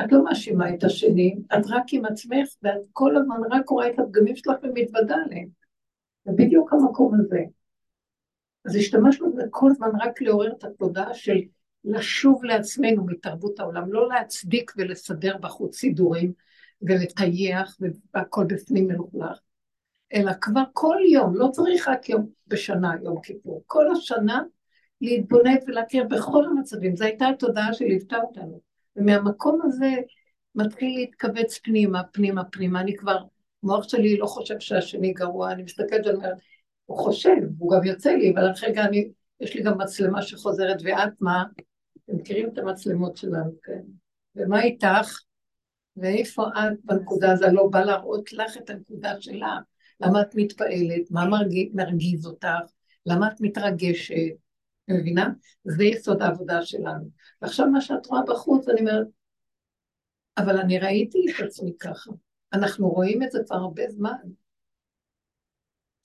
את 0.00 0.12
לא 0.12 0.24
מאשימה 0.24 0.74
את 0.74 0.84
השני, 0.84 1.36
את 1.46 1.64
רק 1.68 1.84
עם 1.92 2.04
עצמך, 2.04 2.48
ואת 2.62 2.80
כל 2.92 3.16
הזמן 3.16 3.40
רק 3.50 3.68
רואה 3.68 3.90
את 3.90 3.98
הפגמים 3.98 4.36
שלך 4.36 4.56
ומתוודה 4.62 5.16
עליהם. 5.24 5.48
זה 6.24 6.32
בדיוק 6.32 6.72
המקום 6.72 7.14
הזה. 7.20 7.40
אז 8.64 8.76
השתמשנו 8.76 9.32
בזה 9.32 9.42
כל 9.50 9.70
הזמן 9.70 9.90
רק 10.00 10.22
לעורר 10.22 10.52
את 10.52 10.64
התודעה 10.64 11.14
של 11.14 11.40
לשוב 11.86 12.44
לעצמנו 12.44 13.06
מתרבות 13.06 13.60
העולם, 13.60 13.92
לא 13.92 14.08
להצדיק 14.08 14.72
ולסדר 14.76 15.36
בחוץ 15.36 15.76
סידורים 15.76 16.32
ולטייח 16.82 17.78
והכל 18.14 18.44
בפנים 18.44 18.86
מלוכלך, 18.86 19.38
אלא 20.14 20.32
כבר 20.40 20.62
כל 20.72 20.96
יום, 21.12 21.36
לא 21.36 21.48
צריך 21.52 21.88
רק 21.88 22.08
יום 22.08 22.26
בשנה, 22.46 22.92
יום 23.04 23.20
כיפור, 23.20 23.62
כל 23.66 23.90
השנה 23.90 24.42
להתבונן 25.00 25.54
ולהכיר 25.66 26.04
בכל 26.04 26.44
המצבים. 26.44 26.96
זו 26.96 27.04
הייתה 27.04 27.28
התודעה 27.28 27.74
שליוותה 27.74 28.16
אותנו. 28.16 28.60
ומהמקום 28.96 29.60
הזה 29.64 29.90
מתחיל 30.54 30.98
להתכווץ 30.98 31.58
פנימה, 31.58 32.02
פנימה, 32.04 32.44
פנימה. 32.44 32.80
אני 32.80 32.96
כבר, 32.96 33.18
המוח 33.62 33.88
שלי 33.88 34.16
לא 34.16 34.26
חושב 34.26 34.60
שהשני 34.60 35.12
גרוע, 35.12 35.52
אני 35.52 35.62
מסתכלת 35.62 36.06
ואומרת, 36.06 36.36
הוא 36.86 36.98
חושב, 36.98 37.36
הוא 37.58 37.72
גם 37.72 37.84
יוצא 37.84 38.10
לי, 38.10 38.30
אבל 38.30 38.50
אחרי 38.50 38.68
רגע 38.68 38.84
אני, 38.84 39.08
יש 39.40 39.54
לי 39.54 39.62
גם 39.62 39.78
מצלמה 39.78 40.22
שחוזרת, 40.22 40.76
ואת 40.84 41.12
מה? 41.20 41.44
אתם 42.06 42.16
מכירים 42.16 42.48
את 42.48 42.58
המצלמות 42.58 43.16
שלנו, 43.16 43.52
כן? 43.62 43.80
ומה 44.36 44.62
איתך? 44.62 45.20
ואיפה 45.96 46.42
את 46.48 46.78
בנקודה 46.84 47.32
הזו? 47.32 47.46
לא 47.52 47.68
בא 47.70 47.80
להראות 47.80 48.32
לך 48.32 48.56
את 48.56 48.70
הנקודה 48.70 49.20
שלה. 49.20 49.58
למה 50.00 50.22
את 50.22 50.34
מתפעלת? 50.34 51.10
מה 51.10 51.28
מרגיז, 51.28 51.74
מרגיז 51.74 52.26
אותך? 52.26 52.72
למה 53.06 53.28
את 53.28 53.40
מתרגשת? 53.40 54.14
מבינה? 54.88 55.28
זה 55.64 55.84
יסוד 55.84 56.22
העבודה 56.22 56.62
שלנו. 56.62 57.10
ועכשיו 57.42 57.66
מה 57.70 57.80
שאת 57.80 58.06
רואה 58.06 58.22
בחוץ, 58.28 58.68
אני 58.68 58.80
אומרת, 58.80 59.06
אבל 60.38 60.58
אני 60.58 60.78
ראיתי 60.78 61.18
את 61.30 61.44
עצמי 61.44 61.72
ככה. 61.78 62.10
אנחנו 62.52 62.88
רואים 62.88 63.22
את 63.22 63.30
זה 63.30 63.38
כבר 63.46 63.56
הרבה 63.56 63.82
זמן. 63.88 64.16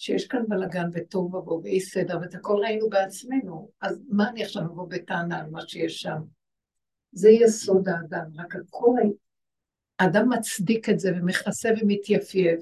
שיש 0.01 0.27
כאן 0.27 0.43
בלאגן 0.47 0.89
וטוב 0.93 1.35
ובוא 1.35 1.61
ואי 1.63 1.79
סדר, 1.79 2.17
ואת 2.21 2.35
הכל 2.35 2.57
ראינו 2.63 2.89
בעצמנו, 2.89 3.69
אז 3.81 4.01
מה 4.09 4.29
אני 4.29 4.43
עכשיו 4.43 4.63
אבוא 4.63 4.87
בטענה 4.89 5.39
על 5.39 5.49
מה 5.49 5.67
שיש 5.67 6.01
שם? 6.01 6.21
זה 7.11 7.29
יסוד 7.29 7.89
האדם, 7.89 8.25
רק 8.35 8.55
הכל, 8.55 8.99
האדם 9.99 10.29
מצדיק 10.29 10.89
את 10.89 10.99
זה 10.99 11.11
ומכסה 11.15 11.69
ומתייפייף, 11.81 12.59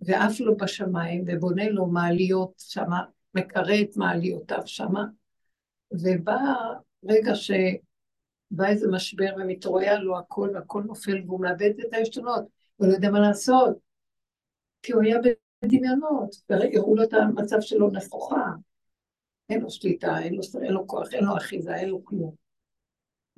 ועף 0.00 0.40
לו 0.40 0.56
בשמיים, 0.56 1.24
ובונה 1.26 1.68
לו 1.68 1.86
מעליות 1.86 2.52
שמה, 2.58 3.00
מקרא 3.34 3.74
את 3.82 3.96
מעליותיו 3.96 4.62
שמה, 4.66 5.04
ובא 5.90 6.54
רגע 7.04 7.34
שבא 7.34 8.66
איזה 8.66 8.88
משבר 8.90 9.34
ומתרועע 9.36 9.98
לו 9.98 10.18
הכל, 10.18 10.50
והכל 10.54 10.82
נופל, 10.82 11.22
והוא 11.26 11.40
מאבד 11.40 11.72
את 11.80 11.92
העשתונות, 11.92 12.44
הוא 12.76 12.88
לא 12.88 12.92
יודע 12.92 13.10
מה 13.10 13.20
לעשות, 13.20 13.76
כי 14.82 14.92
הוא 14.92 15.02
היה 15.02 15.18
דמיונות, 15.68 16.36
והראו 16.50 16.96
לו 16.96 17.02
את 17.02 17.12
המצב 17.12 17.56
שלו 17.60 17.90
נכוחה. 17.90 18.50
אין 19.48 19.60
לו 19.60 19.70
שליטה, 19.70 20.18
אין 20.18 20.34
לו, 20.34 20.42
אין 20.62 20.72
לו 20.72 20.86
כוח, 20.86 21.08
אין 21.12 21.24
לו 21.24 21.36
אחיזה, 21.36 21.74
אין 21.74 21.88
לו 21.88 22.04
כלום. 22.04 22.34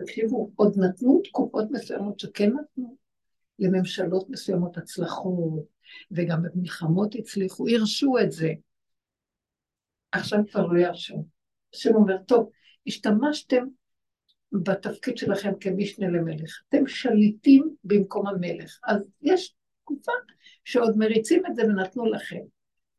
תקשיבו, 0.02 0.50
עוד 0.56 0.74
נתנו 0.78 1.20
תקופות 1.24 1.64
מסוימות 1.70 2.18
שכן 2.20 2.50
נתנו 2.50 2.96
לממשלות 3.58 4.30
מסוימות 4.30 4.76
הצלחות, 4.76 5.64
וגם 6.10 6.42
במלחמות 6.42 7.14
הצליחו, 7.14 7.68
הרשו 7.68 8.14
את 8.22 8.32
זה. 8.32 8.52
עכשיו 10.12 10.38
כבר 10.50 10.66
לא 10.66 10.78
ירשו. 10.78 11.24
השם 11.74 11.94
אומר, 11.94 12.18
טוב, 12.26 12.50
השתמשתם 12.86 13.64
בתפקיד 14.52 15.16
שלכם 15.16 15.52
כמשנה 15.60 16.06
למלך. 16.08 16.62
אתם 16.68 16.86
שליטים 16.86 17.74
במקום 17.84 18.26
המלך. 18.26 18.78
אז 18.84 19.08
יש 19.22 19.54
תקופה 19.89 20.12
שעוד 20.64 20.97
מריצים 20.97 21.47
את 21.47 21.55
זה 21.55 21.62
ונתנו 21.62 22.07
לכם. 22.07 22.41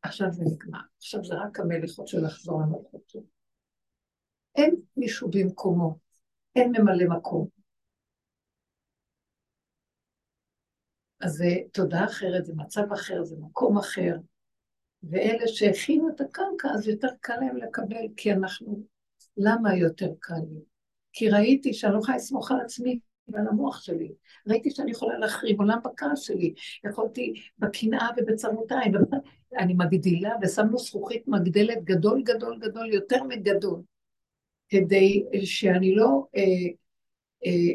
עכשיו 0.02 0.32
זה 0.32 0.44
נגמר. 0.44 0.80
עכשיו 0.96 1.24
זה 1.24 1.34
רק 1.34 1.60
המלך 1.60 1.98
רוצה 1.98 2.18
לחזור 2.18 2.60
למלכותו. 2.60 3.22
אין 4.56 4.74
מישהו 4.96 5.30
במקומו, 5.30 5.98
אין 6.56 6.72
ממלא 6.76 7.16
מקום. 7.16 7.48
אז 11.20 11.32
זה 11.32 11.56
תודעה 11.72 12.04
אחרת, 12.04 12.44
זה 12.44 12.52
מצב 12.56 12.92
אחר, 12.92 13.24
זה 13.24 13.36
מקום 13.40 13.78
אחר. 13.78 14.16
ואלה 15.02 15.48
שהכינו 15.48 16.08
את 16.08 16.20
הקרקע, 16.20 16.68
אז 16.74 16.88
יותר 16.88 17.08
קל 17.20 17.36
להם 17.40 17.56
לקבל, 17.56 18.06
כי 18.16 18.32
אנחנו... 18.32 18.86
למה 19.36 19.76
יותר 19.76 20.08
קל 20.20 20.34
לי? 20.50 20.60
כי 21.12 21.30
ראיתי 21.30 21.74
שאני 21.74 21.92
לא 21.92 21.98
יכולה 21.98 22.16
לסמוך 22.16 22.50
על 22.50 22.60
עצמי 22.60 23.00
ועל 23.32 23.48
המוח 23.48 23.80
שלי. 23.80 24.12
ראיתי 24.46 24.70
שאני 24.70 24.90
יכולה 24.90 25.18
להחריב 25.18 25.60
עולם 25.60 25.78
בכעס 25.84 26.20
שלי. 26.20 26.54
יכולתי 26.84 27.34
בקנאה 27.58 28.08
ובצרות 28.16 28.72
עין. 28.72 28.94
אני 29.58 29.74
מגדילה, 29.74 30.30
ושמנו 30.42 30.78
זכוכית 30.78 31.28
מגדלת 31.28 31.84
גדול 31.84 32.22
גדול 32.22 32.58
גדול, 32.58 32.92
יותר 32.92 33.24
מגדול, 33.24 33.80
כדי 34.68 35.24
שאני 35.44 35.94
לא 35.94 36.26
אה, 36.36 36.72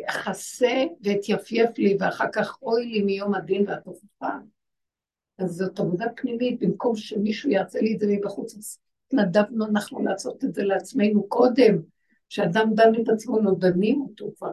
אכסה 0.06 0.66
אה, 0.66 0.86
ואתייפייף 1.04 1.78
לי, 1.78 1.98
ואחר 2.00 2.26
כך 2.34 2.62
אוי 2.62 2.86
לי 2.86 3.02
מיום 3.02 3.36
הדין 3.36 3.66
והתופעה. 3.68 4.40
אז 5.38 5.52
זאת 5.52 5.80
עבודה 5.80 6.06
פנימית, 6.16 6.60
במקום 6.60 6.96
שמישהו 6.96 7.50
יעשה 7.50 7.80
לי 7.80 7.94
את 7.94 8.00
זה 8.00 8.08
מבחוץ, 8.10 8.56
אז 8.58 8.80
התנדבנו 9.08 9.66
אנחנו 9.66 10.04
לעשות 10.04 10.44
את 10.44 10.54
זה 10.54 10.64
לעצמנו 10.64 11.28
קודם. 11.28 11.82
כשאדם 12.30 12.74
דן 12.76 13.02
את 13.02 13.10
עצמו, 13.10 13.40
לא 13.42 13.52
דנים 13.60 14.02
אותו 14.02 14.32
כבר. 14.38 14.52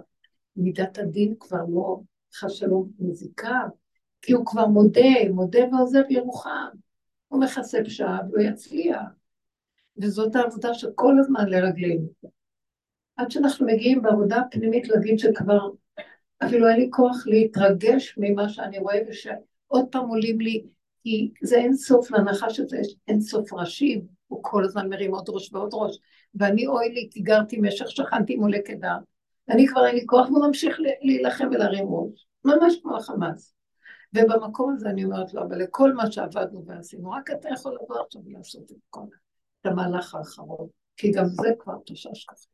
מידת 0.56 0.98
הדין 0.98 1.34
כבר 1.40 1.64
לא, 1.68 2.00
חס 2.34 2.52
שלום, 2.52 2.90
מזיקה, 2.98 3.60
כי 4.22 4.32
הוא 4.32 4.46
כבר 4.46 4.66
מודה, 4.66 5.30
מודה 5.30 5.60
ועוזב 5.72 6.02
ירוחם. 6.10 6.68
הוא 7.28 7.40
מכסה 7.40 7.78
פשעה 7.84 8.18
והוא 8.30 8.40
יצליח. 8.40 9.02
וזאת 9.96 10.36
העבודה 10.36 10.74
שכל 10.74 11.18
הזמן 11.18 11.48
לרגלינו. 11.48 12.06
עד 13.16 13.30
שאנחנו 13.30 13.66
מגיעים 13.66 14.02
בעבודה 14.02 14.36
הפנימית 14.36 14.88
להגיד 14.88 15.18
שכבר 15.18 15.68
אפילו 16.46 16.68
אין 16.68 16.76
לי 16.76 16.88
כוח 16.90 17.26
להתרגש 17.26 18.14
ממה 18.18 18.48
שאני 18.48 18.78
רואה, 18.78 18.98
ושעוד 19.08 19.88
פעם 19.90 20.08
עולים 20.08 20.40
לי, 20.40 20.64
כי 21.02 21.30
זה 21.42 21.56
אין 21.56 21.74
סוף 21.74 22.10
לנחש 22.10 22.60
הזה, 22.60 22.78
אין 23.08 23.20
סוף 23.20 23.52
ראשים, 23.52 24.06
הוא 24.26 24.40
כל 24.42 24.64
הזמן 24.64 24.88
מרים 24.88 25.14
עוד 25.14 25.28
ראש 25.28 25.52
ועוד 25.52 25.70
ראש, 25.72 25.98
ואני 26.34 26.66
אוי 26.66 26.88
לי, 26.88 27.08
כי 27.10 27.20
גרתי 27.20 27.58
משך, 27.60 27.90
שכנתי 27.90 28.36
מולי 28.36 28.62
קדר, 28.62 28.96
אני 29.48 29.66
כבר 29.66 29.86
אין 29.86 29.94
לי 29.94 30.06
כוח, 30.06 30.28
והוא 30.28 30.46
ממשיך 30.46 30.76
להילחם 31.02 31.48
ולהרים 31.52 31.86
ראש, 31.88 32.26
ממש 32.44 32.74
כמו 32.82 32.96
החמאס. 32.96 33.54
ובמקום 34.16 34.74
הזה 34.74 34.88
אני 34.88 35.04
אומרת 35.04 35.34
לו, 35.34 35.42
אבל 35.42 35.58
לכל 35.62 35.92
מה 35.92 36.12
שעבדנו 36.12 36.64
ועשינו, 36.66 37.10
רק 37.10 37.30
אתה 37.30 37.48
יכול 37.48 37.78
לבוא 37.82 38.00
עכשיו 38.06 38.22
לעשות 38.26 38.70
את 38.70 38.76
כל 38.90 39.00
את 39.60 39.66
המהלך 39.66 40.14
האחרון, 40.14 40.68
כי 40.96 41.12
גם 41.12 41.24
זה 41.24 41.48
כבר 41.58 41.74
תושש 41.86 42.24
ככה. 42.24 42.46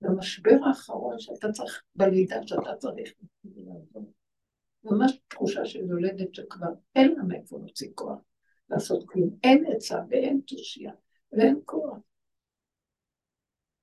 במשבר 0.00 0.56
האחרון 0.66 1.18
שאתה 1.18 1.52
צריך, 1.52 1.82
בלידה 1.96 2.36
שאתה 2.46 2.76
צריך, 2.78 3.12
ממש 4.84 5.18
תחושה 5.28 5.64
של 5.64 5.80
יולדת 5.88 6.34
שכבר 6.34 6.68
אין 6.96 7.14
לה 7.14 7.22
מאיפה 7.22 7.58
להוציא 7.58 7.88
כוח 7.94 8.18
לעשות 8.70 9.04
כלום, 9.08 9.30
אין 9.44 9.64
עצה 9.76 9.98
ואין 10.10 10.40
תושייה 10.46 10.92
ואין 11.32 11.60
כוח. 11.64 11.98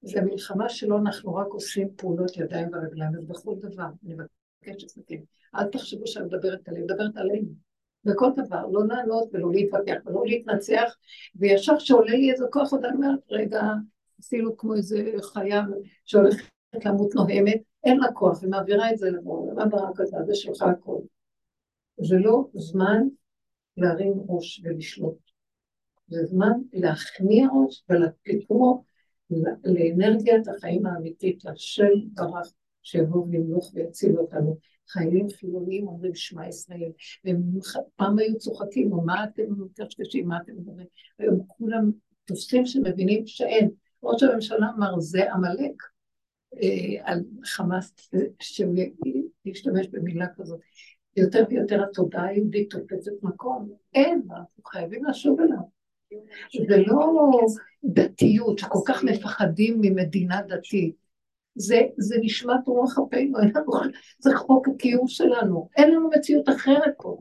זו 0.01 0.21
מלחמה 0.21 0.69
שלא 0.69 0.97
אנחנו 0.97 1.35
רק 1.35 1.47
עושים 1.47 1.87
פעולות 1.95 2.37
ידיים 2.37 2.69
ורגליים, 2.73 3.15
אז 3.15 3.25
בכל 3.25 3.55
דבר, 3.59 3.87
אני 4.05 4.13
מבקשת 4.13 4.97
מכם, 4.97 5.21
אל 5.55 5.67
תחשבו 5.67 6.07
שאני 6.07 6.25
מדברת 6.25 6.67
עליהם, 6.67 6.83
מדברת 6.83 7.17
עלינו. 7.17 7.49
בכל 8.05 8.29
דבר, 8.35 8.67
לא 8.71 8.87
לענות 8.87 9.29
ולא 9.33 9.51
להתווכח 9.51 9.97
ולא 10.05 10.23
להתנצח, 10.25 10.97
וישר 11.35 11.77
כשעולה 11.77 12.11
לי 12.11 12.31
איזה 12.31 12.45
כוח 12.51 12.71
עוד 12.71 12.85
אני 12.85 12.95
אומרת, 12.95 13.19
רגע, 13.29 13.61
אפילו 14.21 14.57
כמו 14.57 14.75
איזה 14.75 15.11
חיה 15.21 15.63
שהולכת 16.05 16.45
למות 16.85 17.15
נוהמת, 17.15 17.61
אין 17.83 17.99
לה 17.99 18.11
כוח, 18.11 18.43
ומעבירה 18.43 18.91
את 18.91 18.97
זה 18.97 19.09
לבוא, 19.09 19.51
למה 19.51 19.65
ברק 19.65 19.99
הזה, 19.99 20.17
זה 20.25 20.35
שלך 20.35 20.61
הכל. 20.61 20.97
זה 21.97 22.15
לא 22.17 22.47
זמן 22.53 23.03
להרים 23.77 24.13
ראש 24.27 24.61
ולשלוט. 24.63 25.17
זה 26.07 26.25
זמן 26.25 26.51
להכניע 26.73 27.47
ראש 27.53 27.83
ולקרוא 27.89 28.81
לאנרגיית 29.65 30.47
החיים 30.47 30.85
האמיתית, 30.85 31.45
להשם 31.45 31.91
ברך 32.13 32.53
שיבוא 32.83 33.25
וימלוך 33.29 33.71
ויציל 33.73 34.17
אותנו. 34.17 34.57
חיילים 34.89 35.29
חילוניים 35.29 35.87
אומרים 35.87 36.15
שמע 36.15 36.47
ישראל, 36.47 36.91
והם 37.25 38.17
היו 38.17 38.37
צוחקים, 38.37 38.93
או 38.93 39.01
מה 39.01 39.23
אתם 39.23 39.43
מקשקשים, 39.57 40.27
מה 40.27 40.37
אתם 40.43 40.53
מדברים? 40.57 40.87
היום 41.19 41.39
כולם 41.47 41.91
תופסים 42.25 42.65
שמבינים 42.65 43.27
שאין. 43.27 43.69
ראש 44.03 44.23
הממשלה 44.23 44.67
אמר, 44.77 44.99
זה 44.99 45.33
עמלק, 45.33 45.83
אה, 46.61 47.01
על 47.03 47.19
חמאס, 47.45 48.09
להשתמש 49.45 49.87
במילה 49.87 50.27
כזאת. 50.35 50.59
יותר 51.17 51.43
ויותר 51.49 51.83
התודעה 51.83 52.25
היהודית 52.25 52.69
תופסת 52.69 53.11
מקום. 53.21 53.71
אין, 53.93 54.21
אנחנו 54.29 54.63
חייבים 54.63 55.05
לשוב 55.05 55.39
אליו. 55.39 55.80
זה 56.67 56.77
לא 56.77 57.39
דתיות, 57.83 58.59
שכל 58.59 58.79
כך 58.85 59.03
מפחדים 59.03 59.77
ממדינה 59.81 60.41
דתית. 60.41 60.95
זה, 61.55 61.81
זה 61.97 62.15
נשמת 62.21 62.67
רוח 62.67 62.99
אפינו, 62.99 63.37
זה 64.19 64.35
חוק 64.35 64.67
הקיום 64.67 65.07
שלנו. 65.07 65.69
אין 65.77 65.91
לנו 65.91 66.09
מציאות 66.09 66.49
אחרת 66.49 66.93
פה. 66.97 67.17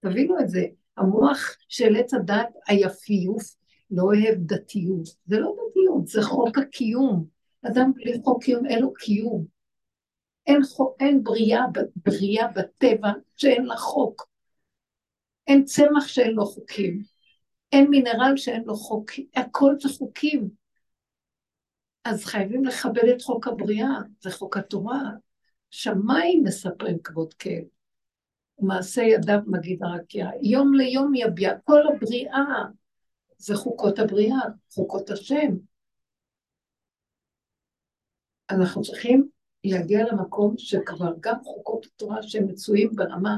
תבינו 0.00 0.40
את 0.40 0.48
זה. 0.48 0.66
המוח 0.96 1.56
של 1.68 1.96
עץ 1.96 2.14
הדת, 2.14 2.48
היפיוף, 2.68 3.42
לא 3.90 4.02
אוהב 4.02 4.34
דתיות. 4.38 5.08
זה 5.26 5.38
לא 5.38 5.54
דתיות, 5.54 6.06
זה 6.06 6.22
חוק 6.22 6.58
הקיום. 6.58 7.26
אדם 7.66 7.92
בלי 7.94 8.20
חוק 8.24 8.44
קיום, 8.44 8.66
אין 8.66 8.82
לו 8.82 8.94
קיום. 8.94 9.44
אין, 10.46 10.62
חוק, 10.62 10.96
אין 11.00 11.24
בריאה, 11.24 11.64
בריאה 11.96 12.48
בטבע 12.48 13.12
שאין 13.36 13.64
לה 13.64 13.76
חוק. 13.76 14.26
אין 15.46 15.64
צמח 15.64 16.08
שאין 16.08 16.30
לו 16.30 16.46
חוקים. 16.46 17.13
אין 17.74 17.90
מינרל 17.90 18.36
שאין 18.36 18.62
לו 18.64 18.76
חוק. 18.76 19.10
הכל 19.36 19.74
זה 19.80 19.88
חוקים. 19.88 20.48
אז 22.04 22.24
חייבים 22.24 22.64
לכבד 22.64 23.04
את 23.16 23.22
חוק 23.22 23.48
הבריאה, 23.48 23.98
זה 24.20 24.30
חוק 24.30 24.56
התורה. 24.56 25.00
שמיים 25.70 26.44
מספרים 26.44 26.98
כבוד 27.04 27.34
כאב. 27.34 27.64
מעשה 28.58 29.02
ידיו 29.02 29.38
מגיד 29.46 29.82
הרקיע. 29.82 30.30
יום 30.42 30.74
ליום 30.74 31.14
יביע, 31.14 31.58
כל 31.64 31.80
הבריאה 31.88 32.44
זה 33.38 33.54
חוקות 33.54 33.98
הבריאה, 33.98 34.40
חוקות 34.74 35.10
השם. 35.10 35.56
אנחנו 38.50 38.82
צריכים 38.82 39.28
להגיע 39.64 40.04
למקום 40.12 40.54
שכבר 40.58 41.14
גם 41.20 41.36
חוקות 41.44 41.86
התורה 41.86 42.22
שהם 42.22 42.46
מצויים 42.46 42.90
ברמה 42.94 43.36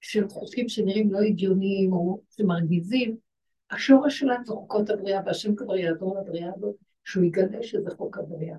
של 0.00 0.28
חוקים 0.28 0.68
שנראים 0.68 1.12
לא 1.12 1.18
הגיוניים 1.18 1.92
או 1.92 2.20
שמרגיזים, 2.36 3.27
השורש 3.70 4.18
שלהם 4.18 4.44
זה 4.44 4.52
חוקות 4.52 4.90
הבריאה, 4.90 5.20
והשם 5.26 5.54
כבר 5.54 5.76
יעזור 5.76 6.18
לבריאה 6.20 6.50
הזאת, 6.56 6.76
שהוא 7.04 7.24
יגלה 7.24 7.62
שזה 7.62 7.90
חוק 7.96 8.18
הבריאה. 8.18 8.56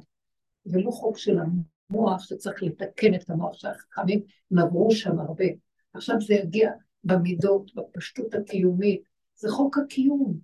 ולא 0.65 0.91
חוק 0.91 1.18
של 1.18 1.38
המוח 1.40 2.23
שצריך 2.23 2.64
לתקן 2.64 3.15
את 3.15 3.30
המוח 3.30 3.53
שהחכמים 3.53 4.22
נברו 4.52 4.91
שם 4.91 5.19
הרבה. 5.19 5.45
עכשיו 5.94 6.15
זה 6.22 6.34
יגיע 6.34 6.72
במידות, 7.03 7.76
בפשטות 7.76 8.34
הקיומית, 8.34 9.02
זה 9.36 9.49
חוק 9.49 9.77
הקיום. 9.77 10.40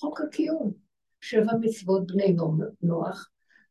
חוק 0.00 0.20
הקיום. 0.20 0.72
שבע 1.20 1.52
מצוות 1.60 2.06
בני 2.06 2.36
נוח, 2.82 3.30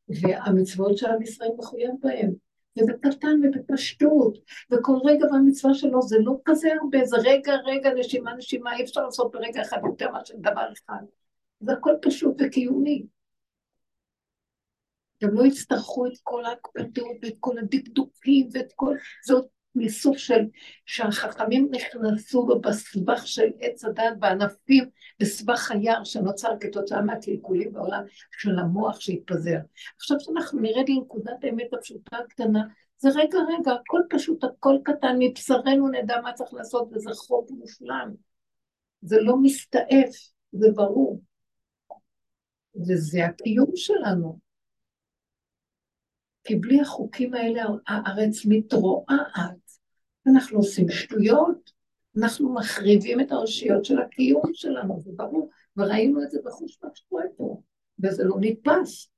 והמצוות 0.09 0.97
של 0.97 1.07
עם 1.07 1.21
ישראל 1.21 1.49
מחויב 1.57 1.91
בהם. 2.01 2.46
ובקטן 2.77 3.39
ובפשטות, 3.43 4.37
וכל 4.71 4.97
רגע 5.05 5.25
במצווה 5.31 5.73
שלו 5.73 6.01
זה 6.01 6.17
לא 6.19 6.37
כזה 6.45 6.69
הרבה, 6.81 7.05
זה 7.05 7.17
רגע, 7.17 7.53
רגע, 7.65 7.93
נשימה, 7.93 8.33
נשימה, 8.33 8.77
אי 8.77 8.83
אפשר 8.83 9.05
לעשות 9.05 9.31
ברגע 9.31 9.61
אחד 9.61 9.77
יותר 9.85 10.11
מאשר 10.11 10.33
דבר 10.37 10.71
אחד. 10.73 11.03
זה 11.59 11.73
הכל 11.73 11.93
פשוט 12.01 12.35
וקיומי. 12.39 13.05
הם 15.21 15.33
לא 15.33 15.45
יצטרכו 15.45 16.07
את 16.07 16.17
כל 16.23 16.45
ההקפדות 16.45 17.17
ואת 17.21 17.35
כל 17.39 17.57
הדקדוקים 17.57 18.49
ואת 18.51 18.73
כל... 18.75 18.95
זאת 19.25 19.47
מסוג 19.77 20.17
של 20.17 20.45
שהחכמים 20.85 21.69
נכנסו 21.71 22.47
בסבך 22.61 23.27
של 23.27 23.49
עץ 23.59 23.85
הדת 23.85 24.17
בענפים, 24.19 24.89
בסבך 25.19 25.71
היער 25.71 26.03
שנוצר 26.03 26.51
כתוצאה 26.59 27.01
מהקלקולים 27.01 27.73
בעולם 27.73 28.03
של 28.31 28.59
המוח 28.59 28.99
שהתפזר. 28.99 29.57
עכשיו 29.95 30.19
שאנחנו 30.19 30.61
נרד 30.61 30.89
לנקודת 30.89 31.43
האמת 31.43 31.73
הפשוטה 31.73 32.17
הקטנה, 32.17 32.63
זה 32.97 33.09
רגע 33.09 33.39
רגע, 33.47 33.71
הכל 33.71 34.01
פשוט, 34.09 34.43
הכל 34.43 34.77
קטן, 34.83 35.15
מבשרנו 35.19 35.87
נדע 35.87 36.21
מה 36.21 36.33
צריך 36.33 36.53
לעשות, 36.53 36.89
וזה 36.91 37.09
חוק 37.13 37.51
מושלם. 37.51 38.13
זה 39.01 39.21
לא 39.21 39.37
מסתעף, 39.41 40.31
זה 40.51 40.67
ברור. 40.75 41.21
וזה 42.75 43.25
הקיום 43.25 43.71
שלנו. 43.75 44.39
כי 46.43 46.55
בלי 46.55 46.81
החוקים 46.81 47.33
האלה 47.33 47.63
הארץ 47.87 48.45
מתרועעת. 48.45 49.66
אנחנו 50.27 50.57
עושים 50.57 50.89
שטויות, 50.89 51.71
אנחנו 52.17 52.53
מחריבים 52.53 53.19
את 53.19 53.31
האושיות 53.31 53.85
של 53.85 53.99
הקיום 53.99 54.51
שלנו, 54.53 55.01
זה 55.01 55.11
ברור, 55.15 55.49
וראינו 55.77 56.23
את 56.23 56.31
זה 56.31 56.39
בחוש 56.45 56.79
מה 56.83 56.89
שקורה 56.93 57.23
פה, 57.37 57.61
וזה 58.03 58.23
לא 58.23 58.35
נתפס. 58.39 59.09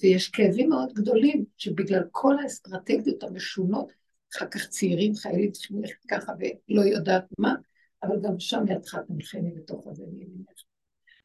ויש 0.00 0.28
כאבים 0.28 0.68
מאוד 0.68 0.92
גדולים, 0.92 1.44
שבגלל 1.56 2.02
כל 2.10 2.38
האסטרטגיות 2.38 3.22
המשונות, 3.22 3.92
אחר 4.36 4.46
כך 4.46 4.68
צעירים, 4.68 5.14
חיילים 5.14 5.52
צריכים 5.52 5.78
ללכת 5.78 6.04
ככה 6.08 6.32
ולא 6.38 6.82
יודעת 6.82 7.24
מה, 7.38 7.54
אבל 8.02 8.20
גם 8.22 8.38
שם 8.38 8.64
ידך 8.68 8.94
תנחני 9.08 9.52
בתוך 9.52 9.86
הזה 9.86 10.04
מימינך. 10.12 10.62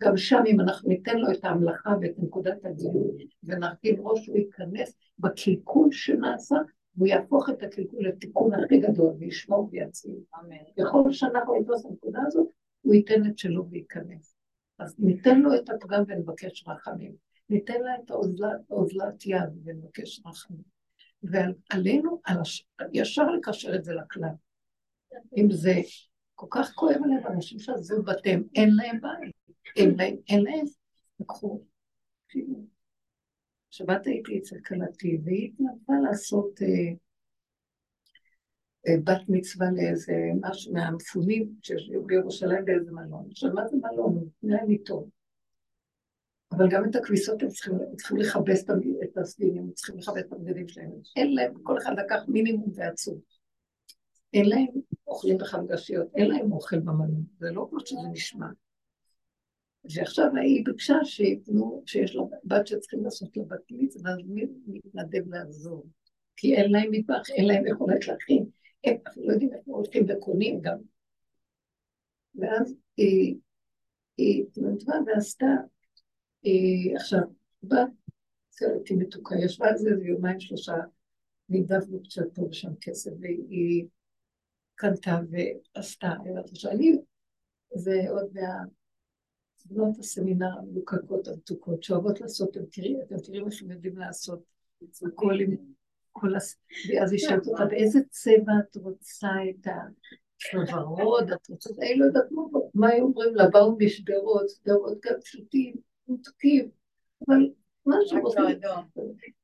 גם 0.04 0.18
שם 0.18 0.44
אם 0.48 0.60
אנחנו 0.60 0.90
ניתן 0.90 1.18
לו 1.18 1.32
את 1.32 1.46
ההמלכה 1.46 1.90
ואת 2.02 2.14
נקודת 2.18 2.66
הגילוי 2.66 3.28
ונרכיב 3.44 4.00
ראש, 4.00 4.28
הוא 4.28 4.38
ייכנס 4.38 4.96
בקלקול 5.20 5.92
שנעשה, 5.92 6.56
והוא 7.00 7.08
יהפוך 7.08 7.50
את 7.50 7.64
הקלקול 7.64 8.08
לתיקון 8.08 8.54
הכי 8.54 8.80
גדול 8.80 9.14
וישמור 9.20 9.70
ויציל. 9.72 10.16
ככל 10.80 11.12
שאנחנו 11.12 11.60
נתפוס 11.60 11.82
את 11.82 11.86
הנקודה 11.86 12.20
הזאת, 12.28 12.48
הוא 12.82 12.94
ייתן 12.94 13.26
את 13.30 13.38
שלו 13.38 13.70
וייכנס. 13.70 14.36
אז 14.80 14.96
ניתן 15.00 15.40
לו 15.40 15.56
את 15.56 15.70
הפגם 15.70 16.04
ונבקש 16.08 16.68
רחמים. 16.68 17.16
ניתן 17.50 17.82
לה 17.82 17.96
את 18.04 18.12
האוזלת 18.12 19.26
יד 19.26 19.50
ונבקש 19.64 20.22
רחמים. 20.26 20.64
ועלינו, 21.24 22.22
על 22.24 22.42
הש... 22.42 22.68
ישר 22.94 23.32
לקשר 23.32 23.76
את 23.76 23.84
זה 23.84 23.94
לכלל. 23.94 24.30
אם 25.38 25.52
זה 25.52 25.74
כל 26.36 26.48
כך 26.50 26.72
כואב 26.72 26.98
עליהם, 27.04 27.28
אנשים 27.28 27.60
שעזבו 27.60 28.04
בתיהם, 28.04 28.44
אין 28.56 28.70
להם 28.76 29.02
בית, 29.02 29.36
אין 29.76 29.96
להם, 29.98 30.16
אין 30.30 30.44
להם, 30.44 30.66
לקחו. 31.20 31.62
שבת 33.70 34.08
הייתי 34.08 34.40
אצל 34.40 34.56
כלתי, 34.68 35.20
והיא 35.24 35.52
התנדבה 35.54 35.94
לעשות 36.10 36.62
אה, 36.62 36.94
אה, 38.88 38.96
בת 39.04 39.22
מצווה 39.28 39.68
לאיזה 39.72 40.14
משהו 40.42 40.74
מהמפונים 40.74 41.54
שיושבים 41.64 42.08
בירושלים 42.08 42.66
באיזה 42.66 42.92
מלון. 42.92 43.28
עכשיו, 43.32 43.54
מה 43.54 43.68
זה 43.68 43.78
מלון? 43.78 44.30
נראה 44.44 44.66
לי 44.66 44.78
טוב. 44.78 45.10
אבל 46.52 46.70
גם 46.70 46.90
את 46.90 46.96
הכביסות 46.96 47.44
הם 47.44 47.50
צריכים, 47.50 47.74
הם 47.74 47.96
צריכים 47.96 48.18
לכבס 48.18 48.64
את 49.04 49.18
הסדינים, 49.18 49.64
הם 49.64 49.72
צריכים 49.72 49.98
לכבס 49.98 50.18
את 50.28 50.34
הבגדים 50.34 50.68
שלהם. 50.68 50.92
אין 51.16 51.36
להם, 51.36 51.54
כל 51.64 51.78
אחד 51.78 51.92
לקח 52.00 52.24
מינימום 52.28 52.72
ועצוב. 52.76 53.22
אין 54.34 54.50
להם 54.50 54.68
אוכלים 55.08 55.38
בחמגשיות, 55.38 56.08
אין 56.16 56.28
להם 56.28 56.52
אוכל 56.52 56.80
במלון, 56.80 57.24
זה 57.40 57.52
לא 57.52 57.68
כמו 57.70 57.80
שזה 57.80 58.00
נשמע. 58.12 58.48
ועכשיו 59.84 60.26
היא 60.36 60.66
ביקשה 60.66 60.96
שיתנו, 61.04 61.84
שיש 61.86 62.16
לה 62.16 62.22
בת 62.44 62.68
שצריכים 62.68 63.04
לעשות 63.04 63.38
לה 63.38 63.44
בת 63.44 63.62
מצווה, 63.72 64.12
אז 64.12 64.18
מי 64.28 64.46
מתנדב 64.68 65.34
לעזור? 65.34 65.86
כי 66.36 66.56
אין 66.56 66.72
להם 66.72 66.92
מטבח, 66.92 67.30
אין 67.30 67.48
להם 67.48 67.68
יכולת 67.68 68.08
להכין, 68.08 68.46
הם 68.84 68.96
לא 69.18 69.34
יודעים 69.34 69.54
איפה 69.54 69.72
הולכים 69.72 70.06
וקונים 70.08 70.62
גם. 70.62 70.78
ואז 72.36 72.76
היא, 72.98 73.36
היא 74.18 74.44
התנדבה 74.44 74.96
ועשתה 75.08 75.46
היא 76.44 76.96
עכשיו, 76.96 77.22
בת 77.64 77.90
היא 78.90 78.98
מתוקה, 78.98 79.36
ישבה 79.36 79.68
על 79.68 79.78
זה 79.78 79.90
יומיים 80.04 80.40
שלושה, 80.40 80.74
נידבנו 81.50 82.04
קצת 82.04 82.36
פה 82.36 82.42
ושם 82.42 82.76
כסף, 82.82 83.12
והיא 83.20 83.86
קנתה 84.76 85.20
ועשתה, 85.30 86.14
אני, 86.72 86.98
זה 87.76 88.02
עוד 88.10 88.38
מהבנות 89.66 90.00
הסמינר 90.00 90.58
המלוקקות 90.60 91.28
המתוקות, 91.28 91.84
שאוהבות 91.84 92.22
לעשות, 92.22 92.50
אתם 92.52 92.66
תראי, 92.72 92.96
אתם 93.02 93.16
תראי 93.18 93.40
מה 93.40 93.52
שהם 93.52 93.72
יודעים 93.72 93.98
לעשות, 93.98 94.44
הכל 95.08 95.40
עם 95.40 95.56
כל 96.12 96.36
הס... 96.36 96.58
ואז 96.90 97.12
היא 97.12 97.20
שאלת 97.20 97.48
אותה, 97.48 97.66
באיזה 97.66 98.00
צבע 98.10 98.54
את 98.60 98.76
רוצה 98.76 99.30
את 99.50 99.68
ה... 99.68 99.72
ורוד, 100.72 101.32
את 101.32 101.50
רוצה, 101.50 101.70
אני 101.82 101.98
לא 101.98 102.06
יודעת 102.06 102.24
מה 102.74 102.90
היו 102.90 103.04
אומרים 103.04 103.36
לה, 103.36 103.50
באו 103.50 103.78
משדרות, 103.78 104.50
שדרות 104.50 104.98
גם 105.06 105.14
פשוטים, 105.24 105.76
מתוקים, 106.08 106.70
אבל 107.28 107.50
מה 107.86 107.96
שהם 108.06 108.22
עושים. 108.22 108.44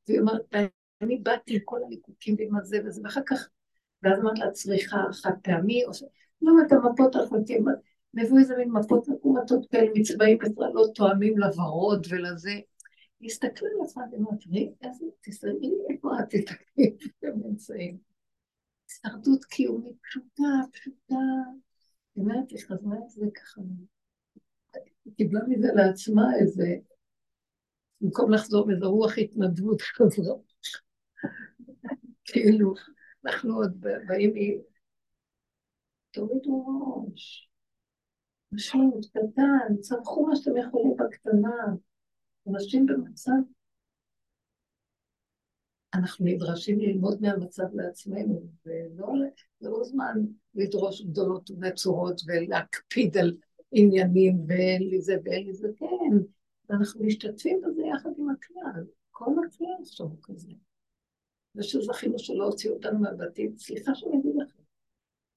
והיא 0.08 0.20
אומרת, 0.20 0.56
אני 1.02 1.18
באתי 1.18 1.54
עם 1.54 1.60
כל 1.66 1.80
הליקוקים 1.86 2.36
ועם 2.38 2.56
הזה 2.56 2.78
וזה, 2.86 3.02
ואחר 3.04 3.22
כך, 3.26 3.50
ואז 4.04 4.20
אמרת 4.20 4.40
לה, 4.40 4.52
צריכה 4.52 4.98
חד 5.12 5.34
פעמי, 5.44 5.86
או 5.86 5.94
ש... 5.94 6.04
לא, 6.42 6.54
את 6.68 6.72
המפות 6.72 7.16
החלטים, 7.16 7.66
מביא 8.16 8.40
איזה 8.40 8.56
מין 8.58 8.72
מפות 8.72 9.08
מקומטות 9.08 9.66
כאלה, 9.72 9.92
מצבעים 9.96 10.38
בכלל 10.38 10.72
לא 10.74 10.84
תואמים 10.96 11.38
לוורוד 11.38 12.08
ולזה. 12.10 12.60
היא 13.20 13.30
הסתכלה 13.30 13.70
על 13.76 13.86
עצמה 13.86 14.04
ואמרת, 14.12 14.40
תראי, 14.44 14.74
איזה, 14.82 15.06
תסתכלי, 15.22 15.72
איפה 15.90 16.10
את 16.20 16.26
תסתכלי, 16.30 16.96
הם 17.24 17.34
נמצאים. 17.46 17.98
הישרדות 18.88 19.46
קיומית 19.46 19.96
פשוטה, 20.02 20.44
פשוטה. 20.74 21.16
היא 22.16 22.24
אומרת, 22.24 22.50
היא 22.50 22.60
חזרה 22.60 22.98
את 23.06 23.10
זה 23.10 23.26
ככה. 23.36 23.62
היא 25.06 25.14
קיבלה 25.18 25.40
מזה 25.48 25.68
לעצמה 25.76 26.36
איזה, 26.40 26.76
במקום 28.02 28.34
לחזור 28.34 28.68
באיזה 28.68 28.86
רוח 28.86 29.18
התנדבות 29.18 29.82
חזרה. 29.82 30.36
כאילו, 32.26 32.74
אנחנו 33.26 33.56
עוד 33.56 33.86
באים. 34.08 34.62
תורידו 36.12 36.66
ראש. 37.08 37.50
פשוט, 38.54 39.06
קטן, 39.06 39.78
צרכו 39.80 40.26
מה 40.26 40.36
שאתם 40.36 40.58
יכולים 40.58 40.96
בקטנה. 40.98 41.76
אנשים 42.48 42.86
במצב... 42.86 43.32
אנחנו 45.94 46.26
נדרשים 46.26 46.80
ללמוד 46.80 47.22
מהמצב 47.22 47.74
לעצמנו, 47.74 48.42
ולא 48.66 49.14
לא 49.62 49.84
זמן 49.84 50.22
לדרוש 50.56 51.02
גדולות 51.02 51.52
ונצורות 51.52 52.22
ולהקפיד 52.28 53.18
על 53.18 53.38
עניינים 53.72 54.38
ואין 54.48 54.84
לי 54.84 55.02
זה 55.02 55.18
ואין 55.24 55.46
לי 55.46 55.54
זה, 55.54 55.68
כן, 55.78 56.18
ואנחנו 56.70 57.06
משתתפים 57.06 57.62
בזה 57.62 57.82
יחד 57.82 58.10
עם 58.18 58.30
הכלל, 58.30 58.84
כל 59.12 59.32
הכלל 59.48 59.68
עכשיו 59.82 60.06
הוא 60.06 60.18
כזה. 60.24 60.52
ושזכינו 61.56 62.20
שלא 62.20 62.46
הוציאו 62.46 62.74
אותנו 62.74 63.00
מהבתים, 63.00 63.58
סליחה 63.58 63.96
שאני 63.96 64.20
אגיד 64.20 64.36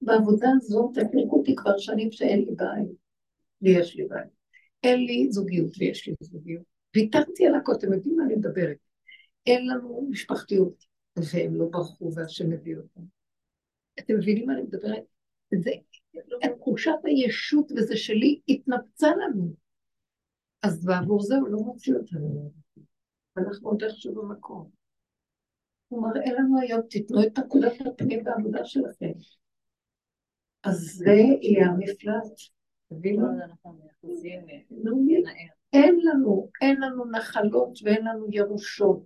בעבודה 0.09 0.49
הזאת 0.55 0.93
תפרקו 0.93 1.37
אותי 1.37 1.55
כבר 1.55 1.77
שנים 1.77 2.11
שאין 2.11 2.39
לי 2.39 2.51
בית, 2.55 2.97
ויש 3.61 3.95
לי 3.95 4.07
בית. 4.07 4.29
אין 4.83 5.05
לי 5.05 5.31
זוגיות 5.31 5.71
ויש 5.79 6.07
לי 6.07 6.13
זוגיות. 6.21 6.63
ויתרתי 6.95 7.47
על 7.47 7.55
הכל, 7.55 7.71
אתם 7.77 7.93
יודעים 7.93 8.17
מה 8.17 8.23
אני 8.23 8.35
מדברת. 8.35 8.77
אין 9.45 9.67
לנו 9.67 10.07
משפחתיות, 10.09 10.85
והם 11.15 11.55
לא 11.55 11.65
ברחו 11.71 12.11
והשם 12.15 12.51
הביא 12.51 12.77
אותם. 12.77 13.01
אתם 13.99 14.13
מבינים 14.17 14.45
מה 14.47 14.53
אני 14.53 14.61
מדברת? 14.61 15.03
זה 15.55 15.71
תחושת 16.59 16.91
הישות 17.03 17.71
וזה 17.71 17.97
שלי 17.97 18.41
התנפצה 18.47 19.07
לנו. 19.07 19.53
אז 20.63 20.85
בעבור 20.85 21.21
זה 21.21 21.35
הוא 21.35 21.49
לא 21.49 21.59
מוציא 21.59 21.93
אותנו. 21.93 22.51
אנחנו 23.37 23.69
עוד 23.69 23.83
איכשהו 23.83 24.15
במקום. 24.15 24.69
הוא 25.87 26.01
מראה 26.01 26.33
לנו 26.33 26.61
היום, 26.61 26.81
תיתנו 26.81 27.23
את 27.23 27.39
נקודת 27.39 27.73
הפנים 27.85 28.23
בעבודה 28.23 28.65
שלכם. 28.65 29.11
אז 30.63 30.93
זה 30.95 31.15
יהיה 31.41 31.65
המפלט. 31.65 32.33
אין 35.73 35.99
לנו, 36.03 36.49
אין 36.61 36.81
לנו 36.81 37.11
נחלות 37.11 37.79
ואין 37.83 38.05
לנו 38.05 38.27
ירושות, 38.31 39.03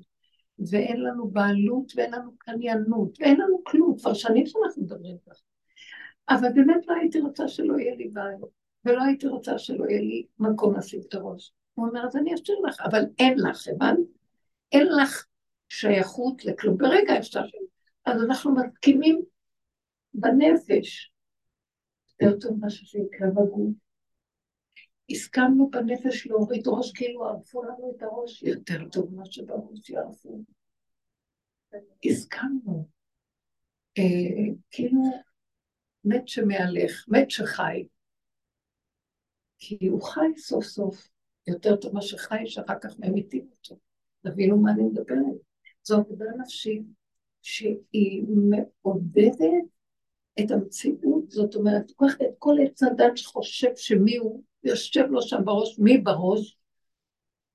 ואין 0.72 1.02
לנו 1.02 1.28
בעלות 1.28 1.94
ואין 1.96 2.14
לנו 2.14 2.38
קניינות, 2.38 3.18
ואין 3.20 3.42
לנו 3.42 3.64
כלום, 3.64 3.98
כבר 3.98 4.14
שנים 4.14 4.46
שאנחנו 4.46 4.84
מדברים 4.84 5.18
ככה. 5.26 5.42
אבל 6.30 6.50
באמת 6.56 6.88
לא 6.88 6.94
הייתי 6.94 7.20
רוצה 7.20 7.48
שלא 7.48 7.80
יהיה 7.80 7.96
לי 7.96 8.08
בעיה, 8.08 8.38
ולא 8.86 9.04
הייתי 9.04 9.28
רוצה 9.28 9.58
שלא 9.58 9.86
יהיה 9.86 10.02
לי 10.02 10.26
מקום 10.40 10.78
לשים 10.78 11.02
את 11.08 11.14
הראש. 11.14 11.54
הוא 11.74 11.88
אומר, 11.88 12.06
אז 12.06 12.16
אני 12.16 12.32
אאפשר 12.34 12.54
לך, 12.68 12.82
אבל 12.82 13.04
אין 13.20 13.40
לך, 13.40 13.68
הבנת? 13.68 14.08
אין 14.72 14.88
לך 14.88 15.26
שייכות 15.70 16.46
לכלום. 16.46 16.78
ברגע 16.78 17.18
אפשר. 17.18 17.44
אז 18.06 18.24
אנחנו 18.24 18.56
מסכימים 18.56 19.22
בנפש. 20.14 21.12
יותר 22.22 22.40
טוב 22.40 22.60
מה 22.60 22.69
שיקרה 22.69 23.27
בגוף. 23.30 23.73
הסכמנו 25.10 25.69
בנפש 25.69 26.27
להוריד 26.27 26.68
ראש, 26.68 26.91
כאילו 26.91 27.26
ערפו 27.26 27.64
לנו 27.64 27.94
את 27.98 28.03
הראש, 28.03 28.44
יותר 28.44 28.90
טוב 28.91 29.15
מה 29.15 29.26
שבראש 29.26 29.90
יערפו. 29.90 30.44
הסכמנו. 32.06 32.88
אה, 33.98 34.53
כאילו 34.72 35.02
מת 36.06 36.27
שמהלך, 36.27 37.06
מת 37.07 37.31
שחי. 37.31 37.88
כי 39.57 39.88
הוא 39.88 40.02
חי 40.02 40.38
סוף 40.38 40.64
סוף, 40.64 41.10
יותר 41.48 41.76
טוב 41.76 41.94
מה 41.94 42.02
שחי, 42.02 42.45
שאחר 42.45 42.80
כך 42.81 42.99
ממיתים 42.99 43.48
אותו. 43.52 43.80
תבינו 44.22 44.57
מה 44.57 44.72
אני 44.72 44.84
מדברת. 44.84 45.38
זו 45.84 45.98
עבודה 45.98 46.26
נפשית 46.41 46.84
שהיא 47.41 48.23
מעודדת 48.27 49.65
את 50.40 50.52
המציאות, 50.52 51.32
זאת 51.32 51.56
אומרת, 51.56 51.90
לוקחת 51.90 52.22
את 52.22 52.36
כל 52.40 52.56
עץ 52.64 52.84
הדת 52.84 53.18
שחושב 53.18 53.76
שמי 53.76 54.18
הוא, 54.18 54.44
יושב 54.64 55.04
לו 55.10 55.22
שם 55.22 55.46
בראש, 55.46 55.80
מי 55.80 55.98
בראש? 55.98 56.58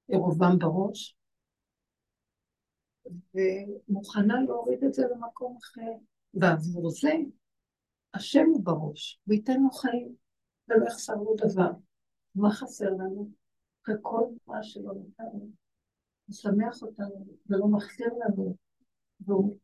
ירובעם 0.09 0.59
בראש. 0.59 1.17
ומוכנה 3.35 4.35
להוריד 4.47 4.85
את 4.85 4.95
זה 4.95 5.03
למקום 5.11 5.57
אחר. 5.57 5.93
ועבור 6.35 6.91
זה, 6.91 7.13
השם 8.15 8.45
הוא 8.47 8.65
בראש, 8.65 9.21
הוא 9.25 9.35
ייתן 9.35 9.63
לו 9.63 9.71
חיים, 9.71 10.15
ולא 10.69 10.87
יחסר 10.87 11.15
לו 11.15 11.35
דבר. 11.37 11.71
מה 12.35 12.51
חסר 12.51 12.91
לנו? 12.91 13.31
אחרי 13.83 13.95
כל 14.03 14.25
מה 14.47 14.63
שלא 14.63 14.93
נתנו, 14.95 15.51
הוא 16.27 16.35
שמח 16.35 16.83
אותנו 16.83 17.27
ולא 17.47 17.69
מחסיר 17.69 18.07
לנו, 18.07 18.57
והוא 19.21 19.57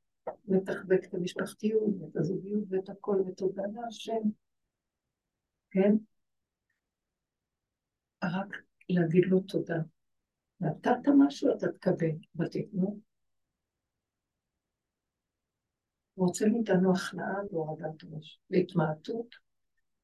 מתחבק 0.45 1.05
את 1.05 1.15
המשפחתיות 1.15 1.95
ואת 2.01 2.17
הזוגיות 2.17 2.65
ואת 2.69 2.89
הכל, 2.89 3.23
ותודה 3.27 3.63
להשם. 3.75 4.21
כן? 5.71 5.93
רק 8.25 8.57
להגיד 8.89 9.25
לו 9.27 9.41
תודה. 9.41 9.79
נתת 10.61 11.09
משהו, 11.19 11.57
אתה 11.57 11.73
תקבל, 11.73 12.17
ותתנו. 12.37 13.01
הוא 16.15 16.27
רוצה 16.27 16.47
מאיתנו 16.47 16.93
הכנעה 16.93 17.35
והורדת 17.51 18.05
ראש, 18.05 18.41
והתמעטות 18.51 19.35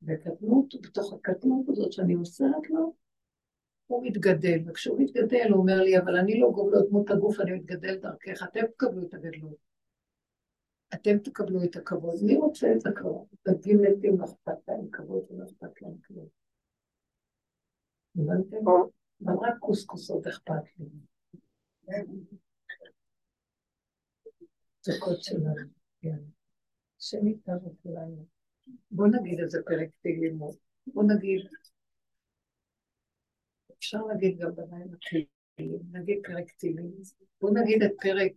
וקטנות, 0.03 0.75
ובתוך 0.75 1.13
הקטנות 1.13 1.69
הזאת 1.69 1.93
שאני 1.93 2.15
מוסרת 2.15 2.71
לו, 2.71 2.95
הוא 3.87 4.07
מתגדל, 4.07 4.59
וכשהוא 4.67 5.01
מתגדל 5.01 5.49
הוא 5.51 5.61
אומר 5.61 5.83
לי, 5.83 5.99
אבל 5.99 6.17
אני 6.17 6.41
לא 6.41 6.51
גובלו 6.51 6.89
דמות 6.89 7.11
הגוף, 7.11 7.41
אני 7.41 7.53
מתגדל 7.53 7.97
דרכך, 7.97 8.43
אתם 8.43 8.67
תקבלו 8.67 9.07
את 9.07 9.15
הגדלות. 9.15 9.70
אתם 10.95 11.19
תקבלו 11.19 11.65
את 11.65 11.77
הכבוד. 11.77 12.15
מי 12.27 12.37
רוצה 12.37 12.67
את 12.79 12.87
הכבוד? 12.87 13.27
דגים 13.49 13.79
מתים 13.83 14.21
לא 14.21 14.25
אכפת 14.25 14.69
להם 14.69 14.91
כבוד 14.93 15.25
ולא 15.31 15.45
אכפת 15.45 15.83
להם 15.83 15.95
כבוד. 16.03 16.29
הבנתם? 18.17 18.57
אבל 19.25 19.35
רק 19.35 19.59
קוסקוסות 19.59 20.27
אכפת 20.27 20.79
לי. 20.79 20.87
קוד 25.01 25.23
שלנו, 25.23 25.71
כן. 26.01 26.19
השם 26.99 27.27
איתנו 27.27 27.75
כולנו. 27.83 28.27
בואו 28.91 29.09
נגיד 29.09 29.41
איזה 29.41 29.59
פרק 29.67 29.89
תהילים. 30.03 30.39
בואו 30.87 31.07
נגיד, 31.07 31.47
אפשר 33.79 34.03
להגיד 34.03 34.39
גם 34.39 34.55
במים 34.55 34.89
התהילים, 34.95 35.81
נגיד 35.93 36.19
פרק 36.25 36.53
תהילים. 36.59 36.91
בואו 37.41 37.55
נגיד 37.55 37.83
את 37.83 37.93
פרק... 38.03 38.33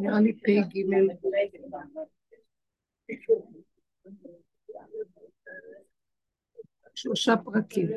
נראה 0.01 0.21
לי 0.21 0.33
פ"ג. 0.33 0.79
שלושה 6.95 7.33
פרקים. 7.45 7.89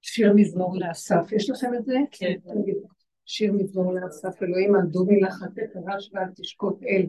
שיר 0.00 0.32
מזמור 0.34 0.76
לאסף, 0.78 1.32
יש 1.32 1.50
לכם 1.50 1.74
את 1.74 1.84
זה? 1.84 1.94
כן. 2.10 2.34
שיר 3.26 3.52
מזמור 3.52 3.94
לאסף, 3.94 4.42
אלוהים 4.42 4.74
עמדו 4.74 5.04
מלאכתך 5.06 5.76
רש 5.86 6.10
ואל 6.12 6.28
תשקוט 6.36 6.82
אל, 6.82 7.06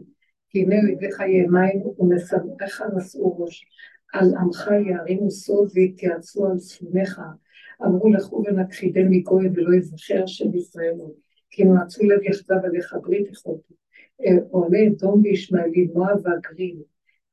כי 0.48 0.62
הנה 0.62 0.76
אויביך 0.82 1.20
ימיים 1.20 1.82
ומסביך 1.98 2.82
נשאו 2.96 3.38
ראש. 3.38 3.64
על 4.12 4.34
עמך 4.40 4.70
יערימו 4.90 5.30
סוד 5.30 5.68
ויתייעצו 5.74 6.46
על 6.46 6.58
ספונך. 6.58 7.20
אמרו 7.86 8.12
לכו 8.12 8.42
ונכחידם 8.46 9.10
מגוי 9.10 9.48
ולא 9.54 9.76
יזכר 9.76 10.22
השם 10.24 10.54
ישראל. 10.54 10.94
כי 11.50 11.64
נועצו 11.64 12.04
לב 12.04 12.22
יחדיו 12.22 12.58
עליך 12.64 12.96
ברית 13.02 13.32
יכולתי. 13.32 13.74
עולה 14.50 14.78
אדום 14.88 15.20
וישמעאלי, 15.22 15.86
מואב 15.94 16.20
והגריל, 16.22 16.82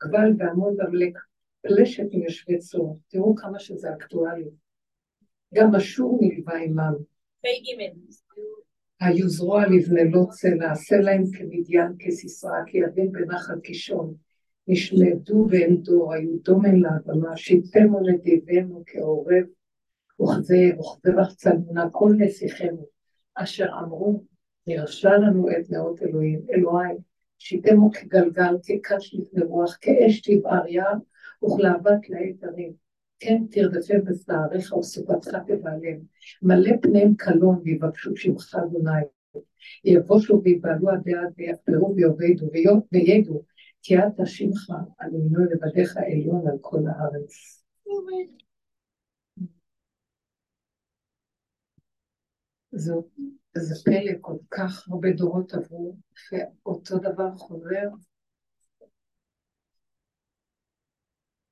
גבל 0.03 0.33
ועמוד 0.37 0.73
ועמלק, 0.77 1.17
פלשת 1.61 2.03
מיושבי 2.13 2.57
צור. 2.57 2.99
תראו 3.07 3.35
כמה 3.35 3.59
שזה 3.59 3.93
אקטואלי. 3.93 4.49
גם 5.53 5.75
אשור 5.75 6.19
נלווה 6.21 6.57
עמם. 6.57 6.93
היו 8.99 9.29
זרוע 9.29 9.67
לבני 9.67 10.11
לא 10.11 10.25
צלע, 10.29 10.71
עשה 10.71 10.97
להם 10.97 11.23
כמדיין 11.37 11.91
כסיסרא, 11.99 12.63
כי 12.65 12.77
יבין 12.77 13.11
בנחל 13.11 13.59
קישון. 13.59 14.13
נשמדו 14.67 15.47
ואין 15.49 15.81
דור, 15.81 16.13
היו 16.13 16.37
דומן 16.43 16.75
לאדמה, 16.75 17.37
שיתמו 17.37 17.99
נדיבנו 17.99 18.83
כעורב, 18.85 19.45
וכזה 20.21 20.71
וכזה 20.79 21.35
צלמונה 21.35 21.89
כל 21.91 22.11
נסיכנו, 22.17 22.85
אשר 23.35 23.67
אמרו, 23.83 24.23
נרשע 24.67 25.17
לנו 25.17 25.49
את 25.51 25.69
נאות 25.69 26.01
אלוהים, 26.01 26.41
אלוהי, 26.53 26.95
שיתמו 27.37 27.91
כגלגל, 27.91 28.57
כקש 28.63 29.13
לפני 29.13 29.43
רוח, 29.43 29.77
כאש 29.81 30.21
תבער 30.21 30.67
יער, 30.67 30.93
וכלהבת 31.43 32.09
לעת 32.09 32.43
הרים. 32.43 32.73
כן 33.19 33.43
תרדפם 33.51 34.03
בשעריך 34.05 34.77
וסופתך 34.77 35.35
תבעלם, 35.47 35.99
מלא 36.41 36.71
פניהם 36.81 37.15
קלון 37.15 37.61
ויבקשו 37.63 38.15
שמך 38.15 38.55
אדוני. 38.55 39.01
יבושו 39.85 40.41
ויבעלו 40.43 40.89
עד 40.89 41.01
ויחפרו 41.37 41.95
ויאבדו 41.95 42.49
וידעו 42.91 43.43
כי 43.81 43.97
אתה 43.97 44.25
שמך 44.25 44.69
על 44.97 45.13
ימינו 45.13 45.43
לבדיך 45.45 45.97
עליון 45.97 46.47
על 46.47 46.57
כל 46.61 46.79
הארץ. 46.87 47.63
זאת 52.71 53.05
זה 53.57 53.75
פלא, 53.85 54.11
כל 54.21 54.37
כך 54.51 54.87
הרבה 54.89 55.09
דורות 55.11 55.53
עברו, 55.53 55.97
ואותו 56.31 56.97
דבר 56.97 57.35
חוזר. 57.37 57.89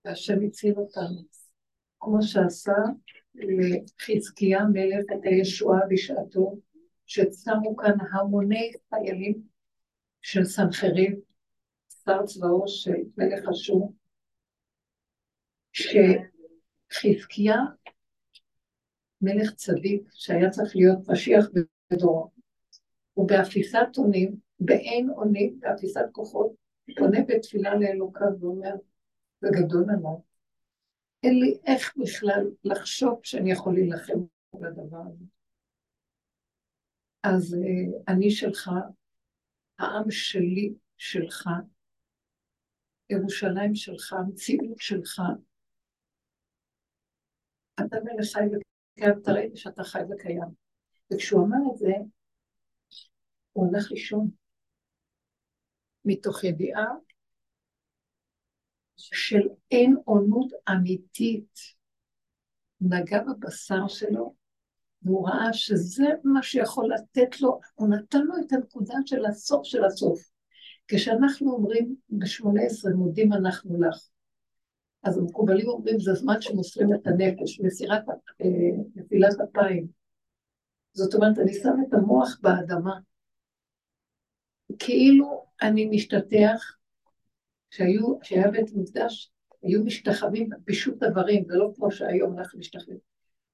והשם 0.05 0.45
הציל 0.47 0.73
אותנו, 0.77 1.21
כמו 1.99 2.21
שעשה 2.21 2.71
לחזקיה 3.35 4.59
מלך 4.73 5.05
את 5.13 5.19
הישועה 5.23 5.79
בשעתו, 5.89 6.57
שצמו 7.05 7.77
כאן 7.77 7.97
המוני 8.11 8.71
חיילים 8.89 9.41
של 10.21 10.45
סנחריב, 10.45 11.19
שר 12.05 12.25
צבאו 12.25 12.67
של 12.67 13.01
מלך 13.17 13.49
אשור, 13.51 13.93
שחזקיה, 16.91 17.55
מלך 19.21 19.53
צדיק, 19.55 20.01
שהיה 20.13 20.49
צריך 20.49 20.75
להיות 20.75 20.99
משיח 21.07 21.45
בדורו, 21.91 22.31
ובאפיסת 23.17 23.87
אונים, 23.97 24.35
באין 24.59 25.09
אונים, 25.09 25.59
באפיסת 25.59 26.05
כוחות, 26.11 26.51
פונה 26.97 27.19
בתפילה 27.27 27.75
לאלוקיו 27.75 28.27
ואומר, 28.39 28.73
זה 29.41 29.47
עליי. 29.89 30.17
אין 31.23 31.39
לי 31.39 31.57
איך 31.65 31.97
בכלל 31.97 32.51
לחשוב 32.63 33.19
שאני 33.23 33.51
יכול 33.51 33.73
להילחם 33.73 34.19
בדבר 34.53 34.97
הזה. 35.07 35.25
אז 37.23 37.53
uh, 37.53 38.03
אני 38.07 38.31
שלך, 38.31 38.71
העם 39.79 40.11
שלי 40.11 40.73
שלך, 40.97 41.49
ירושלים 43.09 43.75
שלך, 43.75 44.13
המציאות 44.13 44.77
שלך. 44.77 45.21
אתה 47.79 47.97
מלך 48.03 48.33
חי 48.33 48.39
וקיים, 48.45 49.21
אתה 49.21 49.31
ראית 49.31 49.57
שאתה 49.57 49.83
חי 49.83 50.01
וקיים. 50.09 50.62
וכשהוא 51.13 51.45
אמר 51.45 51.71
את 51.73 51.77
זה, 51.77 51.91
הוא 53.53 53.67
הלך 53.67 53.91
לישון, 53.91 54.29
מתוך 56.05 56.43
ידיעה 56.43 56.85
של 58.97 59.47
אין 59.71 59.95
עונות 60.05 60.51
אמיתית. 60.69 61.59
נגע 62.81 63.23
בבשר 63.23 63.87
שלו, 63.87 64.35
והוא 65.01 65.29
ראה 65.29 65.53
שזה 65.53 66.07
מה 66.23 66.43
שיכול 66.43 66.93
לתת 66.93 67.41
לו, 67.41 67.59
הוא 67.75 67.89
נתן 67.89 68.21
לו 68.21 68.33
את 68.47 68.53
הנקודה 68.53 68.95
של 69.05 69.25
הסוף 69.25 69.63
של 69.63 69.83
הסוף. 69.85 70.29
כשאנחנו 70.87 71.51
אומרים 71.51 71.95
בשמונה 72.09 72.61
עשרה 72.61 72.93
מודים 72.93 73.33
אנחנו 73.33 73.81
לך, 73.81 74.07
אז 75.03 75.17
המקובלים 75.17 75.67
אומרים 75.67 75.99
זה 75.99 76.13
זמן 76.13 76.41
שמוסרים 76.41 76.93
את 76.93 77.07
הנפש, 77.07 77.59
מסירת, 77.59 78.03
אה, 78.41 78.47
נפילת 78.95 79.35
אפיים. 79.49 80.02
זאת 80.93 81.13
אומרת, 81.13 81.39
אני 81.39 81.53
שם 81.53 81.75
את 81.87 81.93
המוח 81.93 82.39
באדמה. 82.41 82.99
כאילו 84.79 85.45
אני 85.61 85.85
משתטח, 85.85 86.75
שהיו, 87.69 88.19
כשהיה 88.19 88.51
בית 88.51 88.71
מקדש, 88.75 89.31
היו 89.63 89.83
משתחווים 89.83 90.49
בפישוט 90.49 91.03
דברים, 91.03 91.45
ולא 91.47 91.71
כמו 91.75 91.91
שהיום 91.91 92.39
אנחנו 92.39 92.59
משתחווים. 92.59 92.97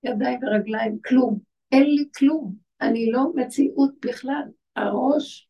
ידיים 0.04 0.40
ורגליים, 0.44 1.00
כלום. 1.06 1.40
אין 1.72 1.84
לי 1.84 2.10
כלום. 2.18 2.56
אני 2.82 3.12
לא 3.12 3.24
מציאות 3.36 3.94
בכלל. 4.06 4.44
הראש 4.76 5.50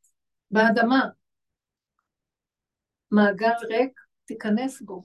באדמה. 0.51 1.09
מעגל 3.11 3.51
ריק, 3.69 3.99
תיכנס 4.25 4.81
בו. 4.81 5.01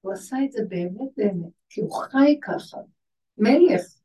הוא 0.00 0.12
עשה 0.12 0.36
את 0.44 0.52
זה 0.52 0.62
באמת 0.68 1.10
באמת, 1.16 1.52
כי 1.68 1.80
הוא 1.80 1.92
חי 1.92 2.38
ככה. 2.42 2.78
מלך. 3.38 4.01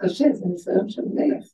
קשה, 0.00 0.24
זה 0.32 0.46
ניסיון 0.46 0.88
של 0.88 1.02
מלך. 1.14 1.44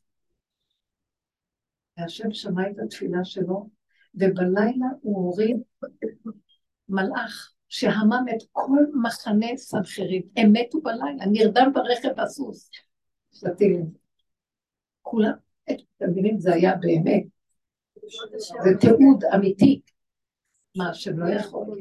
והשם 1.99 2.33
שמע 2.33 2.71
את 2.71 2.79
התפילה 2.79 3.25
שלו, 3.25 3.69
ובלילה 4.15 4.87
הוא 5.01 5.17
הוריד 5.17 5.57
מלאך 6.89 7.53
שהמם 7.69 8.25
את 8.37 8.43
כל 8.53 8.79
מחנה 9.03 9.57
סנחריב. 9.57 10.23
הם 10.37 10.53
מתו 10.53 10.81
בלילה, 10.81 11.27
נרדם 11.27 11.71
ברכב 11.75 12.21
הסוס. 12.21 12.71
שתילים. 13.33 13.87
כולם, 15.03 15.33
אתם 15.65 16.11
מבינים, 16.11 16.39
זה 16.39 16.55
היה 16.55 16.77
באמת. 16.77 17.23
זה 18.63 18.71
תיעוד 18.81 19.25
אמיתי. 19.35 19.81
מה 20.77 20.95
שלא 20.95 21.27
יכול. 21.29 21.79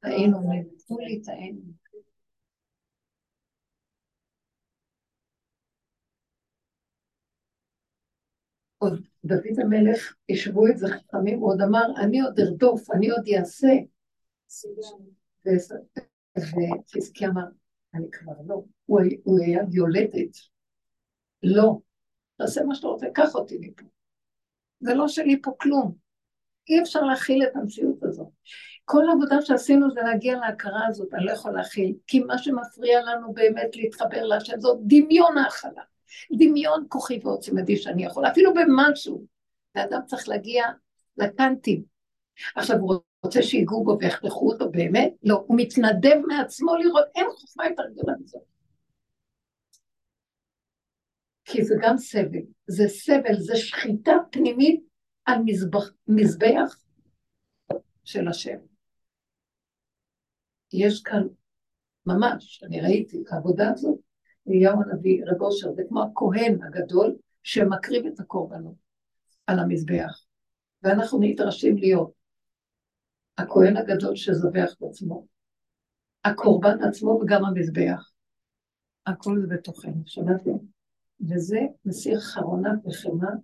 טעינו, 0.00 0.38
נתנו 0.38 0.98
לי 0.98 1.22
טעינו. 1.22 1.83
עוד 8.84 9.02
דוד 9.24 9.60
המלך, 9.62 10.14
ישבו 10.28 10.66
את 10.66 10.78
זה 10.78 10.86
חכמים, 10.88 11.38
הוא 11.38 11.52
עוד 11.52 11.60
אמר, 11.60 11.84
אני 11.96 12.20
עוד 12.20 12.40
ארדוף, 12.40 12.90
אני 12.90 13.10
עוד 13.10 13.28
אעשה. 13.38 13.72
וחזקי 16.36 17.26
אמר, 17.26 17.44
אני 17.94 18.06
כבר 18.12 18.32
לא, 18.46 18.62
הוא 18.86 19.40
היה 19.44 19.60
יולדת. 19.72 20.36
לא, 21.42 21.78
תעשה 22.36 22.64
מה 22.64 22.74
שאתה 22.74 22.86
רוצה, 22.86 23.06
קח 23.14 23.34
אותי 23.34 23.58
מפה. 23.60 23.86
זה 24.80 24.94
לא 24.94 25.08
שלי 25.08 25.42
פה 25.42 25.50
כלום. 25.60 25.94
אי 26.68 26.82
אפשר 26.82 27.00
להכיל 27.00 27.42
את 27.42 27.56
המציאות 27.56 28.02
הזאת. 28.02 28.28
כל 28.84 29.08
העבודה 29.08 29.36
שעשינו 29.40 29.90
זה 29.90 30.00
להגיע 30.00 30.38
להכרה 30.38 30.86
הזאת, 30.86 31.14
אני 31.14 31.24
לא 31.24 31.32
יכול 31.32 31.52
להכיל, 31.52 31.94
כי 32.06 32.20
מה 32.20 32.38
שמפריע 32.38 33.00
לנו 33.02 33.32
באמת 33.34 33.76
להתחבר 33.76 34.22
להשם 34.22 34.60
זאת 34.60 34.78
דמיון 34.86 35.38
ההכלה. 35.38 35.82
דמיון 36.38 36.86
כוחי 36.88 37.20
ועוצמתי 37.22 37.76
שאני 37.76 38.04
יכול, 38.04 38.26
אפילו 38.26 38.54
במשהו. 38.54 39.26
האדם 39.74 40.00
צריך 40.06 40.28
להגיע 40.28 40.64
לקנטים. 41.16 41.84
עכשיו, 42.56 42.76
הוא 42.76 42.94
רוצה 43.24 43.42
שיגעו 43.42 43.84
בו 43.84 43.96
ויחתכו 44.00 44.52
אותו 44.52 44.70
באמת? 44.70 45.12
לא, 45.22 45.44
הוא 45.46 45.56
מתנדב 45.60 46.16
מעצמו 46.26 46.76
לראות, 46.76 47.04
אין 47.14 47.26
חוכמה 47.30 47.66
יותר 47.66 47.82
גדולה 47.92 48.12
מזאת. 48.20 48.42
כי 51.44 51.64
זה 51.64 51.74
גם 51.82 51.96
סבל, 51.98 52.40
זה 52.66 52.88
סבל, 52.88 53.34
זה 53.38 53.56
שחיטה 53.56 54.12
פנימית 54.30 54.84
על 55.24 55.38
מזבח, 55.44 55.90
מזבח 56.08 56.76
של 58.04 58.28
השם. 58.28 58.58
יש 60.72 61.02
כאן, 61.02 61.22
ממש, 62.06 62.62
אני 62.62 62.80
ראיתי 62.80 63.22
את 63.22 63.32
העבודה 63.32 63.70
הזאת, 63.70 63.98
אליהו 64.48 64.82
הנביא, 64.82 65.24
רב 65.26 65.42
אושר, 65.42 65.72
זה 65.72 65.82
כמו 65.88 66.02
הכהן 66.02 66.62
הגדול 66.62 67.16
שמקריב 67.42 68.06
את 68.06 68.20
הקורבנות 68.20 68.74
על 69.46 69.58
המזבח. 69.58 70.24
ואנחנו 70.82 71.18
נדרשים 71.20 71.76
להיות 71.78 72.12
הכהן 73.38 73.76
הגדול 73.76 74.16
שזובח 74.16 74.72
את 74.78 74.82
עצמו, 74.82 75.26
הקורבן 76.24 76.82
עצמו 76.82 77.10
וגם 77.10 77.44
המזבח. 77.44 78.10
הכל 79.06 79.40
זה 79.40 79.46
בתוכנו, 79.46 80.02
שמעתם? 80.06 80.50
וזה 81.20 81.58
מסיר 81.84 82.20
חרונה 82.20 82.74
וחמאה 82.86 83.34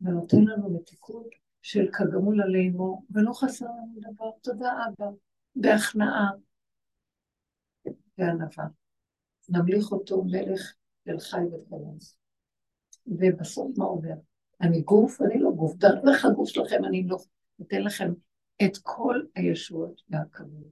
ונותן 0.00 0.40
לנו 0.40 0.70
מתיקות 0.70 1.26
של 1.62 1.88
כגמול 1.92 2.42
עלינו, 2.42 3.02
ולא 3.10 3.32
חסר 3.32 3.66
לנו 3.66 4.00
דבר. 4.12 4.30
תודה 4.42 4.72
אבא, 4.88 5.10
בהכנעה 5.56 6.30
וענווה. 8.18 8.66
נמליך 9.48 9.92
אותו 9.92 10.24
מלך 10.24 10.74
אל 11.08 11.18
חי 11.18 11.40
וחלץ. 11.40 12.16
ובסוף 13.06 13.78
מה 13.78 13.84
עובר? 13.84 14.14
אני 14.60 14.80
גוף, 14.80 15.22
אני 15.22 15.40
לא 15.40 15.50
גוף, 15.50 15.74
דרך 15.76 16.24
הגוף 16.24 16.48
שלכם 16.48 16.84
אני 16.84 17.06
לא 17.06 17.16
אתן 17.62 17.82
לכם 17.82 18.12
את 18.64 18.78
כל 18.82 19.22
הישועות 19.34 20.02
והכבוד. 20.08 20.68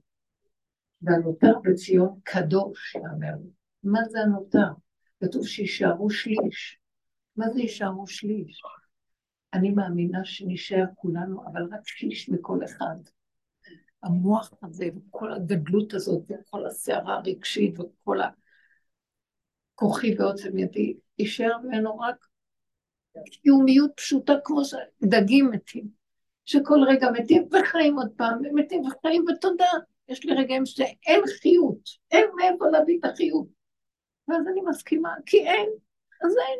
והנותר 1.01 1.59
בציון 1.63 2.19
קדוש, 2.23 2.95
יאמר 2.95 3.35
מה 3.83 3.99
זה 4.09 4.19
הנותר? 4.19 4.71
כתוב 5.19 5.47
שישארו 5.47 6.09
שליש. 6.09 6.79
מה 7.35 7.49
זה 7.49 7.59
יישארו 7.59 8.07
שליש? 8.07 8.61
אני 9.53 9.71
מאמינה 9.71 10.25
שנשאר 10.25 10.85
כולנו, 10.95 11.43
אבל 11.45 11.61
רק 11.71 11.87
שליש 11.87 12.29
מכל 12.29 12.59
אחד. 12.65 12.95
המוח 14.03 14.53
הזה, 14.63 14.85
וכל 14.95 15.33
הגדלות 15.33 15.93
הזאת, 15.93 16.23
וכל 16.29 16.65
הסערה 16.65 17.15
הרגשית, 17.15 17.79
וכל 17.79 18.17
הכוחי 19.77 20.15
ועוצם 20.17 20.57
ידי, 20.57 20.93
יישאר 21.19 21.57
ממנו 21.63 21.99
רק 21.99 22.25
קיומיות 23.29 23.91
פשוטה 23.95 24.33
כמו 24.43 24.61
שדגים 24.65 25.51
מתים, 25.51 25.87
שכל 26.45 26.79
רגע 26.87 27.07
מתים 27.11 27.47
וחיים 27.51 27.97
עוד 27.97 28.11
פעם, 28.17 28.41
ומתים 28.43 28.81
וחיים 28.85 29.25
ותודה. 29.27 29.69
יש 30.07 30.25
לי 30.25 30.33
רגעים 30.33 30.65
שאין 30.65 31.21
חיות, 31.41 31.89
אין 32.11 32.25
מאיפה 32.35 32.65
להביא 32.71 32.99
את 32.99 33.05
החיות. 33.05 33.47
ואז 34.27 34.47
אני 34.51 34.61
מסכימה, 34.61 35.13
כי 35.25 35.37
אין, 35.37 35.69
אז 36.25 36.31
אין. 36.47 36.59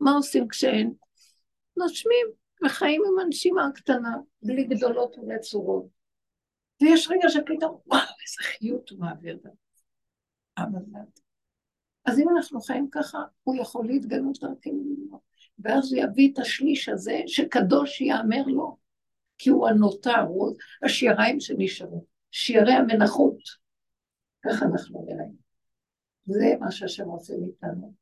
מה 0.00 0.12
עושים 0.12 0.48
כשאין? 0.48 0.94
נושמים 1.76 2.26
וחיים 2.64 3.02
עם 3.06 3.18
הנשימה 3.18 3.66
הקטנה, 3.66 4.16
בלי 4.42 4.64
גדולות 4.64 5.16
ונצורות. 5.18 5.86
ויש 6.82 7.08
רגע 7.10 7.28
שפתאום, 7.28 7.80
וואו, 7.86 8.00
איזה 8.00 8.42
חיות 8.42 8.90
הוא 8.90 8.98
מעביר 8.98 9.38
לנו. 9.44 9.54
אבל 10.58 10.80
אז 12.06 12.18
אם 12.18 12.28
אנחנו 12.36 12.60
חיים 12.60 12.88
ככה, 12.90 13.18
הוא 13.42 13.56
יכול 13.56 13.86
להתגלות 13.86 14.38
דרכנו 14.40 14.84
ללמוד. 14.84 15.20
ואז 15.58 15.92
הוא 15.92 16.02
יביא 16.02 16.32
את 16.32 16.38
השליש 16.38 16.88
הזה, 16.88 17.22
שקדוש 17.26 18.00
יאמר 18.00 18.42
לו, 18.46 18.76
כי 19.38 19.50
הוא 19.50 19.68
הנותר, 19.68 20.20
הוא 20.20 20.54
השיריים 20.82 21.40
שנשארו, 21.40 22.04
שיערי 22.30 22.72
המנחות. 22.72 23.38
ככה 24.44 24.64
אנחנו 24.64 25.06
נראים. 25.08 25.36
זה 26.24 26.54
מה 26.60 26.70
שהשם 26.70 27.08
עושה 27.08 27.34
מאיתנו. 27.40 27.94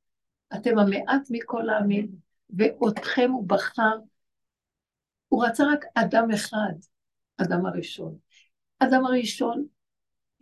אתם 0.55 0.79
המעט 0.79 1.27
מכל 1.31 1.69
העמים, 1.71 2.09
ואותכם 2.51 3.31
הוא 3.31 3.49
בחר. 3.49 3.99
הוא 5.29 5.45
רצה 5.45 5.65
רק 5.73 5.85
אדם 5.95 6.31
אחד, 6.31 6.75
אדם 7.37 7.67
הראשון. 7.67 8.17
אדם 8.79 9.07
הראשון 9.07 9.67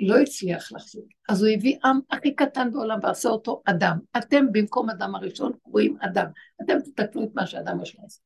לא 0.02 0.18
הצליח 0.18 0.72
להחזיק, 0.72 1.04
אז 1.28 1.42
הוא 1.42 1.50
הביא 1.50 1.78
עם 1.84 2.00
הכי 2.10 2.34
קטן 2.34 2.72
בעולם 2.72 2.98
ועשה 3.02 3.28
אותו 3.28 3.62
אדם. 3.64 3.98
אתם 4.18 4.52
במקום 4.52 4.90
אדם 4.90 5.14
הראשון 5.14 5.52
קוראים 5.62 5.96
אדם. 6.00 6.26
אתם 6.62 6.78
תתקנו 6.80 7.24
את 7.24 7.28
מה 7.34 7.46
שאדם 7.46 7.82
יש 7.82 7.96
לעשות. 8.02 8.22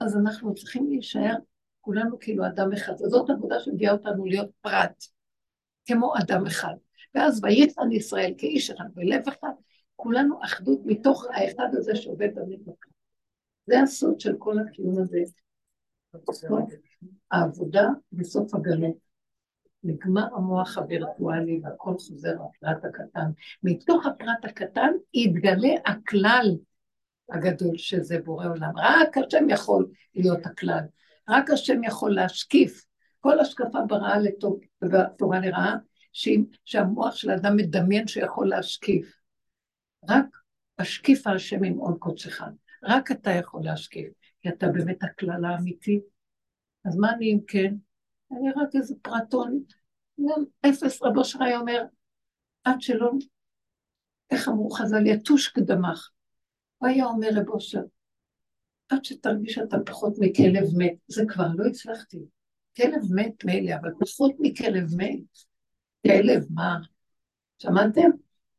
אז 0.00 0.16
אנחנו 0.16 0.54
צריכים 0.54 0.86
להישאר 0.88 1.34
כולנו 1.80 2.18
כאילו 2.18 2.46
אדם 2.46 2.72
אחד. 2.72 2.92
וזאת 2.92 3.30
עבודה 3.30 3.60
שמביאה 3.60 3.92
אותנו 3.92 4.26
להיות 4.26 4.50
פרט, 4.60 5.04
כמו 5.86 6.12
אדם 6.18 6.46
אחד. 6.46 6.74
ואז 7.14 7.40
ויחן 7.44 7.92
ישראל 7.92 8.34
כאיש 8.38 8.70
אחד 8.70 8.84
בלב 8.94 9.28
אחד, 9.28 9.52
כולנו 9.96 10.44
אחדות 10.44 10.80
מתוך 10.84 11.26
האחד 11.30 11.68
הזה 11.72 11.96
שעובד 11.96 12.28
במדבר. 12.34 12.72
זה 13.66 13.80
הסוד 13.80 14.20
של 14.20 14.34
כל 14.38 14.58
הקיום 14.58 15.02
הזה. 15.02 15.18
העבודה 17.30 17.88
בסוף 18.12 18.54
הגלות. 18.54 19.07
נגמר 19.84 20.26
המוח 20.34 20.78
הווירטואלי 20.78 21.60
והכל 21.62 21.92
חוזר 21.92 22.32
לפרט 22.32 22.84
הקטן. 22.84 23.30
מתוך 23.62 24.06
הפרט 24.06 24.44
הקטן 24.44 24.90
יתגלה 25.14 25.74
הכלל 25.86 26.56
הגדול 27.30 27.76
שזה 27.76 28.18
בורא 28.24 28.46
עולם. 28.46 28.72
רק 28.76 29.18
השם 29.18 29.50
יכול 29.50 29.86
להיות 30.14 30.46
הכלל. 30.46 30.84
רק 31.28 31.50
השם 31.50 31.84
יכול 31.84 32.14
להשקיף. 32.14 32.84
כל 33.20 33.40
השקפה 33.40 33.78
ברעה 33.88 34.18
לטוב 34.18 34.60
ובתורה 34.82 35.40
לרעה, 35.40 35.76
שהמוח 36.64 37.14
של 37.14 37.30
האדם 37.30 37.56
מדמיין 37.56 38.06
שיכול 38.06 38.48
להשקיף. 38.48 39.20
רק 40.08 40.26
השקיף 40.78 41.26
השם 41.26 41.64
עם 41.64 41.78
עוד 41.78 41.98
קודשך. 41.98 42.42
רק 42.84 43.10
אתה 43.10 43.30
יכול 43.30 43.60
להשקיף, 43.64 44.08
כי 44.40 44.48
אתה 44.48 44.68
באמת 44.68 45.02
הכלל 45.02 45.44
האמיתי. 45.44 46.00
אז 46.84 46.96
מה 46.96 47.12
אני 47.12 47.32
אם 47.32 47.38
כן? 47.46 47.74
אני 48.32 48.50
רק 48.50 48.68
איזה 48.74 48.94
פרטון, 49.02 49.62
גם 50.20 50.44
אפס 50.66 51.02
רבו 51.02 51.24
שרי 51.24 51.56
אומר, 51.56 51.82
עד 52.64 52.80
שלא, 52.80 53.10
איך 54.30 54.48
אמרו 54.48 54.70
חז"ל, 54.70 55.06
יתוש 55.06 55.48
קדמך. 55.48 56.10
הוא 56.78 56.88
היה 56.88 57.06
אומר 57.06 57.28
רבו 57.36 57.52
אושר, 57.52 57.82
עד 58.88 59.04
שתרגיש 59.04 59.54
שאתה 59.54 59.76
פחות 59.86 60.12
מכלב 60.18 60.64
מת, 60.76 60.94
זה 61.08 61.22
כבר 61.28 61.46
לא 61.54 61.66
הצלחתי. 61.66 62.18
כלב 62.76 63.14
מת 63.14 63.44
מילא, 63.44 63.74
אבל 63.74 63.90
פחות 64.00 64.32
מכלב 64.38 64.86
מת. 64.96 65.38
כלב, 66.06 66.46
מה? 66.50 66.76
שמעתם? 67.58 68.10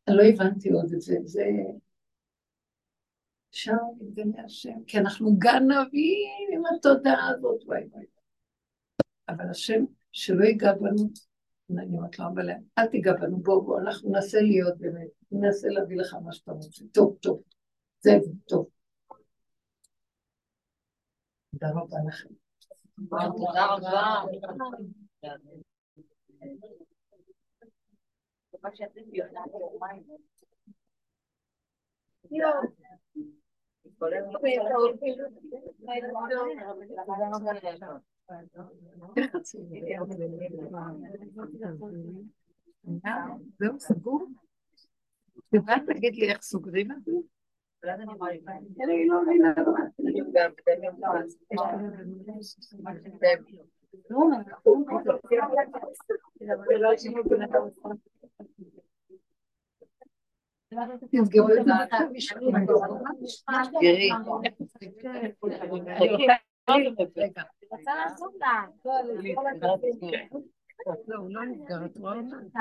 אני 0.08 0.18
לא 0.18 0.24
הבנתי 0.24 0.70
עוד 0.70 0.94
את 0.94 1.02
זה, 1.02 1.16
זה... 1.24 1.46
שם 3.52 3.76
מתגלה 4.00 4.44
השם, 4.46 4.84
כי 4.88 4.98
אנחנו 4.98 5.36
גנבים 5.38 6.48
עם 6.54 6.62
התודעה 6.66 7.30
הזאת, 7.30 7.64
וואי 7.66 7.84
וואי. 7.92 8.06
אבל 9.30 9.50
השם 9.50 9.84
שלא 10.12 10.44
ייגע 10.44 10.74
בנו, 10.74 11.10
אני 11.78 11.98
אומרת 11.98 12.20
לו, 12.20 12.26
אבל 12.34 12.50
אל 12.78 12.88
תיגע 12.88 13.14
בנו, 13.14 13.38
בואו, 13.38 13.62
בואו, 13.62 13.80
אנחנו 13.80 14.10
ננסה 14.10 14.42
להיות 14.42 14.78
באמת, 14.78 15.08
ננסה 15.32 15.68
להביא 15.68 15.98
לך 15.98 16.14
מה 16.14 16.34
שאתה 16.34 16.52
רוצה. 16.52 16.86
טוב, 16.94 17.18
טוב, 17.22 17.42
זה 18.00 18.12
טוב. 18.48 18.70
תודה 21.52 21.70
רבה 21.76 21.98
לכם. 22.08 22.30
תודה 23.10 23.66
רבה. 23.66 24.24
זהו, 43.60 43.80
סגור? 43.80 44.28
יודעת 45.54 45.82
להגיד 45.88 46.16
לי 46.16 46.30
איך 46.30 46.42
סוגרים 46.42 46.92
את 46.92 47.04
זה? 47.06 47.12
אני 48.84 49.08
לא 49.08 49.24
מבינה. 49.24 49.54
תסגרו 61.12 61.50
את 61.50 61.66
זה. 61.66 61.72
תראי. 63.80 64.10
רוצה 67.72 67.96
לעשות 67.96 68.34
לה. 68.40 68.66
לא, 71.08 71.18
הוא 71.18 71.32
לא 71.32 71.46
נסגר, 71.46 71.86
את 71.86 71.98
רואה? 71.98 72.16
אותה? 72.16 72.60